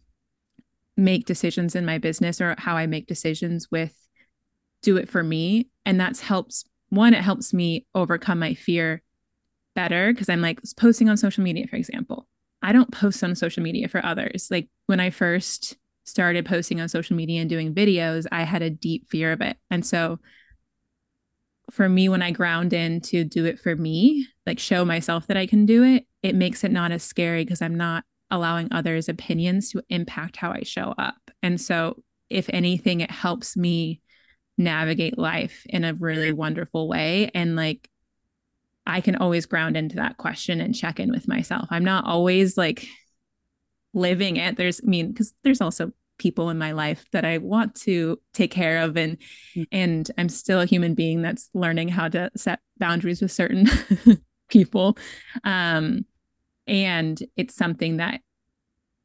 make 0.97 1.26
decisions 1.26 1.76
in 1.76 1.86
my 1.86 1.97
business 1.97 2.39
or 2.39 2.56
how 2.58 2.76
I 2.76 2.86
make 2.86 3.08
decisions 3.08 3.69
with 3.71 3.95
do 4.82 4.97
it 4.97 5.10
for 5.10 5.23
me. 5.23 5.69
And 5.86 5.99
that's 5.99 6.19
helps 6.19 6.65
one, 6.89 7.13
it 7.13 7.21
helps 7.21 7.54
me 7.54 7.86
overcome 7.95 8.39
my 8.39 8.54
fear 8.54 9.02
better 9.75 10.13
because 10.13 10.29
I'm 10.29 10.41
like 10.41 10.59
posting 10.77 11.09
on 11.09 11.17
social 11.17 11.43
media, 11.43 11.67
for 11.67 11.75
example. 11.75 12.27
I 12.62 12.71
don't 12.71 12.91
post 12.91 13.23
on 13.23 13.36
social 13.36 13.62
media 13.62 13.88
for 13.88 14.03
others. 14.05 14.47
Like 14.49 14.69
when 14.86 14.99
I 14.99 15.09
first 15.09 15.77
started 16.05 16.45
posting 16.45 16.79
on 16.79 16.89
social 16.89 17.15
media 17.15 17.41
and 17.41 17.49
doing 17.49 17.73
videos, 17.73 18.25
I 18.31 18.43
had 18.43 18.62
a 18.62 18.69
deep 18.69 19.09
fear 19.09 19.31
of 19.31 19.41
it. 19.41 19.57
And 19.69 19.86
so 19.86 20.19
for 21.71 21.88
me, 21.88 22.09
when 22.09 22.21
I 22.21 22.31
ground 22.31 22.73
in 22.73 23.01
to 23.01 23.23
do 23.23 23.45
it 23.45 23.59
for 23.59 23.75
me, 23.75 24.27
like 24.45 24.59
show 24.59 24.86
myself 24.86 25.27
that 25.27 25.38
I 25.38 25.45
can 25.45 25.65
do 25.65 25.83
it, 25.83 26.05
it 26.21 26.36
makes 26.36 26.63
it 26.63 26.71
not 26.71 26.91
as 26.91 27.03
scary 27.03 27.43
because 27.43 27.62
I'm 27.62 27.75
not 27.75 28.03
allowing 28.31 28.67
others' 28.71 29.09
opinions 29.09 29.71
to 29.71 29.83
impact 29.89 30.38
how 30.38 30.51
I 30.51 30.63
show 30.63 30.93
up. 30.97 31.15
And 31.41 31.59
so, 31.59 32.01
if 32.29 32.49
anything, 32.49 33.01
it 33.01 33.12
helps 33.12 33.55
me 33.55 34.01
navigate 34.57 35.17
life 35.17 35.65
in 35.69 35.83
a 35.83 35.93
really 35.93 36.29
mm-hmm. 36.29 36.38
wonderful 36.38 36.88
way. 36.88 37.29
And 37.33 37.55
like, 37.55 37.89
I 38.86 39.02
can 39.02 39.15
always 39.15 39.46
ground 39.46 39.78
into 39.78 39.96
that 39.98 40.17
question 40.17 40.60
and 40.60 40.76
check 40.76 41.00
in 41.00 41.12
with 41.12 41.28
myself. 41.28 41.67
I'm 41.72 41.86
not 41.86 42.06
always 42.06 42.58
like 42.58 42.88
living 43.93 44.38
it. 44.38 44.58
There's, 44.58 44.82
I 44.84 44.88
mean, 44.88 45.10
because 45.10 45.34
there's 45.43 45.62
also 45.62 45.91
people 46.17 46.50
in 46.50 46.58
my 46.58 46.72
life 46.74 47.06
that 47.12 47.26
I 47.26 47.38
want 47.38 47.76
to 47.76 48.19
take 48.34 48.52
care 48.52 48.84
of 48.84 48.98
and 48.98 49.17
mm-hmm. 49.56 49.63
and 49.72 50.12
I'm 50.17 50.30
still 50.30 50.62
a 50.62 50.65
human 50.65 50.93
being 50.93 51.22
that's 51.22 51.50
learning 51.54 51.89
how 51.89 52.08
to 52.10 52.30
set 52.36 52.60
boundaries 52.78 53.22
with 53.22 53.32
certain 53.32 53.67
people. 54.50 54.98
Um 55.43 56.06
and 56.67 57.22
it's 57.36 57.56
something 57.56 57.98
that 57.98 58.22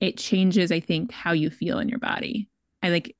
it 0.01 0.17
changes 0.17 0.71
i 0.71 0.81
think 0.81 1.13
how 1.13 1.33
you 1.33 1.51
feel 1.51 1.79
in 1.79 1.89
your 1.89 1.99
body 1.99 2.49
i 2.83 2.89
like 2.89 3.15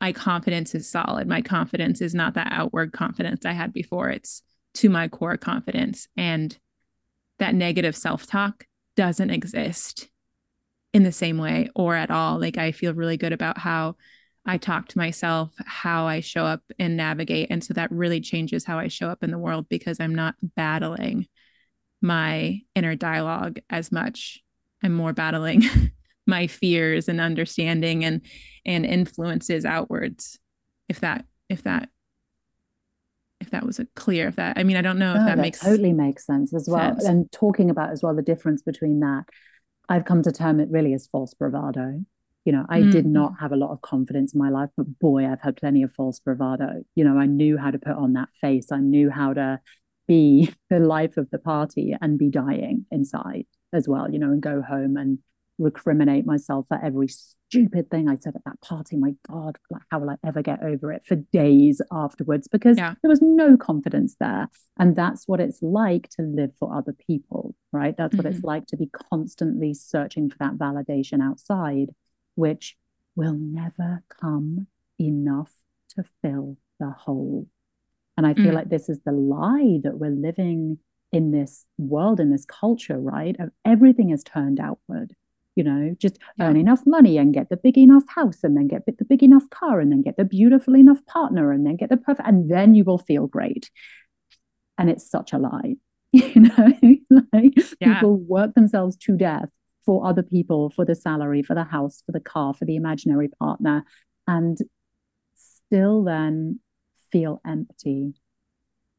my 0.00 0.12
confidence 0.12 0.74
is 0.74 0.88
solid 0.88 1.26
my 1.26 1.40
confidence 1.40 2.00
is 2.00 2.14
not 2.14 2.34
that 2.34 2.48
outward 2.50 2.92
confidence 2.92 3.44
i 3.44 3.52
had 3.52 3.72
before 3.72 4.10
it's 4.10 4.42
to 4.74 4.88
my 4.88 5.08
core 5.08 5.36
confidence 5.36 6.08
and 6.16 6.58
that 7.38 7.54
negative 7.54 7.96
self-talk 7.96 8.66
doesn't 8.96 9.30
exist 9.30 10.08
in 10.92 11.02
the 11.02 11.12
same 11.12 11.38
way 11.38 11.68
or 11.74 11.94
at 11.94 12.10
all 12.10 12.38
like 12.38 12.58
i 12.58 12.72
feel 12.72 12.94
really 12.94 13.16
good 13.16 13.32
about 13.32 13.58
how 13.58 13.96
i 14.44 14.56
talk 14.56 14.88
to 14.88 14.98
myself 14.98 15.52
how 15.64 16.06
i 16.06 16.20
show 16.20 16.44
up 16.44 16.62
and 16.78 16.96
navigate 16.96 17.48
and 17.50 17.62
so 17.62 17.72
that 17.74 17.90
really 17.90 18.20
changes 18.20 18.64
how 18.64 18.78
i 18.78 18.88
show 18.88 19.08
up 19.08 19.22
in 19.22 19.30
the 19.30 19.38
world 19.38 19.66
because 19.68 20.00
i'm 20.00 20.14
not 20.14 20.34
battling 20.56 21.26
my 22.02 22.60
inner 22.74 22.94
dialogue 22.94 23.58
as 23.68 23.92
much. 23.92 24.42
I'm 24.82 24.94
more 24.94 25.12
battling 25.12 25.62
my 26.26 26.46
fears 26.46 27.08
and 27.08 27.20
understanding 27.20 28.04
and 28.04 28.22
and 28.64 28.86
influences 28.86 29.64
outwards. 29.64 30.38
If 30.88 31.00
that 31.00 31.24
if 31.48 31.62
that 31.64 31.88
that 33.60 33.66
was 33.66 33.78
a 33.78 33.86
clear 33.94 34.28
if 34.28 34.36
that 34.36 34.56
I 34.56 34.62
mean 34.62 34.76
I 34.76 34.82
don't 34.82 34.98
know 34.98 35.10
if 35.10 35.18
that, 35.18 35.36
that 35.36 35.38
makes 35.38 35.60
totally 35.60 35.92
makes 35.92 36.24
sense 36.24 36.54
as 36.54 36.66
well. 36.68 36.94
Sense. 36.94 37.04
And 37.04 37.30
talking 37.30 37.68
about 37.68 37.90
as 37.90 38.02
well 38.02 38.14
the 38.14 38.22
difference 38.22 38.62
between 38.62 39.00
that, 39.00 39.24
I've 39.88 40.06
come 40.06 40.22
to 40.22 40.32
term 40.32 40.60
it 40.60 40.68
really 40.70 40.94
as 40.94 41.06
false 41.06 41.34
bravado. 41.34 42.02
You 42.46 42.52
know, 42.52 42.64
I 42.70 42.80
mm. 42.80 42.90
did 42.90 43.04
not 43.04 43.34
have 43.40 43.52
a 43.52 43.56
lot 43.56 43.70
of 43.70 43.82
confidence 43.82 44.32
in 44.32 44.38
my 44.38 44.48
life, 44.48 44.70
but 44.74 44.98
boy, 44.98 45.26
I've 45.26 45.42
had 45.42 45.56
plenty 45.56 45.82
of 45.82 45.92
false 45.92 46.20
bravado. 46.20 46.84
You 46.94 47.04
know, 47.04 47.18
I 47.18 47.26
knew 47.26 47.58
how 47.58 47.70
to 47.70 47.78
put 47.78 47.96
on 47.96 48.14
that 48.14 48.30
face. 48.40 48.72
I 48.72 48.78
knew 48.78 49.10
how 49.10 49.34
to 49.34 49.60
be 50.08 50.50
the 50.70 50.78
life 50.78 51.18
of 51.18 51.28
the 51.30 51.38
party 51.38 51.94
and 52.00 52.18
be 52.18 52.30
dying 52.30 52.86
inside 52.90 53.44
as 53.74 53.86
well, 53.86 54.10
you 54.10 54.18
know, 54.18 54.30
and 54.30 54.40
go 54.40 54.62
home 54.62 54.96
and 54.96 55.18
recriminate 55.60 56.24
myself 56.24 56.66
for 56.68 56.82
every 56.82 57.08
stupid 57.08 57.90
thing 57.90 58.08
I 58.08 58.16
said 58.16 58.34
at 58.36 58.44
that 58.44 58.60
party. 58.60 58.96
My 58.96 59.14
God, 59.28 59.58
like, 59.70 59.82
how 59.90 59.98
will 59.98 60.10
I 60.10 60.16
ever 60.26 60.42
get 60.42 60.62
over 60.62 60.92
it 60.92 61.04
for 61.04 61.16
days 61.16 61.82
afterwards? 61.92 62.48
Because 62.48 62.78
yeah. 62.78 62.94
there 63.02 63.10
was 63.10 63.20
no 63.22 63.56
confidence 63.56 64.16
there. 64.18 64.48
And 64.78 64.96
that's 64.96 65.28
what 65.28 65.40
it's 65.40 65.60
like 65.60 66.08
to 66.16 66.22
live 66.22 66.50
for 66.58 66.74
other 66.74 66.94
people, 67.06 67.54
right? 67.72 67.94
That's 67.96 68.12
mm-hmm. 68.12 68.18
what 68.18 68.26
it's 68.26 68.38
mm-hmm. 68.38 68.46
like 68.46 68.66
to 68.66 68.76
be 68.76 68.90
constantly 69.10 69.74
searching 69.74 70.30
for 70.30 70.38
that 70.38 70.54
validation 70.54 71.22
outside, 71.22 71.90
which 72.34 72.76
will 73.14 73.34
never 73.34 74.02
come 74.20 74.66
enough 74.98 75.52
to 75.96 76.04
fill 76.22 76.56
the 76.78 76.90
hole. 76.90 77.46
And 78.16 78.26
I 78.26 78.34
feel 78.34 78.52
mm. 78.52 78.54
like 78.54 78.68
this 78.68 78.88
is 78.88 79.00
the 79.04 79.12
lie 79.12 79.78
that 79.82 79.98
we're 79.98 80.10
living 80.10 80.78
in 81.12 81.30
this 81.30 81.66
world, 81.78 82.20
in 82.20 82.30
this 82.30 82.44
culture, 82.44 82.98
right? 82.98 83.34
Of 83.38 83.50
everything 83.64 84.10
is 84.10 84.22
turned 84.22 84.60
outward 84.60 85.14
you 85.56 85.64
know 85.64 85.94
just 85.98 86.18
yeah. 86.38 86.46
earn 86.46 86.56
enough 86.56 86.82
money 86.86 87.18
and 87.18 87.34
get 87.34 87.48
the 87.48 87.56
big 87.56 87.76
enough 87.76 88.04
house 88.08 88.38
and 88.42 88.56
then 88.56 88.68
get 88.68 88.86
the 88.86 89.04
big 89.04 89.22
enough 89.22 89.48
car 89.50 89.80
and 89.80 89.90
then 89.90 90.02
get 90.02 90.16
the 90.16 90.24
beautiful 90.24 90.76
enough 90.76 91.04
partner 91.06 91.52
and 91.52 91.66
then 91.66 91.76
get 91.76 91.90
the 91.90 91.96
perfect 91.96 92.26
and 92.26 92.50
then 92.50 92.74
you 92.74 92.84
will 92.84 92.98
feel 92.98 93.26
great 93.26 93.70
and 94.78 94.88
it's 94.90 95.08
such 95.08 95.32
a 95.32 95.38
lie 95.38 95.76
you 96.12 96.40
know 96.40 96.72
like 97.32 97.54
yeah. 97.80 97.94
people 97.94 98.16
work 98.16 98.54
themselves 98.54 98.96
to 98.96 99.16
death 99.16 99.48
for 99.84 100.06
other 100.06 100.22
people 100.22 100.70
for 100.70 100.84
the 100.84 100.94
salary 100.94 101.42
for 101.42 101.54
the 101.54 101.64
house 101.64 102.02
for 102.06 102.12
the 102.12 102.20
car 102.20 102.54
for 102.54 102.64
the 102.64 102.76
imaginary 102.76 103.28
partner 103.28 103.84
and 104.26 104.58
still 105.34 106.04
then 106.04 106.60
feel 107.12 107.40
empty 107.46 108.14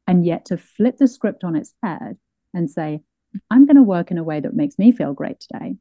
and 0.07 0.25
yet 0.25 0.45
to 0.45 0.57
flip 0.57 0.97
the 0.97 1.07
script 1.07 1.43
on 1.43 1.55
its 1.55 1.73
head 1.83 2.17
and 2.53 2.69
say 2.69 3.01
i'm 3.49 3.65
going 3.65 3.75
to 3.75 3.83
work 3.83 4.11
in 4.11 4.17
a 4.17 4.23
way 4.23 4.39
that 4.39 4.53
makes 4.53 4.77
me 4.77 4.91
feel 4.91 5.13
great 5.13 5.39
today 5.39 5.75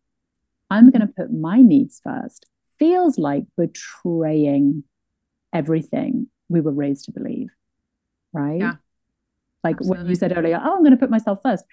I'm 0.70 0.90
going 0.90 1.06
to 1.06 1.12
put 1.12 1.32
my 1.32 1.62
needs 1.62 2.00
first 2.02 2.46
feels 2.80 3.18
like 3.18 3.44
betraying 3.56 4.82
everything 5.52 6.28
we 6.48 6.60
were 6.60 6.72
raised 6.72 7.04
to 7.04 7.12
believe. 7.12 7.48
Right. 8.32 8.58
Yeah. 8.60 8.74
Like 9.62 9.76
Absolutely. 9.76 10.04
what 10.04 10.08
you 10.08 10.14
said 10.16 10.36
earlier, 10.36 10.60
oh, 10.62 10.76
I'm 10.76 10.80
going 10.80 10.92
to 10.92 10.96
put 10.96 11.10
myself 11.10 11.40
first. 11.42 11.64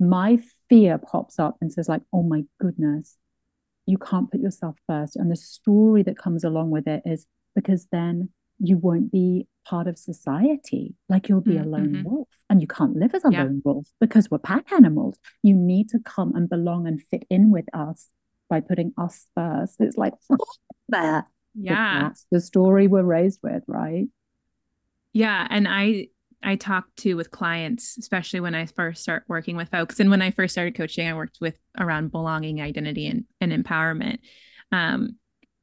My 0.00 0.38
fear 0.68 0.98
pops 0.98 1.38
up 1.38 1.56
and 1.60 1.72
says, 1.72 1.88
like, 1.88 2.02
oh 2.12 2.22
my 2.22 2.44
goodness, 2.58 3.16
you 3.86 3.98
can't 3.98 4.30
put 4.30 4.40
yourself 4.40 4.76
first. 4.88 5.16
And 5.16 5.30
the 5.30 5.36
story 5.36 6.02
that 6.04 6.18
comes 6.18 6.42
along 6.42 6.70
with 6.70 6.88
it 6.88 7.02
is 7.04 7.26
because 7.54 7.86
then 7.92 8.30
you 8.58 8.78
won't 8.78 9.12
be 9.12 9.46
part 9.66 9.86
of 9.86 9.98
society. 9.98 10.94
Like 11.08 11.28
you'll 11.28 11.42
be 11.42 11.52
mm-hmm. 11.52 11.64
a 11.64 11.76
lone 11.76 11.92
mm-hmm. 11.94 12.08
wolf 12.08 12.28
and 12.48 12.62
you 12.62 12.66
can't 12.66 12.96
live 12.96 13.14
as 13.14 13.24
a 13.24 13.30
yeah. 13.30 13.42
lone 13.42 13.62
wolf 13.64 13.88
because 14.00 14.30
we're 14.30 14.38
pack 14.38 14.72
animals. 14.72 15.18
You 15.42 15.54
need 15.54 15.90
to 15.90 15.98
come 15.98 16.34
and 16.34 16.48
belong 16.48 16.86
and 16.86 17.02
fit 17.02 17.24
in 17.28 17.50
with 17.50 17.66
us 17.74 18.08
by 18.48 18.60
putting 18.60 18.92
us 18.98 19.26
first. 19.34 19.76
It's 19.80 19.96
like 19.96 20.14
there. 20.88 21.26
Yeah. 21.54 22.02
That's 22.02 22.26
the 22.30 22.40
story 22.40 22.86
we're 22.86 23.02
raised 23.02 23.40
with, 23.42 23.62
right? 23.66 24.06
Yeah. 25.12 25.46
And 25.48 25.68
I 25.68 26.08
I 26.42 26.56
talk 26.56 26.84
to 26.96 27.14
with 27.14 27.30
clients, 27.30 27.96
especially 27.96 28.40
when 28.40 28.54
I 28.54 28.66
first 28.66 29.02
start 29.02 29.24
working 29.28 29.56
with 29.56 29.70
folks. 29.70 29.98
And 29.98 30.10
when 30.10 30.20
I 30.20 30.30
first 30.30 30.52
started 30.52 30.74
coaching, 30.74 31.08
I 31.08 31.14
worked 31.14 31.38
with 31.40 31.56
around 31.78 32.12
belonging, 32.12 32.60
identity, 32.60 33.06
and, 33.06 33.24
and 33.40 33.50
empowerment. 33.50 34.18
Um, 34.70 35.16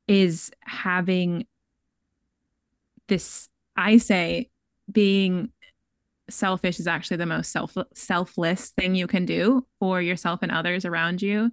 is 0.07 0.51
having 0.61 1.45
this, 3.07 3.47
I 3.77 3.97
say, 3.97 4.49
being 4.91 5.51
selfish 6.29 6.79
is 6.79 6.87
actually 6.87 7.17
the 7.17 7.25
most 7.25 7.51
self 7.51 7.77
selfless 7.93 8.71
thing 8.71 8.95
you 8.95 9.07
can 9.07 9.25
do 9.25 9.65
for 9.79 10.01
yourself 10.01 10.39
and 10.41 10.51
others 10.51 10.85
around 10.85 11.21
you 11.21 11.51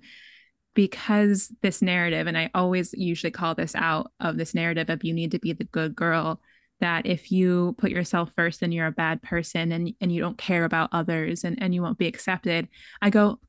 because 0.74 1.52
this 1.62 1.82
narrative, 1.82 2.26
and 2.26 2.38
I 2.38 2.50
always 2.54 2.92
usually 2.94 3.30
call 3.30 3.54
this 3.54 3.74
out 3.74 4.12
of 4.20 4.36
this 4.36 4.54
narrative 4.54 4.90
of 4.90 5.04
you 5.04 5.12
need 5.12 5.32
to 5.32 5.38
be 5.38 5.52
the 5.52 5.64
good 5.64 5.96
girl, 5.96 6.40
that 6.80 7.06
if 7.06 7.32
you 7.32 7.74
put 7.78 7.90
yourself 7.90 8.30
first, 8.36 8.60
then 8.60 8.70
you're 8.70 8.86
a 8.86 8.92
bad 8.92 9.20
person 9.22 9.72
and, 9.72 9.92
and 10.00 10.12
you 10.12 10.20
don't 10.20 10.38
care 10.38 10.64
about 10.64 10.90
others 10.92 11.42
and, 11.42 11.60
and 11.60 11.74
you 11.74 11.82
won't 11.82 11.98
be 11.98 12.06
accepted. 12.06 12.68
I 13.02 13.10
go, 13.10 13.40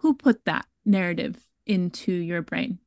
who 0.00 0.14
put 0.14 0.44
that 0.44 0.66
narrative 0.84 1.36
into 1.66 2.12
your 2.12 2.42
brain? 2.42 2.78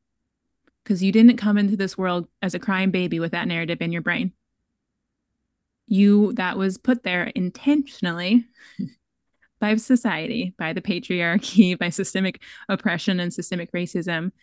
Because 0.83 1.01
you 1.01 1.11
didn't 1.11 1.37
come 1.37 1.57
into 1.57 1.77
this 1.77 1.97
world 1.97 2.27
as 2.41 2.53
a 2.53 2.59
crying 2.59 2.91
baby 2.91 3.19
with 3.19 3.31
that 3.31 3.47
narrative 3.47 3.81
in 3.81 3.91
your 3.91 4.01
brain. 4.01 4.33
You, 5.87 6.33
that 6.33 6.57
was 6.57 6.77
put 6.77 7.03
there 7.03 7.23
intentionally 7.23 8.45
by 9.63 9.77
society, 9.77 10.53
by 10.57 10.73
the 10.73 10.81
patriarchy, 10.81 11.79
by 11.79 11.87
systemic 11.87 12.41
oppression 12.67 13.21
and 13.21 13.33
systemic 13.33 13.71
racism, 13.71 14.33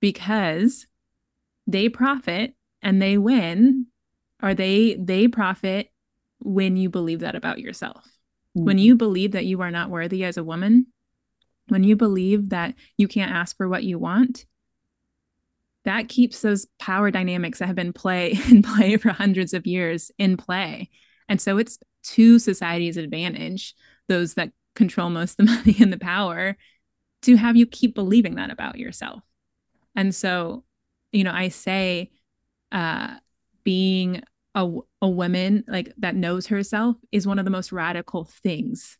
because 0.00 0.88
they 1.68 1.88
profit 1.88 2.52
and 2.82 3.00
they 3.00 3.16
win, 3.16 3.86
or 4.42 4.54
they 4.54 4.96
they 4.98 5.28
profit 5.28 5.92
when 6.40 6.76
you 6.76 6.90
believe 6.90 7.20
that 7.20 7.36
about 7.36 7.60
yourself. 7.60 8.04
Mm-hmm. 8.56 8.64
When 8.64 8.78
you 8.78 8.96
believe 8.96 9.32
that 9.32 9.46
you 9.46 9.62
are 9.62 9.70
not 9.70 9.88
worthy 9.88 10.24
as 10.24 10.36
a 10.36 10.42
woman, 10.42 10.88
when 11.68 11.84
you 11.84 11.94
believe 11.94 12.48
that 12.48 12.74
you 12.96 13.06
can't 13.06 13.30
ask 13.30 13.56
for 13.56 13.68
what 13.68 13.84
you 13.84 14.00
want, 14.00 14.46
that 15.84 16.08
keeps 16.08 16.40
those 16.40 16.66
power 16.80 17.12
dynamics 17.12 17.60
that 17.60 17.66
have 17.66 17.76
been 17.76 17.92
play 17.92 18.36
in 18.50 18.64
play 18.64 18.96
for 18.96 19.10
hundreds 19.10 19.54
of 19.54 19.64
years 19.64 20.10
in 20.18 20.36
play. 20.36 20.90
And 21.28 21.40
so 21.40 21.56
it's 21.56 21.78
to 22.02 22.40
society's 22.40 22.96
advantage 22.96 23.76
those 24.08 24.34
that 24.34 24.52
control 24.74 25.10
most 25.10 25.38
of 25.38 25.46
the 25.46 25.52
money 25.52 25.76
and 25.80 25.92
the 25.92 25.98
power 25.98 26.56
to 27.22 27.36
have 27.36 27.56
you 27.56 27.66
keep 27.66 27.94
believing 27.94 28.36
that 28.36 28.50
about 28.50 28.78
yourself. 28.78 29.22
And 29.94 30.14
so, 30.14 30.64
you 31.12 31.24
know, 31.24 31.32
I 31.32 31.48
say 31.48 32.10
uh 32.72 33.16
being 33.64 34.22
a, 34.54 34.78
a 35.02 35.08
woman 35.08 35.64
like 35.68 35.92
that 35.98 36.16
knows 36.16 36.46
herself 36.46 36.96
is 37.12 37.26
one 37.26 37.38
of 37.38 37.44
the 37.44 37.50
most 37.50 37.72
radical 37.72 38.24
things 38.24 38.96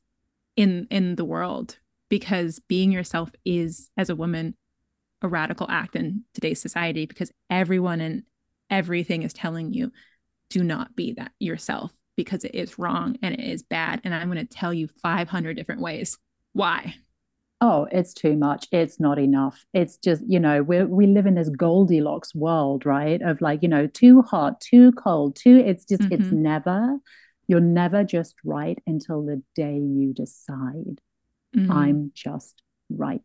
in 0.57 0.87
in 0.91 1.17
the 1.17 1.25
world 1.25 1.79
because 2.09 2.61
being 2.69 2.93
yourself 2.93 3.31
is 3.45 3.91
as 3.97 4.11
a 4.11 4.17
woman 4.17 4.55
a 5.23 5.29
radical 5.29 5.67
act 5.71 5.97
in 5.97 6.23
today's 6.35 6.61
society 6.61 7.07
because 7.07 7.33
everyone 7.49 8.01
and 8.01 8.23
everything 8.71 9.23
is 9.23 9.33
telling 9.33 9.73
you 9.73 9.91
do 10.51 10.63
not 10.63 10.95
be 10.95 11.13
that 11.13 11.33
yourself 11.39 11.93
because 12.17 12.45
it 12.45 12.55
is 12.55 12.79
wrong 12.79 13.17
and 13.23 13.35
it 13.35 13.41
is 13.41 13.62
bad. 13.62 14.01
And 14.05 14.14
I'm 14.14 14.31
going 14.31 14.45
to 14.45 14.57
tell 14.57 14.73
you 14.73 14.89
500 15.03 15.57
different 15.57 15.81
ways 15.81 16.19
why. 16.53 16.95
Oh, 17.61 17.87
it's 17.91 18.12
too 18.12 18.37
much. 18.37 18.67
It's 18.71 19.01
not 19.01 19.19
enough. 19.19 19.64
It's 19.73 19.97
just, 19.97 20.23
you 20.27 20.39
know, 20.39 20.62
we 20.62 20.85
we 20.85 21.07
live 21.07 21.25
in 21.27 21.35
this 21.35 21.49
Goldilocks 21.49 22.35
world, 22.35 22.85
right? 22.85 23.21
Of 23.23 23.41
like, 23.41 23.62
you 23.62 23.69
know, 23.69 23.87
too 23.87 24.23
hot, 24.23 24.61
too 24.61 24.93
cold, 24.93 25.37
too, 25.37 25.57
it's 25.64 25.85
just, 25.87 26.03
mm-hmm. 26.03 26.14
it's 26.14 26.33
never, 26.33 26.99
you're 27.47 27.61
never 27.61 28.05
just 28.05 28.35
right 28.45 28.79
until 28.87 29.25
the 29.25 29.43
day 29.55 29.79
you 29.79 30.12
decide 30.12 31.01
mm-hmm. 31.57 31.73
I'm 31.73 32.12
just 32.14 32.62
right. 32.91 33.21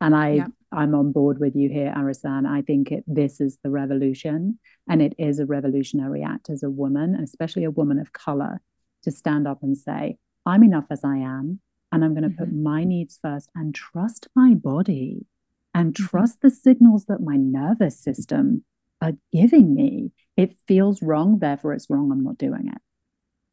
And 0.00 0.14
I, 0.14 0.30
yeah. 0.30 0.46
I'm 0.74 0.94
on 0.94 1.12
board 1.12 1.38
with 1.38 1.54
you 1.54 1.68
here, 1.68 1.94
Arissan. 1.96 2.46
I 2.46 2.62
think 2.62 2.90
it, 2.90 3.04
this 3.06 3.40
is 3.40 3.58
the 3.62 3.70
revolution, 3.70 4.58
and 4.88 5.00
it 5.00 5.14
is 5.18 5.38
a 5.38 5.46
revolutionary 5.46 6.22
act 6.22 6.50
as 6.50 6.62
a 6.62 6.70
woman, 6.70 7.14
especially 7.14 7.64
a 7.64 7.70
woman 7.70 7.98
of 7.98 8.12
color, 8.12 8.60
to 9.02 9.10
stand 9.10 9.46
up 9.46 9.62
and 9.62 9.78
say, 9.78 10.18
"I'm 10.44 10.64
enough 10.64 10.86
as 10.90 11.04
I 11.04 11.18
am, 11.18 11.60
and 11.92 12.04
I'm 12.04 12.12
going 12.12 12.24
to 12.24 12.28
mm-hmm. 12.28 12.44
put 12.44 12.52
my 12.52 12.84
needs 12.84 13.18
first 13.20 13.50
and 13.54 13.74
trust 13.74 14.28
my 14.34 14.54
body, 14.54 15.26
and 15.72 15.94
mm-hmm. 15.94 16.06
trust 16.06 16.40
the 16.40 16.50
signals 16.50 17.04
that 17.06 17.20
my 17.20 17.36
nervous 17.36 17.98
system 17.98 18.64
are 19.00 19.12
giving 19.32 19.74
me. 19.74 20.12
It 20.36 20.56
feels 20.66 21.02
wrong, 21.02 21.38
therefore 21.38 21.74
it's 21.74 21.88
wrong. 21.88 22.10
I'm 22.10 22.24
not 22.24 22.38
doing 22.38 22.68
it. 22.68 22.82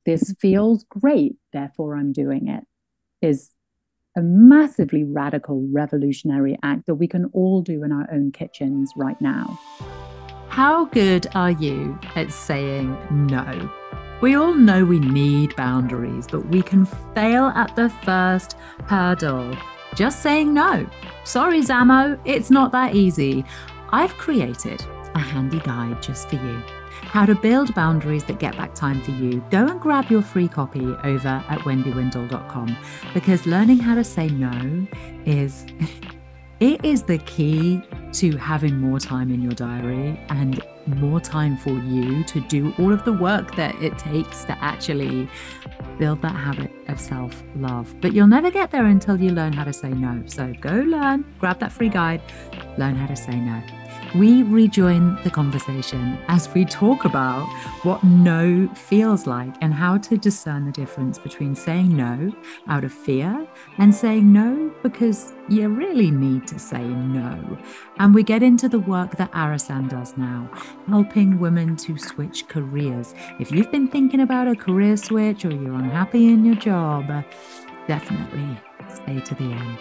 This 0.06 0.34
feels 0.40 0.84
great, 0.86 1.36
therefore 1.54 1.96
I'm 1.96 2.12
doing 2.12 2.48
it." 2.48 2.64
Is 3.22 3.54
a 4.18 4.22
massively 4.22 5.04
radical, 5.04 5.66
revolutionary 5.72 6.58
act 6.64 6.86
that 6.88 6.96
we 6.96 7.08
can 7.08 7.26
all 7.34 7.62
do 7.62 7.84
in 7.84 7.92
our 7.92 8.08
own 8.12 8.32
kitchens 8.32 8.92
right 8.96 9.20
now. 9.22 9.60
How 10.50 10.86
good 10.86 11.28
are 11.34 11.52
you 11.52 11.98
at 12.16 12.32
saying 12.32 12.98
no? 13.10 13.72
We 14.22 14.36
all 14.36 14.54
know 14.54 14.86
we 14.86 15.00
need 15.00 15.56
boundaries, 15.56 16.28
but 16.30 16.46
we 16.48 16.62
can 16.62 16.86
fail 17.16 17.46
at 17.56 17.76
the 17.76 17.90
first 18.04 18.58
hurdle. 18.86 19.56
Just 19.96 20.22
saying 20.22 20.54
no. 20.54 20.86
Sorry, 21.24 21.62
Zamo, 21.62 22.20
it's 22.26 22.52
not 22.52 22.72
that 22.74 22.96
easy. 22.96 23.46
I've 23.90 24.14
created 24.16 24.86
a 25.16 25.20
handy 25.20 25.60
guide 25.60 26.02
just 26.02 26.30
for 26.30 26.36
you 26.36 26.62
how 27.12 27.26
to 27.26 27.36
build 27.36 27.76
boundaries 27.76 28.24
that 28.24 28.40
get 28.40 28.56
back 28.56 28.74
time 28.74 29.02
for 29.02 29.12
you, 29.12 29.44
go 29.52 29.68
and 29.68 29.82
grab 29.82 30.10
your 30.10 30.22
free 30.22 30.48
copy 30.48 30.86
over 31.04 31.44
at 31.50 31.60
wendywindle.com 31.60 32.78
because 33.14 33.46
learning 33.46 33.78
how 33.80 33.94
to 33.94 34.04
say 34.04 34.30
no 34.30 34.88
is 35.26 35.66
it 36.62 36.86
is 36.86 37.04
the 37.04 37.18
key 37.18 37.84
to 38.14 38.38
having 38.38 38.78
more 38.78 38.98
time 38.98 39.30
in 39.30 39.42
your 39.42 39.52
diary 39.52 40.18
and 40.30 40.64
more 40.88 41.20
time 41.20 41.58
for 41.58 41.72
you 41.72 42.24
to 42.24 42.40
do 42.48 42.74
all 42.80 42.94
of 42.94 43.04
the 43.04 43.12
work 43.12 43.58
that 43.58 43.76
it 43.82 43.98
takes 43.98 44.46
to 44.46 44.58
actually 44.64 45.28
build 46.00 46.22
that 46.22 46.34
habit 46.34 46.72
of 46.88 46.98
self 46.98 47.44
love. 47.58 47.94
But 48.00 48.14
you'll 48.14 48.28
never 48.28 48.50
get 48.50 48.72
there 48.72 48.86
until 48.86 49.20
you 49.20 49.32
learn 49.32 49.52
how 49.52 49.66
to 49.66 49.74
say 49.74 49.90
no. 49.90 50.24
So 50.28 50.54
go 50.62 50.72
learn, 50.72 51.26
grab 51.40 51.60
that 51.60 51.74
free 51.74 51.90
guide, 51.90 52.22
learn 52.78 52.96
how 52.96 53.08
to 53.08 53.18
say 53.18 53.36
no 53.36 53.62
we 54.16 54.44
rejoin 54.44 55.18
the 55.24 55.30
conversation 55.30 56.18
as 56.28 56.54
we 56.54 56.66
talk 56.66 57.06
about 57.06 57.48
what 57.84 58.04
no 58.04 58.68
feels 58.76 59.26
like 59.26 59.54
and 59.62 59.74
how 59.74 59.98
to 59.98 60.18
discern 60.18 60.66
the 60.66 60.72
difference 60.72 61.18
between 61.18 61.56
saying 61.56 61.96
no 61.96 62.32
out 62.68 62.84
of 62.84 62.92
fear 62.92 63.48
and 63.78 63.96
saying 63.96 64.32
no 64.34 64.72
because 64.84 65.34
you 65.48 65.70
really 65.70 66.12
need 66.12 66.46
to 66.48 66.60
say 66.60 66.84
no. 66.84 67.58
And 68.00 68.14
we 68.14 68.24
get 68.24 68.44
into 68.44 68.68
the 68.68 68.80
work 68.80 69.16
that 69.16 69.32
Arissan 69.32 69.88
does 69.88 70.18
now, 70.18 70.50
helping 70.88 71.40
women 71.40 71.78
to 71.78 71.98
switch 71.98 72.48
careers. 72.48 73.16
If 73.40 73.52
you've 73.52 73.72
been 73.72 73.88
thinking 73.88 74.22
about 74.22 74.48
a 74.48 74.56
career 74.56 74.98
switch 74.98 75.46
or 75.46 75.52
you're 75.52 75.76
unhappy 75.76 76.28
in 76.28 76.44
your 76.44 76.56
job, 76.56 77.08
definitely 77.88 78.60
stay 78.90 79.22
to 79.22 79.36
the 79.36 79.44
end 79.44 79.78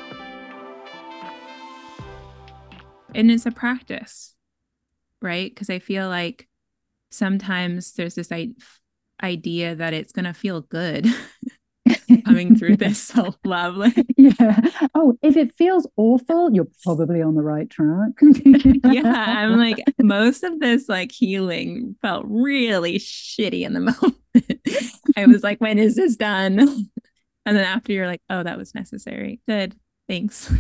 and 3.15 3.31
it's 3.31 3.47
a 3.47 3.51
practice 3.51 4.35
right? 5.23 5.51
Because 5.51 5.71
i 5.71 5.79
feel 5.79 6.09
like 6.09 6.49
sometimes 7.11 7.93
there's 7.93 8.15
this 8.15 8.31
idea 9.23 9.75
that 9.75 9.93
it's 9.93 10.13
going 10.13 10.25
to 10.25 10.33
feel 10.33 10.61
good 10.61 11.07
coming 12.25 12.57
through 12.57 12.77
this 12.77 13.01
self 13.01 13.37
love 13.45 13.77
like 13.77 14.07
yeah. 14.17 14.61
Oh 14.95 15.19
if 15.23 15.37
it 15.37 15.53
feels 15.55 15.89
awful 15.97 16.55
you're 16.55 16.69
probably 16.85 17.21
on 17.21 17.35
the 17.35 17.43
right 17.43 17.69
track. 17.69 18.13
Yeah 18.85 19.25
i'm 19.29 19.59
like 19.59 19.79
most 20.01 20.45
of 20.45 20.61
this 20.61 20.89
like 20.89 21.11
healing 21.11 21.97
felt 22.01 22.25
really 22.29 22.99
shitty 22.99 23.63
in 23.63 23.75
the 23.75 23.81
moment. 23.81 24.17
I 25.17 25.27
was 25.27 25.43
like 25.43 25.61
when 25.61 25.79
is 25.79 25.97
this 25.97 26.17
done? 26.17 26.61
And 27.47 27.57
then 27.57 27.65
after 27.65 27.93
you're 27.93 28.07
like 28.07 28.23
oh 28.31 28.43
that 28.43 28.57
was 28.57 28.75
necessary. 28.75 29.41
Good. 29.49 29.75
Thanks. 30.09 30.53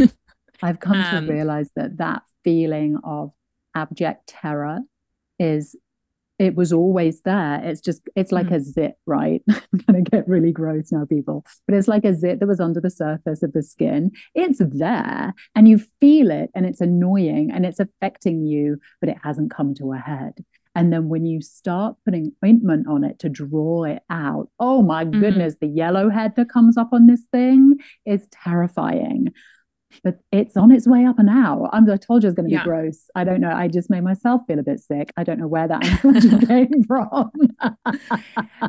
I've 0.62 0.80
come 0.80 1.00
um, 1.00 1.26
to 1.26 1.32
realize 1.32 1.70
that 1.76 1.96
that 1.98 2.22
feeling 2.44 2.98
of 3.04 3.32
abject 3.74 4.26
terror 4.26 4.80
is 5.38 5.76
it 6.40 6.54
was 6.54 6.72
always 6.72 7.20
there. 7.20 7.60
It's 7.62 7.82
just 7.82 8.00
it's 8.16 8.32
like 8.32 8.46
mm. 8.46 8.56
a 8.56 8.60
zit, 8.60 8.96
right? 9.04 9.42
I'm 9.50 9.78
gonna 9.86 10.00
get 10.00 10.26
really 10.26 10.52
gross 10.52 10.90
now, 10.90 11.04
people. 11.04 11.44
But 11.66 11.76
it's 11.76 11.86
like 11.86 12.04
a 12.04 12.14
zit 12.14 12.40
that 12.40 12.46
was 12.46 12.60
under 12.60 12.80
the 12.80 12.90
surface 12.90 13.42
of 13.42 13.52
the 13.52 13.62
skin. 13.62 14.12
It's 14.34 14.58
there 14.58 15.34
and 15.54 15.68
you 15.68 15.78
feel 16.00 16.30
it 16.30 16.50
and 16.54 16.64
it's 16.64 16.80
annoying 16.80 17.50
and 17.52 17.66
it's 17.66 17.78
affecting 17.78 18.46
you, 18.46 18.78
but 19.00 19.10
it 19.10 19.18
hasn't 19.22 19.50
come 19.50 19.74
to 19.74 19.92
a 19.92 19.98
head. 19.98 20.42
And 20.74 20.90
then 20.90 21.10
when 21.10 21.26
you 21.26 21.42
start 21.42 21.96
putting 22.06 22.32
ointment 22.42 22.86
on 22.88 23.04
it 23.04 23.18
to 23.18 23.28
draw 23.28 23.84
it 23.84 24.02
out, 24.08 24.48
oh 24.58 24.80
my 24.80 25.04
mm-hmm. 25.04 25.20
goodness, 25.20 25.56
the 25.60 25.66
yellow 25.66 26.08
head 26.08 26.36
that 26.36 26.48
comes 26.48 26.78
up 26.78 26.90
on 26.92 27.06
this 27.06 27.22
thing 27.30 27.76
is 28.06 28.26
terrifying 28.30 29.34
but 30.02 30.18
it's 30.32 30.56
on 30.56 30.70
its 30.70 30.86
way 30.86 31.04
up 31.04 31.18
and 31.18 31.28
out. 31.28 31.68
I'm, 31.72 31.88
I 31.90 31.96
told 31.96 32.22
you 32.22 32.28
it's 32.28 32.36
going 32.36 32.48
to 32.48 32.50
be 32.50 32.54
yeah. 32.54 32.64
gross. 32.64 33.08
I 33.14 33.24
don't 33.24 33.40
know. 33.40 33.50
I 33.50 33.68
just 33.68 33.90
made 33.90 34.02
myself 34.02 34.42
feel 34.46 34.58
a 34.58 34.62
bit 34.62 34.80
sick. 34.80 35.12
I 35.16 35.24
don't 35.24 35.38
know 35.38 35.48
where 35.48 35.68
that 35.68 35.82
came 36.48 36.84
from. 36.84 37.30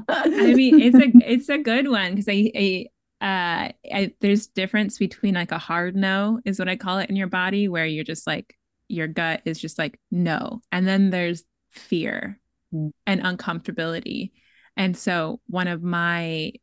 I 0.09 0.53
mean, 0.53 0.79
it's 0.81 0.97
a 0.97 1.31
it's 1.31 1.49
a 1.49 1.57
good 1.57 1.89
one 1.89 2.15
because 2.15 2.27
I, 2.29 2.51
I 2.55 2.85
uh 3.21 3.71
I, 3.93 4.13
there's 4.19 4.47
difference 4.47 4.97
between 4.97 5.35
like 5.35 5.51
a 5.51 5.57
hard 5.57 5.95
no 5.95 6.39
is 6.43 6.57
what 6.57 6.69
I 6.69 6.75
call 6.75 6.97
it 6.99 7.09
in 7.09 7.15
your 7.15 7.27
body 7.27 7.67
where 7.67 7.85
you're 7.85 8.03
just 8.03 8.25
like 8.25 8.57
your 8.87 9.07
gut 9.07 9.41
is 9.45 9.59
just 9.59 9.77
like 9.77 9.99
no, 10.09 10.61
and 10.71 10.87
then 10.87 11.09
there's 11.11 11.43
fear 11.71 12.39
mm. 12.73 12.91
and 13.05 13.21
uncomfortability. 13.21 14.31
And 14.75 14.97
so 14.97 15.39
one 15.47 15.67
of 15.67 15.83
my 15.83 16.53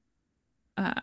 uh 0.76 0.94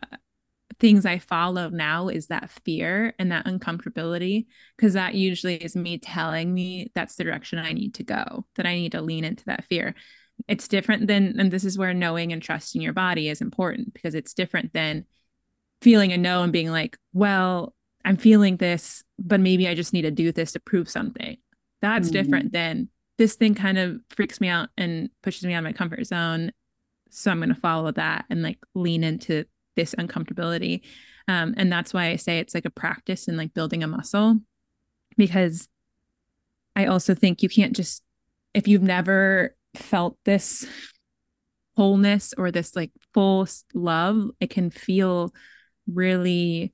things 0.79 1.05
I 1.05 1.19
follow 1.19 1.69
now 1.69 2.09
is 2.09 2.27
that 2.27 2.49
fear 2.49 3.13
and 3.17 3.31
that 3.31 3.45
uncomfortability, 3.45 4.47
because 4.75 4.93
that 4.93 5.15
usually 5.15 5.55
is 5.55 5.75
me 5.75 5.97
telling 5.97 6.53
me 6.53 6.91
that's 6.95 7.15
the 7.15 7.23
direction 7.23 7.59
I 7.59 7.73
need 7.73 7.93
to 7.95 8.03
go, 8.03 8.45
that 8.55 8.65
I 8.65 8.75
need 8.75 8.91
to 8.91 9.01
lean 9.01 9.23
into 9.23 9.45
that 9.45 9.65
fear. 9.65 9.95
It's 10.47 10.67
different 10.67 11.07
than, 11.07 11.39
and 11.39 11.49
this 11.51 11.63
is 11.63 11.77
where 11.77 11.93
knowing 11.93 12.33
and 12.33 12.41
trusting 12.41 12.81
your 12.81 12.93
body 12.93 13.29
is 13.29 13.41
important 13.41 13.93
because 13.93 14.15
it's 14.15 14.33
different 14.33 14.73
than 14.73 15.05
feeling 15.81 16.11
a 16.11 16.17
no 16.17 16.43
and 16.43 16.51
being 16.51 16.71
like, 16.71 16.97
well, 17.13 17.73
I'm 18.03 18.17
feeling 18.17 18.57
this, 18.57 19.03
but 19.17 19.39
maybe 19.39 19.67
I 19.67 19.75
just 19.75 19.93
need 19.93 20.03
to 20.03 20.11
do 20.11 20.31
this 20.31 20.51
to 20.51 20.59
prove 20.59 20.89
something. 20.89 21.37
That's 21.81 22.09
mm-hmm. 22.09 22.13
different 22.13 22.51
than 22.51 22.89
this 23.17 23.35
thing 23.35 23.55
kind 23.55 23.77
of 23.77 23.99
freaks 24.09 24.41
me 24.41 24.49
out 24.49 24.69
and 24.77 25.09
pushes 25.23 25.43
me 25.43 25.53
out 25.53 25.59
of 25.59 25.63
my 25.63 25.73
comfort 25.73 26.05
zone. 26.05 26.51
So 27.11 27.31
I'm 27.31 27.39
going 27.39 27.49
to 27.49 27.55
follow 27.55 27.91
that 27.93 28.25
and 28.29 28.43
like 28.43 28.59
lean 28.73 29.03
into 29.03 29.45
this 29.75 29.95
uncomfortability. 29.95 30.81
Um, 31.27 31.53
and 31.57 31.71
that's 31.71 31.93
why 31.93 32.07
I 32.07 32.15
say 32.17 32.39
it's 32.39 32.53
like 32.53 32.65
a 32.65 32.69
practice 32.69 33.27
in 33.27 33.37
like 33.37 33.53
building 33.53 33.83
a 33.83 33.87
muscle 33.87 34.39
because 35.17 35.67
I 36.75 36.85
also 36.85 37.15
think 37.15 37.41
you 37.41 37.49
can't 37.49 37.75
just, 37.75 38.03
if 38.53 38.67
you've 38.67 38.83
never 38.83 39.55
felt 39.75 40.17
this 40.25 40.65
wholeness 41.75 42.33
or 42.37 42.51
this 42.51 42.75
like 42.75 42.91
full 43.13 43.47
love, 43.73 44.29
it 44.39 44.49
can 44.49 44.69
feel 44.69 45.33
really 45.87 46.73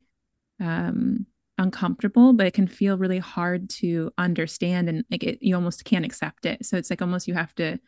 um, 0.59 1.25
uncomfortable, 1.57 2.33
but 2.33 2.47
it 2.47 2.53
can 2.53 2.67
feel 2.67 2.97
really 2.97 3.19
hard 3.19 3.69
to 3.69 4.11
understand 4.17 4.89
and 4.89 5.03
like 5.09 5.23
it, 5.23 5.39
you 5.41 5.55
almost 5.55 5.85
can't 5.85 6.05
accept 6.05 6.45
it. 6.45 6.65
So 6.65 6.77
it's 6.77 6.89
like 6.89 7.01
almost 7.01 7.27
you 7.27 7.33
have 7.33 7.53
to 7.55 7.79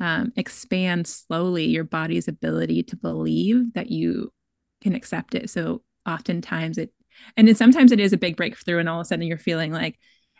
um, 0.00 0.32
expand 0.36 1.06
slowly 1.06 1.64
your 1.64 1.84
body's 1.84 2.28
ability 2.28 2.82
to 2.84 2.96
believe 2.96 3.72
that 3.74 3.90
you 3.90 4.32
can 4.82 4.94
accept 4.94 5.34
it. 5.34 5.50
So 5.50 5.82
oftentimes 6.06 6.78
it, 6.78 6.92
and 7.36 7.48
then 7.48 7.54
sometimes 7.54 7.92
it 7.92 8.00
is 8.00 8.12
a 8.12 8.18
big 8.18 8.36
breakthrough, 8.36 8.78
and 8.78 8.88
all 8.88 9.00
of 9.00 9.04
a 9.04 9.06
sudden 9.06 9.26
you're 9.26 9.38
feeling 9.38 9.72
like 9.72 9.98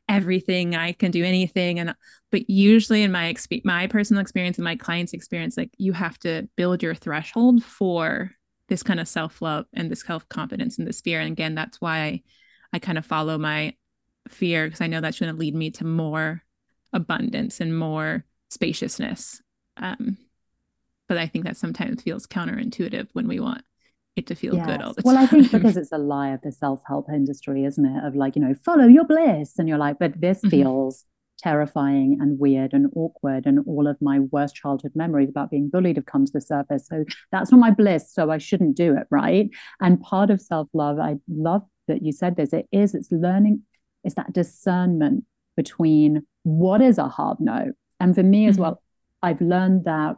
everything 0.09 0.77
I 0.77 0.93
can 0.93 1.11
do 1.11 1.25
anything. 1.25 1.79
And 1.79 1.95
but 2.31 2.49
usually 2.49 3.03
in 3.03 3.13
my 3.13 3.27
experience, 3.27 3.65
my 3.65 3.87
personal 3.87 4.21
experience 4.21 4.59
and 4.59 4.65
my 4.65 4.77
clients' 4.77 5.13
experience, 5.13 5.57
like 5.57 5.71
you 5.79 5.93
have 5.93 6.19
to 6.21 6.49
build 6.57 6.83
your 6.83 6.95
threshold 6.95 7.65
for 7.65 8.31
this 8.69 8.83
kind 8.83 9.01
of 9.01 9.09
self 9.09 9.41
love 9.43 9.67
and 9.73 9.91
this 9.91 10.03
self 10.03 10.29
confidence 10.29 10.79
and 10.79 10.87
this 10.87 11.01
fear. 11.01 11.21
And 11.21 11.33
again, 11.33 11.55
that's 11.55 11.81
why 11.81 11.99
I, 11.99 12.23
I 12.73 12.79
kind 12.79 12.99
of 12.99 13.07
follow 13.07 13.39
my 13.39 13.75
fear 14.29 14.67
because 14.67 14.81
I 14.81 14.87
know 14.87 15.01
that's 15.01 15.21
going 15.21 15.33
to 15.33 15.39
lead 15.39 15.55
me 15.55 15.71
to 15.73 15.85
more 15.85 16.43
abundance 16.93 17.61
and 17.61 17.77
more 17.77 18.25
spaciousness. 18.51 19.41
Um, 19.77 20.19
but 21.09 21.19
I 21.19 21.27
think 21.27 21.45
that 21.45 21.57
sometimes 21.57 22.03
feels 22.03 22.27
counterintuitive 22.27 23.09
when 23.13 23.29
we 23.29 23.39
want 23.39 23.63
it 24.17 24.27
to 24.27 24.35
feel 24.35 24.55
yes. 24.55 24.67
good 24.67 24.83
all 24.83 24.95
the 24.95 25.03
time. 25.03 25.15
Well, 25.15 25.23
I 25.23 25.27
think 25.27 25.53
because 25.53 25.77
it's 25.77 25.93
a 25.93 25.99
lie 25.99 26.31
of 26.31 26.41
the 26.41 26.51
self-help 26.51 27.07
industry, 27.13 27.65
isn't 27.65 27.85
it? 27.85 28.05
Of 28.05 28.17
like, 28.17 28.35
you 28.35 28.43
know, 28.43 28.55
follow 28.55 28.87
your 28.87 29.05
bliss. 29.05 29.59
And 29.59 29.69
you're 29.69 29.79
like, 29.79 29.99
but 29.99 30.21
this 30.21 30.39
mm-hmm. 30.39 30.49
feels 30.49 31.05
terrifying 31.39 32.17
and 32.19 32.39
weird 32.39 32.73
and 32.73 32.87
awkward. 32.97 33.45
And 33.45 33.61
all 33.67 33.87
of 33.87 33.99
my 34.01 34.21
worst 34.21 34.55
childhood 34.55 34.93
memories 34.95 35.29
about 35.29 35.51
being 35.51 35.69
bullied 35.69 35.97
have 35.97 36.07
come 36.07 36.25
to 36.25 36.33
the 36.33 36.41
surface. 36.41 36.89
So 36.89 37.05
that's 37.31 37.53
not 37.53 37.61
my 37.61 37.71
bliss. 37.71 38.11
So 38.11 38.31
I 38.31 38.39
shouldn't 38.39 38.75
do 38.77 38.97
it. 38.97 39.07
Right. 39.11 39.51
And 39.81 40.01
part 40.01 40.31
of 40.31 40.41
self-love, 40.41 40.99
I 40.99 41.17
love 41.29 41.63
that 41.89 42.03
you 42.03 42.11
said 42.11 42.37
this, 42.37 42.53
it 42.53 42.67
is, 42.73 42.95
it's 42.95 43.13
learning, 43.13 43.63
it's 44.03 44.15
that 44.17 44.33
discernment 44.33 45.25
between 45.57 46.27
what 46.43 46.81
is 46.81 46.99
a 46.99 47.07
hard 47.07 47.39
no. 47.39 47.73
And 48.01 48.15
for 48.15 48.23
me 48.23 48.47
as 48.47 48.55
mm-hmm. 48.55 48.63
well, 48.63 48.83
I've 49.23 49.41
learned 49.41 49.85
that 49.85 50.17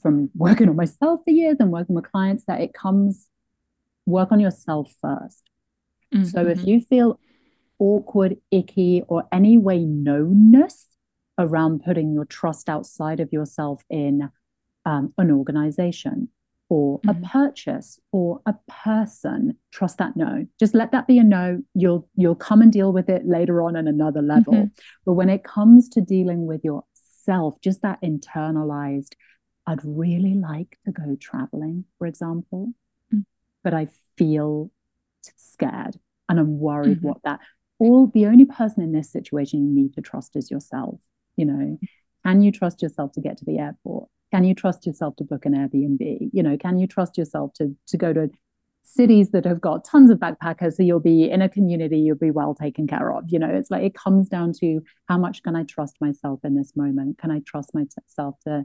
from 0.00 0.30
working 0.34 0.68
on 0.68 0.76
myself 0.76 1.20
for 1.24 1.30
years 1.30 1.56
and 1.60 1.70
working 1.70 1.94
with 1.94 2.10
clients 2.10 2.44
that 2.46 2.60
it 2.60 2.74
comes 2.74 3.28
work 4.06 4.32
on 4.32 4.40
yourself 4.40 4.92
1st 5.02 5.42
mm-hmm. 6.14 6.24
So 6.24 6.46
if 6.46 6.58
mm-hmm. 6.58 6.68
you 6.68 6.80
feel 6.80 7.18
awkward, 7.78 8.36
icky, 8.50 9.02
or 9.08 9.24
any 9.32 9.56
way 9.58 9.80
knownness 9.84 10.86
around 11.38 11.82
putting 11.84 12.12
your 12.12 12.24
trust 12.24 12.68
outside 12.68 13.20
of 13.20 13.32
yourself 13.32 13.82
in 13.90 14.30
um, 14.86 15.12
an 15.18 15.30
organization 15.30 16.28
or 16.68 17.00
mm-hmm. 17.00 17.24
a 17.24 17.28
purchase 17.28 17.98
or 18.12 18.40
a 18.46 18.54
person, 18.68 19.56
trust 19.72 19.98
that 19.98 20.16
no. 20.16 20.46
Just 20.58 20.74
let 20.74 20.92
that 20.92 21.06
be 21.06 21.18
a 21.18 21.24
no. 21.24 21.62
You'll 21.74 22.08
you'll 22.14 22.34
come 22.34 22.62
and 22.62 22.72
deal 22.72 22.92
with 22.92 23.08
it 23.08 23.26
later 23.26 23.62
on 23.62 23.76
at 23.76 23.86
another 23.86 24.22
level. 24.22 24.54
Mm-hmm. 24.54 24.80
But 25.04 25.14
when 25.14 25.30
it 25.30 25.44
comes 25.44 25.88
to 25.90 26.00
dealing 26.00 26.46
with 26.46 26.62
yourself, 26.64 27.60
just 27.60 27.82
that 27.82 28.00
internalized 28.02 29.14
I'd 29.66 29.84
really 29.84 30.34
like 30.34 30.78
to 30.84 30.92
go 30.92 31.16
traveling, 31.18 31.84
for 31.98 32.06
example, 32.06 32.72
mm. 33.14 33.24
but 33.62 33.74
I 33.74 33.88
feel 34.16 34.70
scared 35.36 35.96
and 36.28 36.38
I'm 36.38 36.58
worried 36.58 36.98
mm-hmm. 36.98 37.08
what 37.08 37.22
that 37.24 37.40
all 37.78 38.06
the 38.06 38.26
only 38.26 38.44
person 38.44 38.82
in 38.82 38.92
this 38.92 39.10
situation 39.10 39.66
you 39.66 39.74
need 39.74 39.94
to 39.94 40.00
trust 40.00 40.36
is 40.36 40.50
yourself. 40.50 41.00
You 41.36 41.46
know, 41.46 41.78
can 42.24 42.42
you 42.42 42.52
trust 42.52 42.82
yourself 42.82 43.12
to 43.12 43.20
get 43.20 43.38
to 43.38 43.44
the 43.44 43.58
airport? 43.58 44.08
Can 44.32 44.44
you 44.44 44.54
trust 44.54 44.86
yourself 44.86 45.16
to 45.16 45.24
book 45.24 45.44
an 45.46 45.54
Airbnb? 45.54 46.30
You 46.32 46.42
know, 46.42 46.56
can 46.56 46.78
you 46.78 46.86
trust 46.86 47.18
yourself 47.18 47.52
to 47.54 47.74
to 47.88 47.96
go 47.96 48.12
to 48.12 48.30
cities 48.84 49.30
that 49.30 49.44
have 49.44 49.60
got 49.60 49.84
tons 49.84 50.10
of 50.10 50.18
backpackers 50.18 50.74
so 50.74 50.82
you'll 50.82 51.00
be 51.00 51.28
in 51.28 51.40
a 51.40 51.48
community 51.48 51.98
you'll 51.98 52.16
be 52.16 52.30
well 52.30 52.54
taken 52.54 52.86
care 52.86 53.12
of 53.12 53.24
you 53.28 53.38
know 53.38 53.48
it's 53.48 53.70
like 53.70 53.82
it 53.82 53.94
comes 53.94 54.28
down 54.28 54.52
to 54.52 54.80
how 55.08 55.16
much 55.16 55.42
can 55.42 55.56
i 55.56 55.64
trust 55.64 55.96
myself 56.02 56.38
in 56.44 56.54
this 56.54 56.76
moment 56.76 57.16
can 57.18 57.30
i 57.30 57.40
trust 57.46 57.72
myself 57.74 58.36
to 58.46 58.64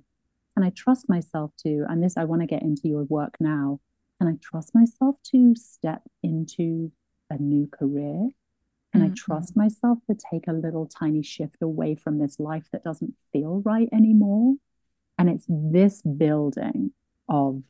can 0.59 0.67
i 0.67 0.71
trust 0.71 1.07
myself 1.07 1.51
to 1.57 1.85
and 1.87 2.03
this 2.03 2.17
i 2.17 2.25
want 2.25 2.41
to 2.41 2.47
get 2.47 2.61
into 2.61 2.89
your 2.89 3.03
work 3.05 3.35
now 3.39 3.79
can 4.19 4.27
i 4.27 4.33
trust 4.41 4.75
myself 4.75 5.15
to 5.23 5.55
step 5.55 6.01
into 6.21 6.91
a 7.29 7.37
new 7.37 7.65
career 7.67 8.29
can 8.91 9.01
mm-hmm. 9.01 9.11
i 9.11 9.15
trust 9.15 9.55
myself 9.55 9.99
to 10.09 10.17
take 10.29 10.47
a 10.47 10.53
little 10.53 10.85
tiny 10.85 11.23
shift 11.23 11.61
away 11.61 11.95
from 11.95 12.19
this 12.19 12.39
life 12.39 12.67
that 12.73 12.83
doesn't 12.83 13.13
feel 13.31 13.61
right 13.63 13.87
anymore 13.93 14.55
and 15.17 15.29
it's 15.29 15.45
this 15.47 16.01
building 16.01 16.91
of 17.29 17.63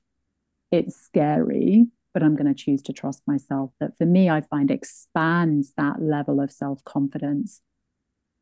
it's 0.72 0.96
scary 0.96 1.88
but 2.12 2.24
I'm 2.24 2.36
going 2.36 2.52
to 2.52 2.64
choose 2.64 2.82
to 2.82 2.92
trust 2.92 3.22
myself. 3.28 3.70
That 3.80 3.96
for 3.96 4.06
me, 4.06 4.32
I 4.32 4.42
find 4.42 4.72
expands 4.72 5.74
that 5.78 6.02
level 6.02 6.40
of 6.40 6.52
self 6.52 6.84
confidence 6.84 7.62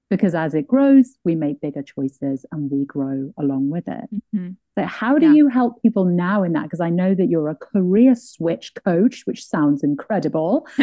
because 0.09 0.33
as 0.35 0.53
it 0.53 0.67
grows, 0.67 1.17
we 1.23 1.35
make 1.35 1.59
bigger 1.59 1.83
choices 1.83 2.45
and 2.51 2.71
we 2.71 2.85
grow 2.85 3.33
along 3.37 3.69
with 3.69 3.87
it. 3.87 4.09
Mm-hmm. 4.13 4.51
So, 4.77 4.85
how 4.85 5.17
do 5.17 5.27
yeah. 5.27 5.33
you 5.33 5.47
help 5.49 5.81
people 5.81 6.05
now 6.05 6.43
in 6.43 6.53
that? 6.53 6.63
Because 6.63 6.81
I 6.81 6.89
know 6.89 7.13
that 7.13 7.27
you're 7.27 7.49
a 7.49 7.55
career 7.55 8.15
switch 8.15 8.73
coach, 8.85 9.23
which 9.25 9.45
sounds 9.45 9.83
incredible. 9.83 10.67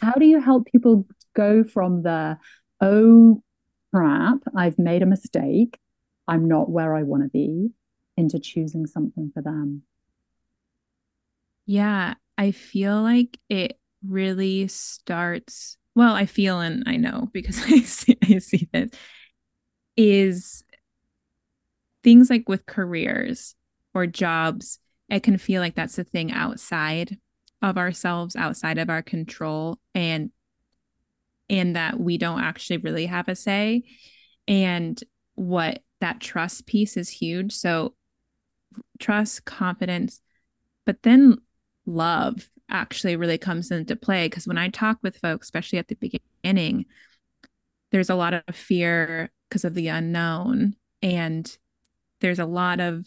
how 0.00 0.12
do 0.18 0.24
you 0.24 0.40
help 0.40 0.66
people 0.66 1.06
go 1.34 1.62
from 1.62 2.02
the, 2.02 2.38
oh 2.80 3.42
crap, 3.92 4.38
I've 4.56 4.78
made 4.78 5.02
a 5.02 5.06
mistake, 5.06 5.78
I'm 6.26 6.48
not 6.48 6.70
where 6.70 6.94
I 6.94 7.02
want 7.02 7.22
to 7.24 7.28
be, 7.28 7.70
into 8.16 8.38
choosing 8.38 8.86
something 8.86 9.30
for 9.34 9.42
them? 9.42 9.82
Yeah, 11.66 12.14
I 12.36 12.50
feel 12.50 13.02
like 13.02 13.38
it 13.48 13.78
really 14.06 14.66
starts. 14.68 15.76
Well, 15.94 16.14
I 16.14 16.26
feel 16.26 16.60
and 16.60 16.84
I 16.86 16.96
know 16.96 17.28
because 17.32 17.58
I 17.66 17.80
see, 17.80 18.18
I 18.22 18.38
see 18.38 18.68
this 18.72 18.90
is 19.96 20.64
things 22.02 22.30
like 22.30 22.48
with 22.48 22.66
careers 22.66 23.54
or 23.94 24.06
jobs. 24.06 24.78
It 25.08 25.22
can 25.22 25.38
feel 25.38 25.60
like 25.60 25.74
that's 25.74 25.98
a 25.98 26.04
thing 26.04 26.32
outside 26.32 27.18
of 27.62 27.76
ourselves, 27.76 28.36
outside 28.36 28.78
of 28.78 28.88
our 28.88 29.02
control, 29.02 29.78
and 29.94 30.30
and 31.48 31.74
that 31.74 31.98
we 31.98 32.16
don't 32.16 32.40
actually 32.40 32.76
really 32.78 33.06
have 33.06 33.28
a 33.28 33.34
say. 33.34 33.82
And 34.46 35.02
what 35.34 35.82
that 36.00 36.20
trust 36.20 36.66
piece 36.66 36.96
is 36.96 37.08
huge. 37.08 37.52
So 37.52 37.94
trust, 38.98 39.44
confidence, 39.44 40.20
but 40.86 41.02
then 41.02 41.38
love 41.86 42.48
actually 42.70 43.16
really 43.16 43.38
comes 43.38 43.70
into 43.70 43.96
play 43.96 44.26
because 44.26 44.46
when 44.46 44.58
I 44.58 44.68
talk 44.68 44.98
with 45.02 45.18
folks, 45.18 45.46
especially 45.46 45.78
at 45.78 45.88
the 45.88 45.96
beginning, 45.96 46.86
there's 47.90 48.10
a 48.10 48.14
lot 48.14 48.34
of 48.34 48.54
fear 48.54 49.30
because 49.48 49.64
of 49.64 49.74
the 49.74 49.88
unknown. 49.88 50.76
And 51.02 51.56
there's 52.20 52.38
a 52.38 52.46
lot 52.46 52.80
of 52.80 53.06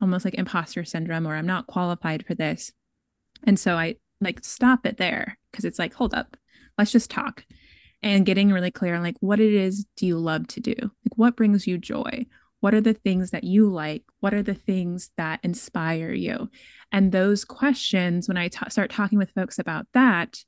almost 0.00 0.24
like 0.24 0.34
imposter 0.34 0.84
syndrome 0.84 1.26
or 1.26 1.34
I'm 1.34 1.46
not 1.46 1.66
qualified 1.66 2.26
for 2.26 2.34
this. 2.34 2.72
And 3.44 3.58
so 3.58 3.76
I 3.76 3.96
like 4.20 4.44
stop 4.44 4.86
it 4.86 4.96
there 4.96 5.38
because 5.50 5.64
it's 5.64 5.78
like, 5.78 5.94
hold 5.94 6.14
up, 6.14 6.36
let's 6.78 6.92
just 6.92 7.10
talk 7.10 7.44
and 8.02 8.26
getting 8.26 8.50
really 8.50 8.70
clear 8.70 8.94
on 8.94 9.02
like 9.02 9.16
what 9.20 9.40
it 9.40 9.52
is 9.52 9.86
do 9.96 10.06
you 10.06 10.18
love 10.18 10.46
to 10.48 10.60
do? 10.60 10.74
Like 10.80 11.16
what 11.16 11.36
brings 11.36 11.66
you 11.66 11.78
joy? 11.78 12.26
What 12.62 12.74
are 12.74 12.80
the 12.80 12.94
things 12.94 13.32
that 13.32 13.42
you 13.42 13.68
like? 13.68 14.04
What 14.20 14.32
are 14.32 14.42
the 14.42 14.54
things 14.54 15.10
that 15.16 15.40
inspire 15.42 16.12
you? 16.12 16.48
And 16.92 17.10
those 17.10 17.44
questions, 17.44 18.28
when 18.28 18.36
I 18.36 18.50
start 18.68 18.92
talking 18.92 19.18
with 19.18 19.32
folks 19.32 19.58
about 19.58 19.88
that, 19.94 20.38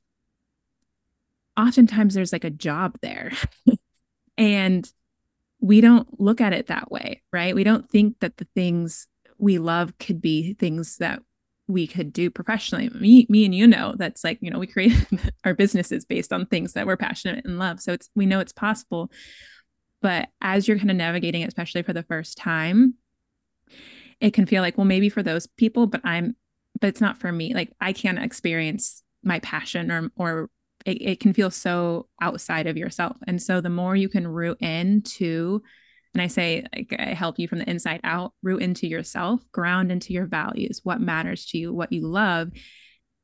oftentimes 1.57 2.13
there's 2.13 2.31
like 2.31 2.45
a 2.45 2.49
job 2.49 2.97
there. 3.01 3.33
and 4.37 4.89
we 5.59 5.81
don't 5.81 6.07
look 6.17 6.39
at 6.39 6.53
it 6.53 6.67
that 6.67 6.89
way, 6.89 7.21
right? 7.33 7.53
We 7.53 7.65
don't 7.65 7.89
think 7.89 8.21
that 8.21 8.37
the 8.37 8.47
things 8.55 9.07
we 9.37 9.57
love 9.57 9.97
could 9.97 10.21
be 10.21 10.53
things 10.53 10.95
that 10.99 11.19
we 11.67 11.85
could 11.85 12.13
do 12.13 12.29
professionally. 12.29 12.87
Me, 12.89 13.25
me 13.27 13.43
and 13.43 13.53
you 13.53 13.67
know 13.67 13.93
that's 13.97 14.23
like, 14.23 14.37
you 14.39 14.51
know, 14.51 14.59
we 14.59 14.67
create 14.67 14.95
our 15.43 15.53
businesses 15.53 16.05
based 16.05 16.31
on 16.31 16.45
things 16.45 16.73
that 16.73 16.87
we're 16.87 16.95
passionate 16.95 17.43
and 17.43 17.59
love. 17.59 17.81
So 17.81 17.91
it's 17.91 18.09
we 18.15 18.25
know 18.25 18.39
it's 18.39 18.53
possible. 18.53 19.11
But 20.05 20.29
as 20.39 20.67
you're 20.67 20.77
kind 20.77 20.91
of 20.91 20.97
navigating 20.97 21.41
it, 21.41 21.47
especially 21.47 21.81
for 21.81 21.91
the 21.91 22.03
first 22.03 22.37
time, 22.37 22.93
it 24.21 24.35
can 24.35 24.45
feel 24.45 24.61
like, 24.61 24.77
well, 24.77 24.85
maybe 24.85 25.09
for 25.09 25.23
those 25.23 25.47
people, 25.47 25.87
but 25.87 26.01
I'm, 26.03 26.35
but 26.79 26.89
it's 26.89 27.01
not 27.01 27.17
for 27.17 27.31
me. 27.31 27.55
Like 27.55 27.71
I 27.81 27.91
can't 27.91 28.19
experience 28.19 29.01
my 29.23 29.39
passion 29.39 29.89
or, 29.89 30.11
or 30.15 30.51
it, 30.85 31.01
it 31.01 31.19
can 31.19 31.33
feel 31.33 31.49
so 31.49 32.07
outside 32.21 32.67
of 32.67 32.77
yourself. 32.77 33.17
And 33.25 33.41
so 33.41 33.61
the 33.61 33.71
more 33.71 33.95
you 33.95 34.07
can 34.07 34.27
root 34.27 34.61
into, 34.61 35.63
and 36.13 36.21
I 36.21 36.27
say, 36.27 36.67
like, 36.75 36.95
I 36.99 37.15
help 37.15 37.39
you 37.39 37.47
from 37.47 37.57
the 37.57 37.67
inside 37.67 38.01
out, 38.03 38.33
root 38.43 38.61
into 38.61 38.85
yourself, 38.85 39.41
ground 39.51 39.91
into 39.91 40.13
your 40.13 40.27
values, 40.27 40.81
what 40.83 41.01
matters 41.01 41.47
to 41.47 41.57
you, 41.57 41.73
what 41.73 41.91
you 41.91 42.05
love. 42.05 42.51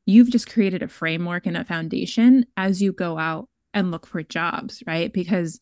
You've 0.08 0.32
just 0.32 0.50
created 0.50 0.82
a 0.82 0.88
framework 0.88 1.46
and 1.46 1.58
a 1.58 1.64
foundation 1.64 2.48
as 2.58 2.82
you 2.82 2.92
go 2.92 3.20
out 3.20 3.50
and 3.72 3.92
look 3.92 4.08
for 4.08 4.24
jobs, 4.24 4.82
right? 4.88 5.14
Because 5.14 5.60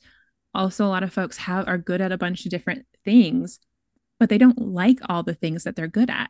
also 0.54 0.86
a 0.86 0.88
lot 0.88 1.04
of 1.04 1.14
folks 1.14 1.38
have 1.38 1.68
are 1.68 1.78
good 1.78 2.02
at 2.02 2.12
a 2.12 2.18
bunch 2.18 2.46
of 2.46 2.52
different 2.52 2.86
things 3.06 3.60
but 4.20 4.30
they 4.30 4.38
don't 4.38 4.60
like 4.60 5.00
all 5.08 5.24
the 5.24 5.34
things 5.34 5.64
that 5.64 5.78
they're 5.78 5.88
good 5.88 6.10
at. 6.10 6.30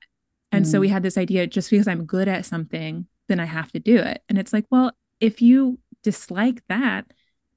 And 0.52 0.64
mm. 0.64 0.68
so 0.72 0.80
we 0.80 0.90
mm. 0.90 0.92
had 0.92 1.04
this 1.04 1.18
idea 1.18 1.48
just 1.48 1.72
because 1.72 1.88
i'm 1.88 2.06
good 2.06 2.28
at 2.28 2.46
something 2.46 3.08
then 3.28 3.40
i 3.40 3.46
have 3.46 3.72
to 3.72 3.80
do 3.80 3.98
it. 3.98 4.22
And 4.30 4.38
it's 4.38 4.54
like 4.54 4.66
well 4.70 4.92
if 5.20 5.42
you 5.42 5.80
dislike 6.04 6.62
that 6.70 7.06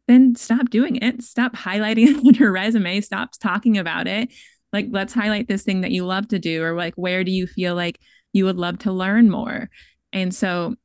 then 0.09 0.35
stop 0.35 0.71
doing 0.71 0.97
it. 0.97 1.23
Stop 1.23 1.55
highlighting 1.55 2.07
it 2.09 2.17
on 2.17 2.35
your 2.35 2.53
resume. 2.53 3.01
Stop 3.01 3.31
talking 3.41 3.79
about 3.79 4.07
it. 4.07 4.31
Like 4.73 4.89
let's 4.91 5.13
highlight 5.13 5.49
this 5.49 5.63
thing 5.63 5.83
that 5.83 5.91
you 5.91 6.05
love 6.05 6.29
to 6.29 6.39
do 6.39 6.63
or 6.63 6.75
like 6.75 6.95
where 6.95 7.25
do 7.25 7.31
you 7.31 7.47
feel 7.47 7.75
like 7.75 7.99
you 8.33 8.45
would 8.47 8.57
love 8.57 8.79
to 8.81 8.93
learn 8.93 9.31
more? 9.31 9.69
And 10.13 10.35
so 10.35 10.77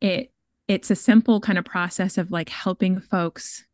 it 0.00 0.32
it's 0.68 0.90
a 0.90 0.96
simple 0.96 1.40
kind 1.40 1.58
of 1.58 1.64
process 1.64 2.18
of 2.18 2.30
like 2.30 2.48
helping 2.48 3.00
folks 3.00 3.64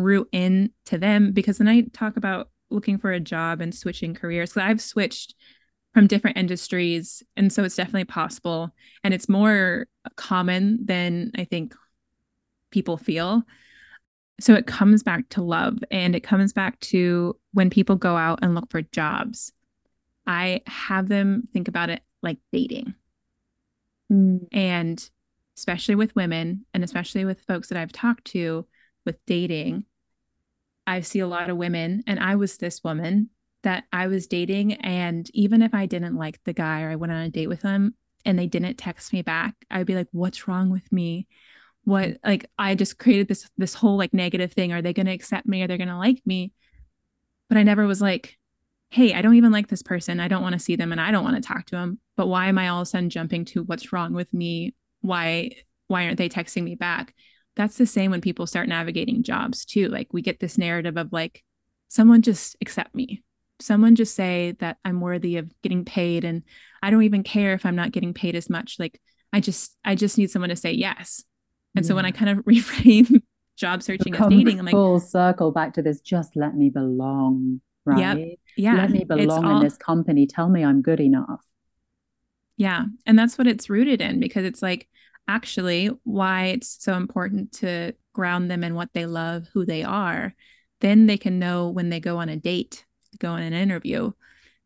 root 0.00 0.28
in 0.32 0.70
to 0.86 0.98
them 0.98 1.32
because 1.32 1.58
then 1.58 1.68
I 1.68 1.82
talk 1.92 2.16
about 2.16 2.50
looking 2.70 2.98
for 2.98 3.12
a 3.12 3.20
job 3.20 3.60
and 3.60 3.74
switching 3.74 4.14
careers. 4.14 4.52
So 4.52 4.60
I've 4.60 4.80
switched 4.80 5.34
from 5.92 6.06
different 6.06 6.36
industries. 6.36 7.22
And 7.36 7.52
so 7.52 7.64
it's 7.64 7.76
definitely 7.76 8.04
possible. 8.04 8.70
And 9.02 9.12
it's 9.12 9.28
more 9.28 9.86
common 10.16 10.84
than 10.84 11.32
I 11.36 11.44
think 11.44 11.74
people 12.70 12.96
feel. 12.96 13.42
So 14.40 14.54
it 14.54 14.66
comes 14.66 15.02
back 15.02 15.28
to 15.30 15.42
love 15.42 15.78
and 15.90 16.14
it 16.14 16.20
comes 16.20 16.52
back 16.52 16.78
to 16.80 17.36
when 17.52 17.70
people 17.70 17.96
go 17.96 18.16
out 18.16 18.38
and 18.42 18.54
look 18.54 18.70
for 18.70 18.82
jobs. 18.82 19.52
I 20.26 20.62
have 20.66 21.08
them 21.08 21.48
think 21.52 21.68
about 21.68 21.90
it 21.90 22.02
like 22.22 22.38
dating. 22.52 22.94
Mm. 24.10 24.46
And 24.52 25.10
especially 25.56 25.94
with 25.94 26.14
women 26.16 26.64
and 26.72 26.84
especially 26.84 27.24
with 27.24 27.42
folks 27.42 27.68
that 27.68 27.78
I've 27.78 27.92
talked 27.92 28.24
to, 28.26 28.66
with 29.04 29.16
dating, 29.26 29.84
I 30.90 31.02
see 31.02 31.20
a 31.20 31.26
lot 31.26 31.50
of 31.50 31.56
women, 31.56 32.02
and 32.08 32.18
I 32.18 32.34
was 32.34 32.56
this 32.56 32.82
woman 32.82 33.30
that 33.62 33.84
I 33.92 34.08
was 34.08 34.26
dating. 34.26 34.74
And 34.74 35.30
even 35.34 35.62
if 35.62 35.72
I 35.72 35.86
didn't 35.86 36.16
like 36.16 36.40
the 36.44 36.52
guy 36.52 36.82
or 36.82 36.90
I 36.90 36.96
went 36.96 37.12
on 37.12 37.22
a 37.22 37.30
date 37.30 37.46
with 37.46 37.62
him 37.62 37.94
and 38.24 38.36
they 38.36 38.48
didn't 38.48 38.76
text 38.76 39.12
me 39.12 39.22
back, 39.22 39.54
I'd 39.70 39.86
be 39.86 39.94
like, 39.94 40.08
what's 40.10 40.48
wrong 40.48 40.68
with 40.70 40.90
me? 40.90 41.28
What 41.84 42.18
like 42.24 42.50
I 42.58 42.74
just 42.74 42.98
created 42.98 43.28
this 43.28 43.48
this 43.56 43.74
whole 43.74 43.96
like 43.96 44.12
negative 44.12 44.52
thing. 44.52 44.72
Are 44.72 44.82
they 44.82 44.92
gonna 44.92 45.12
accept 45.12 45.46
me? 45.46 45.62
Are 45.62 45.68
they 45.68 45.78
gonna 45.78 45.98
like 45.98 46.20
me? 46.26 46.52
But 47.48 47.56
I 47.56 47.62
never 47.62 47.86
was 47.86 48.00
like, 48.00 48.36
hey, 48.90 49.14
I 49.14 49.22
don't 49.22 49.36
even 49.36 49.52
like 49.52 49.68
this 49.68 49.82
person. 49.82 50.18
I 50.18 50.28
don't 50.28 50.42
want 50.42 50.54
to 50.54 50.58
see 50.58 50.74
them 50.74 50.90
and 50.90 51.00
I 51.00 51.12
don't 51.12 51.24
want 51.24 51.36
to 51.36 51.46
talk 51.46 51.66
to 51.66 51.76
them. 51.76 52.00
But 52.16 52.26
why 52.26 52.48
am 52.48 52.58
I 52.58 52.68
all 52.68 52.80
of 52.80 52.82
a 52.82 52.86
sudden 52.86 53.10
jumping 53.10 53.44
to 53.46 53.62
what's 53.62 53.92
wrong 53.92 54.12
with 54.12 54.32
me? 54.34 54.74
Why 55.02 55.52
why 55.86 56.06
aren't 56.06 56.18
they 56.18 56.28
texting 56.28 56.64
me 56.64 56.74
back? 56.74 57.14
That's 57.60 57.76
the 57.76 57.84
same 57.84 58.10
when 58.10 58.22
people 58.22 58.46
start 58.46 58.68
navigating 58.68 59.22
jobs 59.22 59.66
too. 59.66 59.88
Like 59.88 60.08
we 60.14 60.22
get 60.22 60.40
this 60.40 60.56
narrative 60.56 60.96
of 60.96 61.12
like, 61.12 61.44
someone 61.88 62.22
just 62.22 62.56
accept 62.62 62.94
me. 62.94 63.22
Someone 63.60 63.96
just 63.96 64.14
say 64.14 64.56
that 64.60 64.78
I'm 64.82 65.02
worthy 65.02 65.36
of 65.36 65.52
getting 65.62 65.84
paid 65.84 66.24
and 66.24 66.42
I 66.82 66.88
don't 66.88 67.02
even 67.02 67.22
care 67.22 67.52
if 67.52 67.66
I'm 67.66 67.76
not 67.76 67.92
getting 67.92 68.14
paid 68.14 68.34
as 68.34 68.48
much. 68.48 68.76
Like 68.78 68.98
I 69.30 69.40
just 69.40 69.76
I 69.84 69.94
just 69.94 70.16
need 70.16 70.30
someone 70.30 70.48
to 70.48 70.56
say 70.56 70.72
yes. 70.72 71.22
And 71.76 71.84
yeah. 71.84 71.88
so 71.88 71.94
when 71.94 72.06
I 72.06 72.12
kind 72.12 72.30
of 72.30 72.44
reframe 72.46 73.20
job 73.58 73.82
searching 73.82 74.14
as 74.14 74.28
dating, 74.28 74.58
I'm 74.58 74.64
like 74.64 74.72
full 74.72 74.98
circle 74.98 75.50
back 75.50 75.74
to 75.74 75.82
this 75.82 76.00
just 76.00 76.36
let 76.36 76.56
me 76.56 76.70
belong. 76.70 77.60
Right. 77.84 78.16
Yep. 78.16 78.38
Yeah. 78.56 78.74
Let 78.76 78.90
me 78.90 79.04
belong 79.04 79.44
all, 79.44 79.56
in 79.58 79.62
this 79.62 79.76
company. 79.76 80.26
Tell 80.26 80.48
me 80.48 80.64
I'm 80.64 80.80
good 80.80 81.00
enough. 81.00 81.44
Yeah. 82.56 82.84
And 83.04 83.18
that's 83.18 83.36
what 83.36 83.46
it's 83.46 83.68
rooted 83.68 84.00
in 84.00 84.18
because 84.18 84.46
it's 84.46 84.62
like 84.62 84.88
actually 85.30 85.90
why 86.04 86.46
it's 86.46 86.82
so 86.82 86.94
important 86.94 87.52
to 87.52 87.94
ground 88.12 88.50
them 88.50 88.64
in 88.64 88.74
what 88.74 88.90
they 88.92 89.06
love, 89.06 89.48
who 89.52 89.64
they 89.64 89.84
are. 89.84 90.34
Then 90.80 91.06
they 91.06 91.16
can 91.16 91.38
know 91.38 91.68
when 91.68 91.88
they 91.88 92.00
go 92.00 92.18
on 92.18 92.28
a 92.28 92.36
date, 92.36 92.84
go 93.18 93.30
on 93.30 93.42
an 93.42 93.52
interview, 93.52 94.12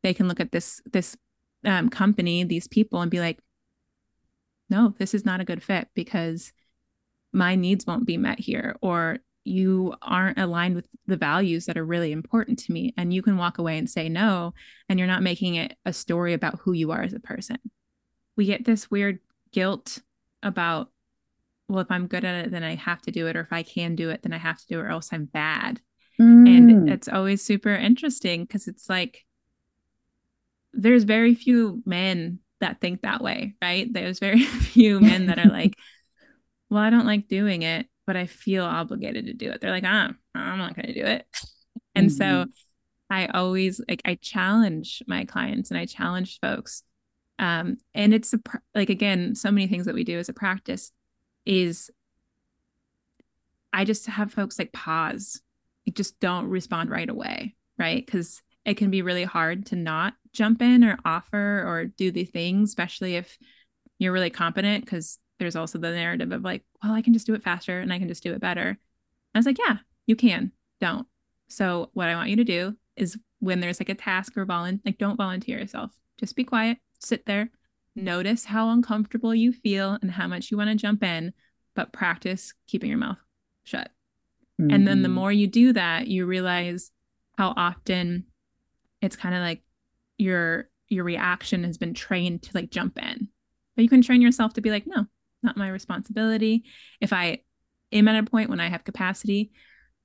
they 0.02 0.14
can 0.14 0.28
look 0.28 0.40
at 0.40 0.52
this 0.52 0.80
this 0.90 1.16
um, 1.64 1.88
company, 1.88 2.44
these 2.44 2.68
people, 2.68 3.00
and 3.00 3.10
be 3.10 3.20
like, 3.20 3.38
no, 4.70 4.94
this 4.98 5.14
is 5.14 5.24
not 5.24 5.40
a 5.40 5.44
good 5.44 5.62
fit 5.62 5.88
because 5.94 6.52
my 7.32 7.54
needs 7.54 7.86
won't 7.86 8.06
be 8.06 8.16
met 8.16 8.38
here, 8.38 8.76
or 8.80 9.18
you 9.44 9.94
aren't 10.00 10.38
aligned 10.38 10.74
with 10.74 10.86
the 11.06 11.16
values 11.16 11.66
that 11.66 11.76
are 11.76 11.84
really 11.84 12.12
important 12.12 12.58
to 12.58 12.72
me. 12.72 12.94
And 12.96 13.12
you 13.12 13.22
can 13.22 13.36
walk 13.36 13.58
away 13.58 13.76
and 13.76 13.90
say 13.90 14.08
no, 14.08 14.54
and 14.88 14.98
you're 14.98 15.08
not 15.08 15.22
making 15.22 15.56
it 15.56 15.76
a 15.84 15.92
story 15.92 16.32
about 16.32 16.60
who 16.60 16.72
you 16.72 16.92
are 16.92 17.02
as 17.02 17.12
a 17.12 17.20
person. 17.20 17.58
We 18.36 18.46
get 18.46 18.64
this 18.64 18.90
weird 18.90 19.18
guilt 19.52 20.00
about, 20.44 20.90
well, 21.68 21.80
if 21.80 21.90
I'm 21.90 22.06
good 22.06 22.24
at 22.24 22.46
it, 22.46 22.50
then 22.50 22.62
I 22.62 22.76
have 22.76 23.02
to 23.02 23.10
do 23.10 23.26
it. 23.26 23.36
Or 23.36 23.40
if 23.40 23.52
I 23.52 23.62
can 23.62 23.96
do 23.96 24.10
it, 24.10 24.22
then 24.22 24.32
I 24.32 24.38
have 24.38 24.58
to 24.58 24.66
do 24.68 24.78
it, 24.78 24.82
or 24.82 24.88
else 24.88 25.10
I'm 25.12 25.24
bad. 25.24 25.80
Mm. 26.20 26.46
And 26.46 26.90
it's 26.90 27.08
always 27.08 27.42
super 27.42 27.74
interesting 27.74 28.44
because 28.44 28.68
it's 28.68 28.88
like 28.88 29.24
there's 30.72 31.04
very 31.04 31.34
few 31.34 31.82
men 31.84 32.40
that 32.60 32.80
think 32.80 33.02
that 33.02 33.22
way, 33.22 33.54
right? 33.62 33.92
There's 33.92 34.18
very 34.18 34.42
few 34.44 35.00
men 35.00 35.26
that 35.26 35.38
are 35.38 35.50
like, 35.50 35.76
well, 36.70 36.82
I 36.82 36.90
don't 36.90 37.06
like 37.06 37.28
doing 37.28 37.62
it, 37.62 37.86
but 38.06 38.16
I 38.16 38.26
feel 38.26 38.64
obligated 38.64 39.26
to 39.26 39.34
do 39.34 39.50
it. 39.50 39.60
They're 39.60 39.70
like, 39.70 39.84
ah, 39.86 40.12
I'm 40.34 40.58
not 40.58 40.74
going 40.74 40.86
to 40.86 40.94
do 40.94 41.06
it. 41.06 41.26
And 41.94 42.08
mm-hmm. 42.08 42.16
so 42.16 42.46
I 43.10 43.26
always 43.26 43.80
like, 43.88 44.02
I 44.04 44.16
challenge 44.16 45.02
my 45.06 45.24
clients 45.24 45.70
and 45.70 45.78
I 45.78 45.86
challenge 45.86 46.38
folks. 46.40 46.82
Um, 47.38 47.78
and 47.94 48.14
it's 48.14 48.32
a, 48.32 48.38
like, 48.74 48.90
again, 48.90 49.34
so 49.34 49.50
many 49.50 49.66
things 49.66 49.86
that 49.86 49.94
we 49.94 50.04
do 50.04 50.18
as 50.18 50.28
a 50.28 50.32
practice 50.32 50.92
is 51.44 51.90
I 53.72 53.84
just 53.84 54.06
have 54.06 54.32
folks 54.32 54.58
like 54.58 54.72
pause, 54.72 55.42
just 55.92 56.18
don't 56.20 56.46
respond 56.46 56.90
right 56.90 57.08
away, 57.08 57.56
right? 57.78 58.04
Because 58.04 58.40
it 58.64 58.74
can 58.74 58.90
be 58.90 59.02
really 59.02 59.24
hard 59.24 59.66
to 59.66 59.76
not 59.76 60.14
jump 60.32 60.62
in 60.62 60.84
or 60.84 60.98
offer 61.04 61.64
or 61.66 61.86
do 61.86 62.10
the 62.10 62.24
things, 62.24 62.70
especially 62.70 63.16
if 63.16 63.36
you're 63.98 64.12
really 64.12 64.30
competent, 64.30 64.84
because 64.84 65.18
there's 65.38 65.56
also 65.56 65.78
the 65.78 65.90
narrative 65.90 66.32
of 66.32 66.42
like, 66.42 66.62
well, 66.82 66.92
I 66.92 67.02
can 67.02 67.12
just 67.12 67.26
do 67.26 67.34
it 67.34 67.42
faster 67.42 67.80
and 67.80 67.92
I 67.92 67.98
can 67.98 68.08
just 68.08 68.22
do 68.22 68.32
it 68.32 68.40
better. 68.40 68.68
And 68.68 68.78
I 69.34 69.38
was 69.38 69.46
like, 69.46 69.58
yeah, 69.58 69.78
you 70.06 70.16
can. 70.16 70.52
Don't. 70.80 71.06
So 71.48 71.90
what 71.94 72.08
I 72.08 72.14
want 72.14 72.30
you 72.30 72.36
to 72.36 72.44
do 72.44 72.76
is 72.96 73.18
when 73.40 73.60
there's 73.60 73.80
like 73.80 73.88
a 73.88 73.94
task 73.94 74.36
or 74.36 74.44
volunteer, 74.44 74.82
like 74.84 74.98
don't 74.98 75.16
volunteer 75.16 75.58
yourself. 75.58 75.92
Just 76.18 76.36
be 76.36 76.44
quiet, 76.44 76.78
sit 77.04 77.26
there, 77.26 77.50
notice 77.94 78.44
how 78.44 78.70
uncomfortable 78.70 79.34
you 79.34 79.52
feel 79.52 79.98
and 80.00 80.10
how 80.10 80.26
much 80.26 80.50
you 80.50 80.56
want 80.56 80.70
to 80.70 80.76
jump 80.76 81.02
in, 81.02 81.32
but 81.74 81.92
practice 81.92 82.54
keeping 82.66 82.88
your 82.88 82.98
mouth 82.98 83.18
shut. 83.64 83.90
Mm-hmm. 84.60 84.70
And 84.70 84.86
then 84.86 85.02
the 85.02 85.08
mm-hmm. 85.08 85.14
more 85.16 85.32
you 85.32 85.46
do 85.46 85.72
that, 85.72 86.06
you 86.06 86.26
realize 86.26 86.90
how 87.36 87.52
often 87.56 88.24
it's 89.00 89.16
kind 89.16 89.34
of 89.34 89.40
like 89.40 89.62
your 90.18 90.68
your 90.88 91.04
reaction 91.04 91.64
has 91.64 91.78
been 91.78 91.94
trained 91.94 92.42
to 92.42 92.50
like 92.54 92.70
jump 92.70 92.98
in 92.98 93.28
but 93.74 93.82
you 93.82 93.88
can 93.88 94.02
train 94.02 94.22
yourself 94.22 94.54
to 94.54 94.60
be 94.60 94.70
like 94.70 94.86
no 94.86 95.06
not 95.42 95.56
my 95.56 95.68
responsibility 95.68 96.64
if 97.00 97.12
i 97.12 97.38
am 97.92 98.08
at 98.08 98.22
a 98.22 98.30
point 98.30 98.50
when 98.50 98.60
i 98.60 98.68
have 98.68 98.84
capacity 98.84 99.50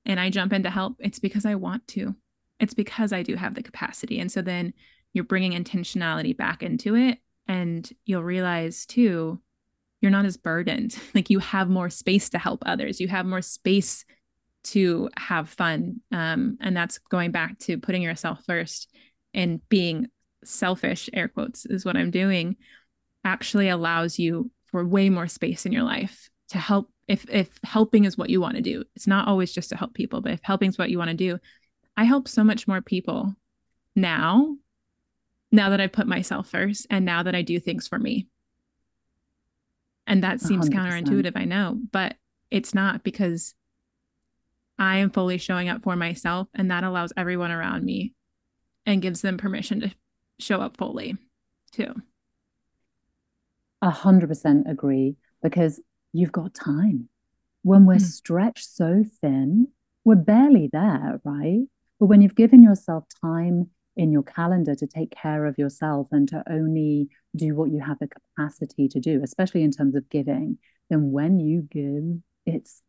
and 0.06 0.20
i 0.20 0.30
jump 0.30 0.52
in 0.54 0.64
to 0.64 0.70
help 0.70 0.95
it's 1.00 1.20
because 1.20 1.45
i 1.45 1.56
want 1.56 1.86
to 1.88 2.16
it's 2.60 2.74
because 2.74 3.14
i 3.14 3.22
do 3.22 3.36
have 3.36 3.56
the 3.56 3.64
capacity 3.64 4.20
and 4.20 4.32
so 4.32 4.41
then 4.41 4.74
you're 5.14 5.24
bringing 5.24 5.51
intentionality 5.51 6.36
back 6.36 6.64
into 6.64 6.95
it 6.95 7.18
and 7.47 7.89
you'll 8.05 8.24
realize 8.24 8.86
too 8.86 9.39
you're 10.01 10.12
not 10.12 10.26
as 10.26 10.38
burdened. 10.38 10.97
Like 11.14 11.30
you 11.30 11.39
have 11.39 11.68
more 11.68 11.89
space 11.89 12.30
to 12.30 12.39
help 12.39 12.64
others. 12.66 13.01
You 13.01 13.10
have 13.10 13.26
more 13.26 13.41
space 13.41 14.05
to 14.66 15.10
have 15.18 15.49
fun. 15.49 15.99
Um, 16.14 16.57
and 16.62 16.76
that's 16.76 16.99
going 16.99 17.32
back 17.32 17.60
to 17.60 17.78
putting 17.78 18.01
yourself 18.01 18.39
first 18.45 18.89
and 19.34 19.68
being 19.68 20.07
selfish 20.43 21.10
air 21.14 21.28
quotes 21.28 21.66
is 21.66 21.86
what 21.86 21.97
i'm 21.97 22.12
doing 22.12 22.55
actually 23.24 23.70
allows 23.70 24.18
you 24.18 24.49
for 24.66 24.86
way 24.86 25.10
more 25.10 25.28
space 25.28 25.66
in 25.66 25.72
your 25.72 25.84
life 25.84 26.30
to 26.49 26.57
help. 26.57 26.89
If 27.07 27.26
if 27.30 27.49
helping 27.64 28.05
is 28.05 28.18
what 28.18 28.30
you 28.30 28.39
want 28.39 28.55
to 28.55 28.62
do 28.62 28.84
it's 28.95 29.07
not 29.07 29.28
always 29.28 29.51
just 29.51 29.70
to 29.70 29.78
help 29.78 29.93
people 29.93 30.22
but 30.22 30.34
if 30.34 30.39
helping 30.43 30.70
is 30.70 30.78
what 30.78 30.91
you 30.91 30.99
want 30.99 31.10
to 31.10 31.16
do 31.16 31.39
i 31.97 32.03
help 32.03 32.28
so 32.28 32.43
much 32.43 32.68
more 32.68 32.82
people 32.82 33.34
now 33.95 34.55
now 35.52 35.70
that 35.70 35.82
i 35.82 35.88
put 35.88 36.08
myself 36.08 36.50
first 36.50 36.88
and 36.89 37.06
now 37.06 37.24
that 37.24 37.36
i 37.36 37.41
do 37.41 37.60
things 37.60 37.88
for 37.88 38.00
me 38.00 38.28
and 40.08 40.24
that 40.24 40.41
seems 40.41 40.70
100%. 40.70 40.74
counterintuitive 40.74 41.34
i 41.36 41.45
know 41.45 41.78
but 41.91 42.16
it's 42.52 42.74
not 42.74 43.04
because 43.04 43.54
i 44.78 44.97
am 44.97 45.10
fully 45.10 45.38
showing 45.38 45.70
up 45.70 45.84
for 45.84 45.95
myself 45.95 46.47
and 46.54 46.72
that 46.72 46.84
allows 46.84 47.14
everyone 47.18 47.52
around 47.52 47.84
me 47.84 48.14
and 48.86 49.02
gives 49.02 49.22
them 49.22 49.38
permission 49.38 49.82
to 49.82 49.91
show 50.39 50.62
up 50.62 50.78
fully 50.78 51.16
too. 51.72 51.93
A 53.82 53.91
hundred 53.91 54.28
percent 54.28 54.66
agree 54.70 55.16
because 55.41 55.80
you've 56.12 56.32
got 56.32 56.54
time. 56.54 57.08
When 57.62 57.86
we're 57.86 57.95
mm. 57.95 58.02
stretched 58.02 58.66
so 58.66 59.04
thin, 59.22 59.68
we're 60.04 60.16
barely 60.16 60.70
there, 60.72 61.22
right? 61.24 61.66
But 62.00 62.08
when 62.08 62.22
you've 62.22 62.36
given 62.36 62.64
yourself 62.64 63.06
time 63.22 63.70
in 63.96 64.12
your 64.12 64.24
calendar 64.24 64.76
to 64.76 64.88
take 64.88 65.12
care 65.12 65.46
of 65.46 65.58
yourself 65.58 66.08
and 66.12 66.28
to 66.30 66.44
only 66.50 67.10
do 67.36 67.56
what 67.56 67.72
you 67.72 67.80
have 67.80 68.00
the 68.00 68.08
capacity 68.08 68.88
to 68.88 69.00
do, 69.00 69.22
especially 69.24 69.64
in 69.64 69.72
terms 69.72 69.96
of 69.96 70.10
giving, 70.10 70.58
then 70.90 71.12
when 71.12 71.40
you 71.40 71.68
give, 71.70 72.22
it's 72.46 72.82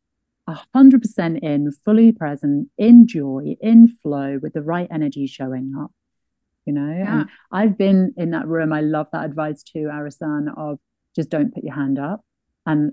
100% 0.48 1.38
in, 1.40 1.72
fully 1.84 2.12
present, 2.12 2.68
in 2.78 3.06
joy, 3.06 3.56
in 3.60 3.88
flow, 4.02 4.38
with 4.42 4.52
the 4.52 4.62
right 4.62 4.88
energy 4.90 5.26
showing 5.26 5.72
up. 5.78 5.92
You 6.66 6.74
know, 6.74 6.94
yeah. 6.96 7.20
and 7.20 7.28
I've 7.50 7.78
been 7.78 8.14
in 8.16 8.30
that 8.30 8.46
room. 8.46 8.72
I 8.72 8.82
love 8.82 9.06
that 9.12 9.24
advice 9.24 9.62
too, 9.62 9.88
Arissan, 9.90 10.48
of 10.56 10.78
just 11.16 11.30
don't 11.30 11.52
put 11.52 11.64
your 11.64 11.74
hand 11.74 11.98
up. 11.98 12.20
And 12.66 12.92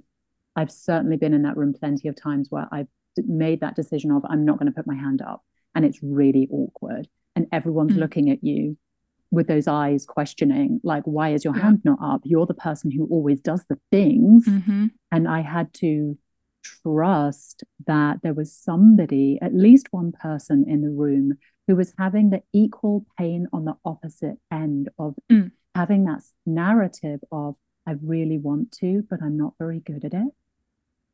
I've 0.56 0.72
certainly 0.72 1.18
been 1.18 1.34
in 1.34 1.44
that 1.44 1.58
room 1.58 1.74
plenty 1.78 2.08
of 2.08 2.16
times 2.16 2.48
where 2.50 2.68
I've 2.72 2.88
made 3.18 3.60
that 3.62 3.76
decision 3.76 4.12
of 4.12 4.24
I'm 4.28 4.46
not 4.46 4.58
going 4.58 4.72
to 4.72 4.76
put 4.76 4.88
my 4.88 4.96
hand 4.96 5.22
up. 5.22 5.44
And 5.76 5.86
it's 5.86 6.00
really 6.02 6.48
awkward. 6.50 7.08
And 7.38 7.46
everyone's 7.52 7.94
mm. 7.94 8.00
looking 8.00 8.32
at 8.32 8.44
you 8.44 8.78
with 9.30 9.46
those 9.46 9.68
eyes 9.68 10.08
questioning, 10.08 10.82
like, 10.84 11.04
why 11.04 11.30
is 11.30 11.46
your 11.46 11.56
yeah. 11.56 11.62
hand 11.62 11.82
not 11.84 12.00
up? 12.02 12.22
You're 12.24 12.48
the 12.48 12.56
person 12.56 12.90
who 12.90 13.06
always 13.12 13.40
does 13.42 13.64
the 13.70 13.78
things. 13.92 14.48
Mm-hmm. 14.48 14.88
And 15.12 15.28
I 15.28 15.42
had 15.42 15.72
to 15.76 16.18
trust 16.64 17.64
that 17.86 18.22
there 18.24 18.34
was 18.34 18.52
somebody, 18.52 19.38
at 19.40 19.54
least 19.54 19.90
one 19.92 20.14
person 20.14 20.66
in 20.68 20.82
the 20.82 20.90
room, 20.90 21.38
who 21.68 21.76
was 21.76 21.94
having 22.00 22.32
the 22.32 22.42
equal 22.54 23.06
pain 23.20 23.46
on 23.54 23.66
the 23.66 23.76
opposite 23.86 24.40
end 24.52 24.90
of 24.98 25.14
mm. 25.32 25.52
having 25.76 26.06
that 26.06 26.24
narrative 26.48 27.20
of, 27.32 27.54
I 27.86 27.92
really 28.02 28.40
want 28.40 28.72
to, 28.80 29.06
but 29.08 29.22
I'm 29.22 29.38
not 29.38 29.54
very 29.60 29.80
good 29.80 30.06
at 30.06 30.14
it. 30.16 30.34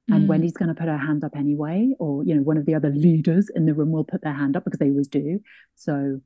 And 0.09 0.25
mm. 0.25 0.27
Wendy's 0.27 0.53
going 0.53 0.67
to 0.67 0.75
put 0.75 0.89
her 0.89 0.97
hand 0.97 1.23
up 1.23 1.35
anyway, 1.35 1.93
or 1.97 2.23
you 2.25 2.35
know, 2.35 2.41
one 2.41 2.57
of 2.57 2.65
the 2.65 2.75
other 2.75 2.89
leaders 2.89 3.49
in 3.55 3.65
the 3.65 3.73
room 3.73 3.91
will 3.91 4.03
put 4.03 4.21
their 4.21 4.33
hand 4.33 4.57
up 4.57 4.65
because 4.65 4.79
they 4.79 4.89
always 4.89 5.07
do. 5.07 5.39
So, 5.75 6.19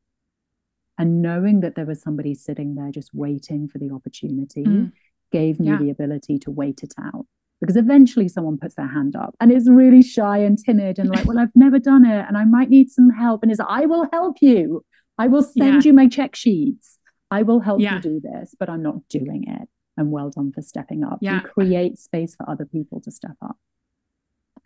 and 0.98 1.22
knowing 1.22 1.60
that 1.60 1.76
there 1.76 1.86
was 1.86 2.02
somebody 2.02 2.34
sitting 2.34 2.74
there 2.74 2.92
just 2.92 3.12
waiting 3.14 3.68
for 3.68 3.78
the 3.78 3.92
opportunity 3.92 4.64
mm. 4.64 4.92
gave 5.32 5.60
me 5.60 5.68
yeah. 5.68 5.78
the 5.78 5.92
ability 5.92 6.40
to 6.40 6.52
wait 6.52 6.82
it 6.82 6.94
out 7.00 7.28
because 7.60 7.76
eventually 7.76 8.28
someone 8.28 8.58
puts 8.58 8.76
their 8.76 8.88
hand 8.88 9.16
up 9.16 9.36
and 9.40 9.52
is 9.52 9.70
really 9.70 10.02
shy 10.02 10.40
and 10.40 10.58
timid 10.64 11.00
and 11.00 11.10
like, 11.10 11.26
well, 11.26 11.40
I've 11.40 11.52
never 11.56 11.80
done 11.80 12.06
it 12.06 12.26
and 12.28 12.38
I 12.38 12.46
might 12.46 12.70
need 12.70 12.90
some 12.90 13.10
help. 13.10 13.44
And 13.44 13.52
is 13.52 13.60
I 13.60 13.86
will 13.86 14.08
help 14.12 14.38
you. 14.42 14.84
I 15.18 15.28
will 15.28 15.42
send 15.42 15.84
yeah. 15.84 15.90
you 15.90 15.94
my 15.94 16.08
check 16.08 16.36
sheets. 16.36 17.00
I 17.32 17.42
will 17.42 17.60
help 17.60 17.82
yeah. 17.82 17.96
you 17.96 18.02
do 18.02 18.22
this, 18.22 18.56
but 18.60 18.70
I'm 18.70 18.84
not 18.84 19.08
doing 19.10 19.46
it. 19.48 19.68
And 19.98 20.12
well 20.12 20.30
done 20.30 20.52
for 20.52 20.62
stepping 20.62 21.04
up. 21.04 21.20
Yeah. 21.22 21.42
You 21.42 21.42
create 21.42 21.98
space 21.98 22.36
for 22.36 22.50
other 22.50 22.66
people 22.66 23.02
to 23.02 23.12
step 23.12 23.36
up. 23.42 23.58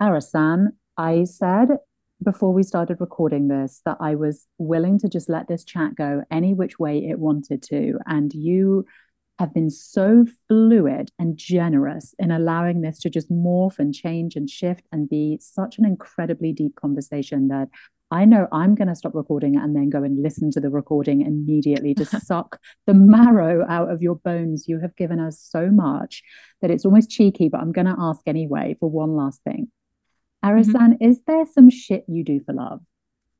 Arissan, 0.01 0.73
I 0.97 1.23
said 1.23 1.69
before 2.23 2.53
we 2.53 2.63
started 2.63 2.97
recording 2.99 3.47
this 3.47 3.81
that 3.85 3.97
I 3.99 4.15
was 4.15 4.45
willing 4.57 4.99
to 4.99 5.09
just 5.09 5.29
let 5.29 5.47
this 5.47 5.63
chat 5.63 5.95
go 5.95 6.23
any 6.29 6.53
which 6.53 6.77
way 6.77 6.99
it 7.09 7.17
wanted 7.17 7.63
to. 7.63 7.97
And 8.05 8.33
you 8.33 8.85
have 9.41 9.53
been 9.55 9.71
so 9.71 10.23
fluid 10.47 11.09
and 11.17 11.35
generous 11.35 12.13
in 12.19 12.29
allowing 12.29 12.81
this 12.81 12.99
to 12.99 13.09
just 13.09 13.31
morph 13.31 13.79
and 13.79 13.91
change 13.91 14.35
and 14.35 14.47
shift 14.47 14.85
and 14.91 15.09
be 15.09 15.39
such 15.41 15.79
an 15.79 15.85
incredibly 15.85 16.53
deep 16.53 16.75
conversation 16.75 17.47
that 17.47 17.67
I 18.11 18.25
know 18.25 18.47
I'm 18.51 18.75
going 18.75 18.89
to 18.89 18.95
stop 18.95 19.15
recording 19.15 19.55
and 19.55 19.75
then 19.75 19.89
go 19.89 20.03
and 20.03 20.21
listen 20.21 20.51
to 20.51 20.59
the 20.59 20.69
recording 20.69 21.21
immediately 21.21 21.95
to 21.95 22.05
suck 22.27 22.59
the 22.85 22.93
marrow 22.93 23.65
out 23.67 23.89
of 23.89 24.03
your 24.03 24.13
bones. 24.13 24.65
You 24.67 24.79
have 24.79 24.95
given 24.95 25.19
us 25.19 25.39
so 25.39 25.71
much 25.71 26.21
that 26.61 26.69
it's 26.69 26.85
almost 26.85 27.09
cheeky, 27.09 27.49
but 27.49 27.61
I'm 27.61 27.71
going 27.71 27.87
to 27.87 27.95
ask 27.97 28.19
anyway 28.27 28.77
for 28.79 28.91
one 28.91 29.15
last 29.15 29.41
thing. 29.43 29.71
Arissan, 30.45 30.93
mm-hmm. 30.93 31.03
is 31.09 31.23
there 31.25 31.47
some 31.51 31.71
shit 31.71 32.05
you 32.07 32.23
do 32.23 32.41
for 32.41 32.53
love 32.53 32.81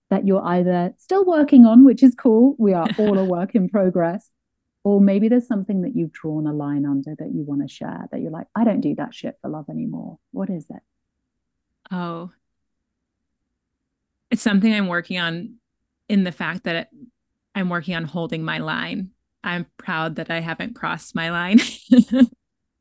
that 0.09 0.25
you're 0.25 0.43
either 0.43 0.95
still 0.97 1.25
working 1.25 1.65
on, 1.65 1.85
which 1.85 2.01
is 2.01 2.15
cool? 2.15 2.55
We 2.57 2.73
are 2.73 2.87
all 2.97 3.19
a 3.19 3.23
work 3.23 3.53
in 3.53 3.69
progress, 3.69 4.31
or 4.83 4.99
maybe 4.99 5.29
there's 5.29 5.47
something 5.47 5.81
that 5.81 5.95
you've 5.95 6.11
drawn 6.11 6.47
a 6.47 6.53
line 6.53 6.85
under 6.85 7.15
that 7.15 7.31
you 7.33 7.43
want 7.43 7.61
to 7.61 7.67
share 7.67 8.07
that 8.11 8.19
you're 8.19 8.31
like, 8.31 8.47
I 8.55 8.63
don't 8.63 8.81
do 8.81 8.95
that 8.95 9.13
shit 9.13 9.37
for 9.41 9.49
love 9.49 9.69
anymore. 9.69 10.17
What 10.31 10.49
is 10.49 10.65
it? 10.69 10.81
Oh, 11.91 12.31
it's 14.31 14.41
something 14.41 14.73
I'm 14.73 14.87
working 14.87 15.19
on 15.19 15.55
in 16.09 16.23
the 16.23 16.31
fact 16.31 16.63
that 16.63 16.89
I'm 17.53 17.69
working 17.69 17.95
on 17.95 18.05
holding 18.05 18.43
my 18.43 18.57
line. 18.59 19.11
I'm 19.43 19.65
proud 19.77 20.15
that 20.15 20.31
I 20.31 20.39
haven't 20.39 20.75
crossed 20.75 21.15
my 21.15 21.31
line. 21.31 21.59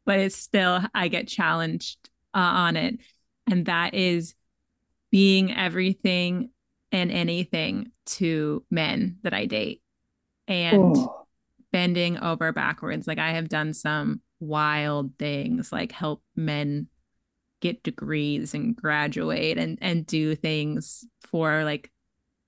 but 0.06 0.18
it's 0.20 0.36
still, 0.36 0.80
I 0.94 1.08
get 1.08 1.28
challenged 1.28 1.98
uh, 2.34 2.38
on 2.38 2.76
it. 2.76 2.98
And 3.50 3.66
that 3.66 3.94
is 3.94 4.34
being 5.10 5.54
everything 5.54 6.50
and 6.92 7.10
anything 7.10 7.90
to 8.06 8.64
men 8.70 9.18
that 9.22 9.34
I 9.34 9.46
date 9.46 9.82
and 10.48 10.96
oh. 10.96 11.19
Bending 11.72 12.18
over 12.18 12.52
backwards. 12.52 13.06
Like 13.06 13.18
I 13.18 13.32
have 13.32 13.48
done 13.48 13.72
some 13.74 14.20
wild 14.40 15.16
things, 15.18 15.72
like 15.72 15.92
help 15.92 16.22
men 16.36 16.88
get 17.60 17.82
degrees 17.82 18.54
and 18.54 18.74
graduate 18.74 19.58
and 19.58 19.78
and 19.82 20.06
do 20.06 20.34
things 20.34 21.04
for 21.30 21.64
like 21.64 21.90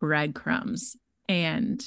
breadcrumbs. 0.01 0.97
And 1.29 1.83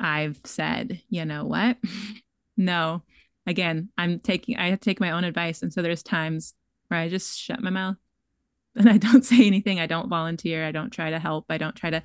I've 0.00 0.40
said, 0.44 1.00
you 1.08 1.24
know 1.24 1.44
what? 1.44 1.76
no. 2.56 3.02
Again, 3.46 3.90
I'm 3.98 4.20
taking 4.20 4.56
I 4.56 4.70
have 4.70 4.80
to 4.80 4.84
take 4.84 5.00
my 5.00 5.10
own 5.10 5.24
advice. 5.24 5.62
And 5.62 5.72
so 5.72 5.82
there's 5.82 6.02
times 6.02 6.54
where 6.88 7.00
I 7.00 7.08
just 7.08 7.38
shut 7.38 7.62
my 7.62 7.70
mouth 7.70 7.96
and 8.76 8.88
I 8.88 8.98
don't 8.98 9.24
say 9.24 9.46
anything. 9.46 9.80
I 9.80 9.86
don't 9.86 10.08
volunteer. 10.08 10.66
I 10.66 10.72
don't 10.72 10.90
try 10.90 11.10
to 11.10 11.18
help. 11.18 11.46
I 11.48 11.58
don't 11.58 11.76
try 11.76 11.90
to 11.90 12.02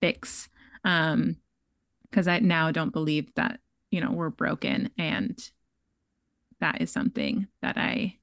fix. 0.00 0.48
Um, 0.84 1.36
because 2.10 2.28
I 2.28 2.38
now 2.38 2.70
don't 2.70 2.92
believe 2.92 3.32
that, 3.34 3.60
you 3.90 4.00
know, 4.00 4.12
we're 4.12 4.30
broken. 4.30 4.90
And 4.98 5.38
that 6.60 6.80
is 6.80 6.90
something 6.90 7.46
that 7.62 7.76
I 7.76 8.18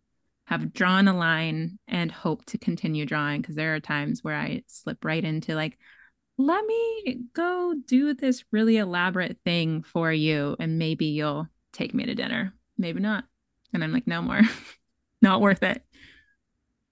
have 0.45 0.73
drawn 0.73 1.07
a 1.07 1.17
line 1.17 1.79
and 1.87 2.11
hope 2.11 2.45
to 2.45 2.57
continue 2.57 3.05
drawing 3.05 3.41
because 3.41 3.55
there 3.55 3.75
are 3.75 3.79
times 3.79 4.23
where 4.23 4.35
I 4.35 4.63
slip 4.67 5.03
right 5.03 5.23
into 5.23 5.55
like, 5.55 5.77
let 6.37 6.65
me 6.65 7.23
go 7.33 7.73
do 7.87 8.13
this 8.13 8.43
really 8.51 8.77
elaborate 8.77 9.37
thing 9.43 9.83
for 9.83 10.11
you 10.11 10.55
and 10.59 10.77
maybe 10.77 11.05
you'll 11.05 11.47
take 11.71 11.93
me 11.93 12.05
to 12.05 12.15
dinner. 12.15 12.53
Maybe 12.77 12.99
not. 12.99 13.23
And 13.73 13.83
I'm 13.83 13.93
like, 13.93 14.07
no 14.07 14.21
more. 14.21 14.41
not 15.21 15.41
worth 15.41 15.63
it. 15.63 15.83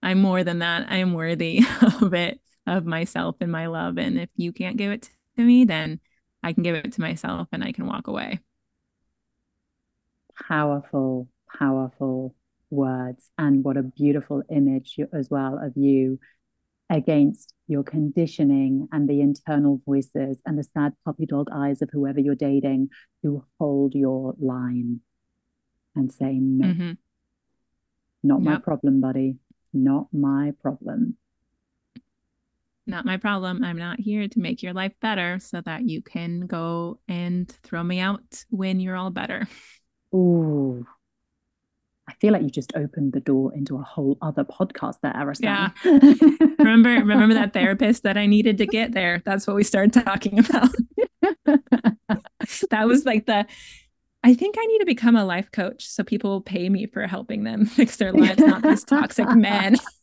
I'm 0.02 0.22
more 0.22 0.44
than 0.44 0.60
that. 0.60 0.88
I 0.90 0.98
am 0.98 1.14
worthy 1.14 1.62
of 2.02 2.14
it, 2.14 2.40
of 2.66 2.86
myself 2.86 3.38
and 3.40 3.52
my 3.52 3.68
love. 3.68 3.98
And 3.98 4.20
if 4.20 4.30
you 4.36 4.52
can't 4.52 4.78
give 4.78 4.92
it 4.92 5.10
to 5.38 5.44
me, 5.44 5.66
then 5.66 6.00
I 6.44 6.54
can 6.54 6.64
give 6.64 6.76
it 6.76 6.92
to 6.94 7.02
myself 7.02 7.48
and 7.52 7.64
I 7.64 7.72
can 7.72 7.86
walk 7.86 8.08
away. 8.08 8.40
Powerful, 10.48 11.28
powerful 11.58 12.36
words. 12.70 13.30
And 13.38 13.64
what 13.64 13.78
a 13.78 13.84
beautiful 13.84 14.44
image 14.50 14.98
as 15.14 15.30
well 15.30 15.60
of 15.62 15.74
you 15.76 16.20
against 16.90 17.54
your 17.68 17.84
conditioning 17.84 18.88
and 18.92 19.10
the 19.10 19.22
internal 19.22 19.82
voices 19.86 20.42
and 20.46 20.60
the 20.60 20.64
sad 20.64 20.94
puppy 21.06 21.26
dog 21.26 21.48
eyes 21.52 21.82
of 21.82 21.90
whoever 21.92 22.20
you're 22.20 22.36
dating 22.36 22.90
who 23.22 23.46
hold 23.60 23.96
your 23.96 24.36
line 24.40 25.00
and 25.96 26.12
say, 26.12 26.34
no, 26.34 26.68
mm-hmm. 26.68 26.92
not 28.22 28.42
yep. 28.42 28.52
my 28.52 28.58
problem, 28.58 29.00
buddy. 29.00 29.38
Not 29.74 30.08
my 30.12 30.54
problem. 30.62 31.18
Not 32.86 33.06
my 33.06 33.18
problem. 33.18 33.64
I'm 33.64 33.78
not 33.78 34.00
here 34.00 34.28
to 34.28 34.40
make 34.40 34.62
your 34.62 34.74
life 34.74 34.94
better 35.02 35.40
so 35.40 35.62
that 35.62 35.88
you 35.88 36.02
can 36.02 36.42
go 36.42 37.00
and 37.08 37.50
throw 37.64 37.82
me 37.84 38.00
out 38.00 38.44
when 38.50 38.80
you're 38.80 38.96
all 38.96 39.10
better. 39.10 39.48
Ooh, 40.14 40.86
I 42.08 42.14
feel 42.16 42.34
like 42.34 42.42
you 42.42 42.50
just 42.50 42.74
opened 42.76 43.14
the 43.14 43.22
door 43.22 43.54
into 43.56 43.78
a 43.78 43.82
whole 43.82 44.18
other 44.22 44.44
podcast 44.44 45.00
there, 45.02 45.14
Arissan. 45.14 45.44
Yeah. 45.44 45.70
remember, 46.60 46.90
remember 46.90 47.36
that 47.36 47.54
therapist 47.54 48.04
that 48.04 48.18
I 48.18 48.26
needed 48.26 48.58
to 48.58 48.66
get 48.66 48.92
there? 48.92 49.22
That's 49.26 49.48
what 49.48 49.56
we 49.56 49.64
started 49.64 49.94
talking 49.94 50.40
about. 50.40 50.70
that 52.70 52.86
was 52.86 53.06
like 53.06 53.26
the 53.26 53.46
I 54.26 54.34
think 54.34 54.56
I 54.58 54.66
need 54.66 54.80
to 54.80 54.86
become 54.86 55.18
a 55.18 55.26
life 55.26 55.52
coach 55.52 55.86
so 55.86 56.04
people 56.04 56.40
pay 56.42 56.70
me 56.70 56.86
for 56.86 57.08
helping 57.08 57.44
them 57.44 57.66
fix 57.66 57.98
their 57.98 58.14
lives, 58.14 58.40
not 58.40 58.62
these 58.62 58.84
toxic 58.84 59.30
men 59.30 59.76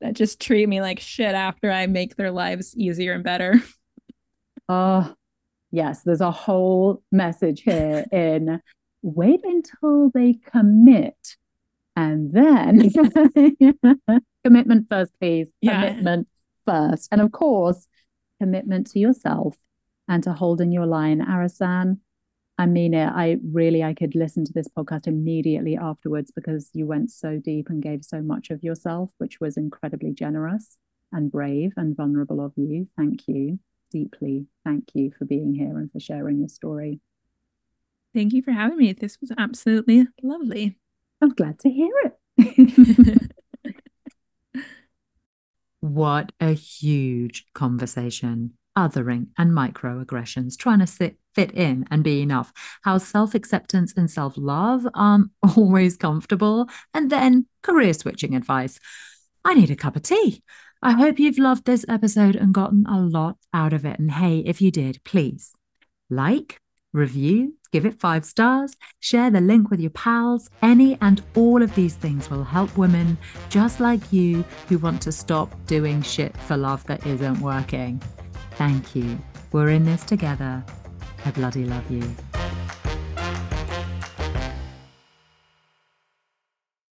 that 0.00 0.14
just 0.14 0.40
treat 0.40 0.68
me 0.68 0.80
like 0.80 1.00
shit 1.00 1.34
after 1.34 1.70
I 1.70 1.86
make 1.86 2.16
their 2.16 2.30
lives 2.30 2.76
easier 2.76 3.12
and 3.12 3.24
better. 3.24 3.62
Oh, 4.68 5.14
yes, 5.70 6.02
there's 6.02 6.20
a 6.20 6.30
whole 6.30 7.02
message 7.12 7.62
here 7.62 8.04
in 8.12 8.60
wait 9.02 9.40
until 9.44 10.10
they 10.10 10.38
commit 10.50 11.36
and 11.96 12.32
then 12.32 12.90
commitment 14.44 14.88
first, 14.88 15.12
please. 15.20 15.48
Yeah. 15.60 15.88
Commitment 15.88 16.28
first. 16.64 17.08
And 17.12 17.20
of 17.20 17.32
course, 17.32 17.86
commitment 18.40 18.88
to 18.88 18.98
yourself 18.98 19.56
and 20.08 20.22
to 20.24 20.32
holding 20.32 20.72
your 20.72 20.86
line. 20.86 21.20
Arissan, 21.20 22.00
I 22.56 22.66
mean 22.66 22.94
it. 22.94 23.06
I 23.06 23.38
really 23.52 23.82
I 23.82 23.94
could 23.94 24.14
listen 24.14 24.44
to 24.44 24.52
this 24.52 24.68
podcast 24.68 25.06
immediately 25.06 25.76
afterwards 25.76 26.30
because 26.30 26.70
you 26.72 26.86
went 26.86 27.10
so 27.10 27.38
deep 27.38 27.68
and 27.68 27.82
gave 27.82 28.04
so 28.04 28.22
much 28.22 28.50
of 28.50 28.62
yourself, 28.62 29.10
which 29.18 29.40
was 29.40 29.56
incredibly 29.56 30.12
generous 30.12 30.76
and 31.12 31.32
brave 31.32 31.72
and 31.76 31.96
vulnerable 31.96 32.44
of 32.44 32.52
you. 32.56 32.88
Thank 32.96 33.26
you 33.26 33.58
deeply. 33.90 34.46
Thank 34.64 34.90
you 34.94 35.12
for 35.18 35.24
being 35.24 35.54
here 35.54 35.78
and 35.78 35.90
for 35.90 36.00
sharing 36.00 36.38
your 36.38 36.48
story. 36.48 37.00
Thank 38.14 38.32
you 38.32 38.42
for 38.42 38.52
having 38.52 38.78
me. 38.78 38.92
This 38.92 39.20
was 39.20 39.32
absolutely 39.36 40.06
lovely. 40.22 40.76
I'm 41.20 41.30
glad 41.30 41.58
to 41.60 41.70
hear 41.70 41.92
it. 42.36 43.30
what 45.80 46.32
a 46.40 46.52
huge 46.52 47.46
conversation. 47.54 48.54
Othering 48.76 49.28
and 49.38 49.52
microaggressions, 49.52 50.56
trying 50.56 50.80
to 50.80 50.86
sit, 50.86 51.16
fit 51.34 51.52
in 51.52 51.86
and 51.90 52.04
be 52.04 52.22
enough. 52.22 52.52
How 52.82 52.98
self 52.98 53.34
acceptance 53.34 53.92
and 53.96 54.10
self 54.10 54.34
love 54.36 54.86
aren't 54.94 55.30
always 55.56 55.96
comfortable. 55.96 56.68
And 56.92 57.10
then 57.10 57.46
career 57.62 57.94
switching 57.94 58.34
advice. 58.34 58.78
I 59.44 59.54
need 59.54 59.70
a 59.70 59.76
cup 59.76 59.96
of 59.96 60.02
tea. 60.02 60.42
I 60.82 60.92
hope 60.92 61.18
you've 61.18 61.38
loved 61.38 61.64
this 61.64 61.84
episode 61.88 62.36
and 62.36 62.52
gotten 62.52 62.86
a 62.86 63.00
lot 63.00 63.36
out 63.52 63.72
of 63.72 63.84
it. 63.84 63.98
And 63.98 64.10
hey, 64.10 64.40
if 64.40 64.60
you 64.60 64.70
did, 64.70 65.02
please 65.04 65.54
like, 66.10 66.60
review, 66.92 67.54
give 67.72 67.84
it 67.86 68.00
five 68.00 68.24
stars, 68.24 68.76
share 69.00 69.30
the 69.30 69.40
link 69.40 69.70
with 69.70 69.80
your 69.80 69.90
pals. 69.90 70.48
Any 70.62 70.96
and 71.00 71.22
all 71.34 71.62
of 71.62 71.74
these 71.74 71.96
things 71.96 72.30
will 72.30 72.44
help 72.44 72.76
women 72.76 73.18
just 73.48 73.80
like 73.80 74.12
you 74.12 74.44
who 74.68 74.78
want 74.78 75.02
to 75.02 75.12
stop 75.12 75.52
doing 75.66 76.02
shit 76.02 76.36
for 76.36 76.56
love 76.56 76.84
that 76.86 77.06
isn't 77.06 77.40
working. 77.40 78.00
Thank 78.52 78.94
you. 78.94 79.18
We're 79.52 79.70
in 79.70 79.84
this 79.84 80.04
together. 80.04 80.64
I 81.26 81.30
bloody 81.30 81.64
love 81.64 81.90
you. 81.90 82.33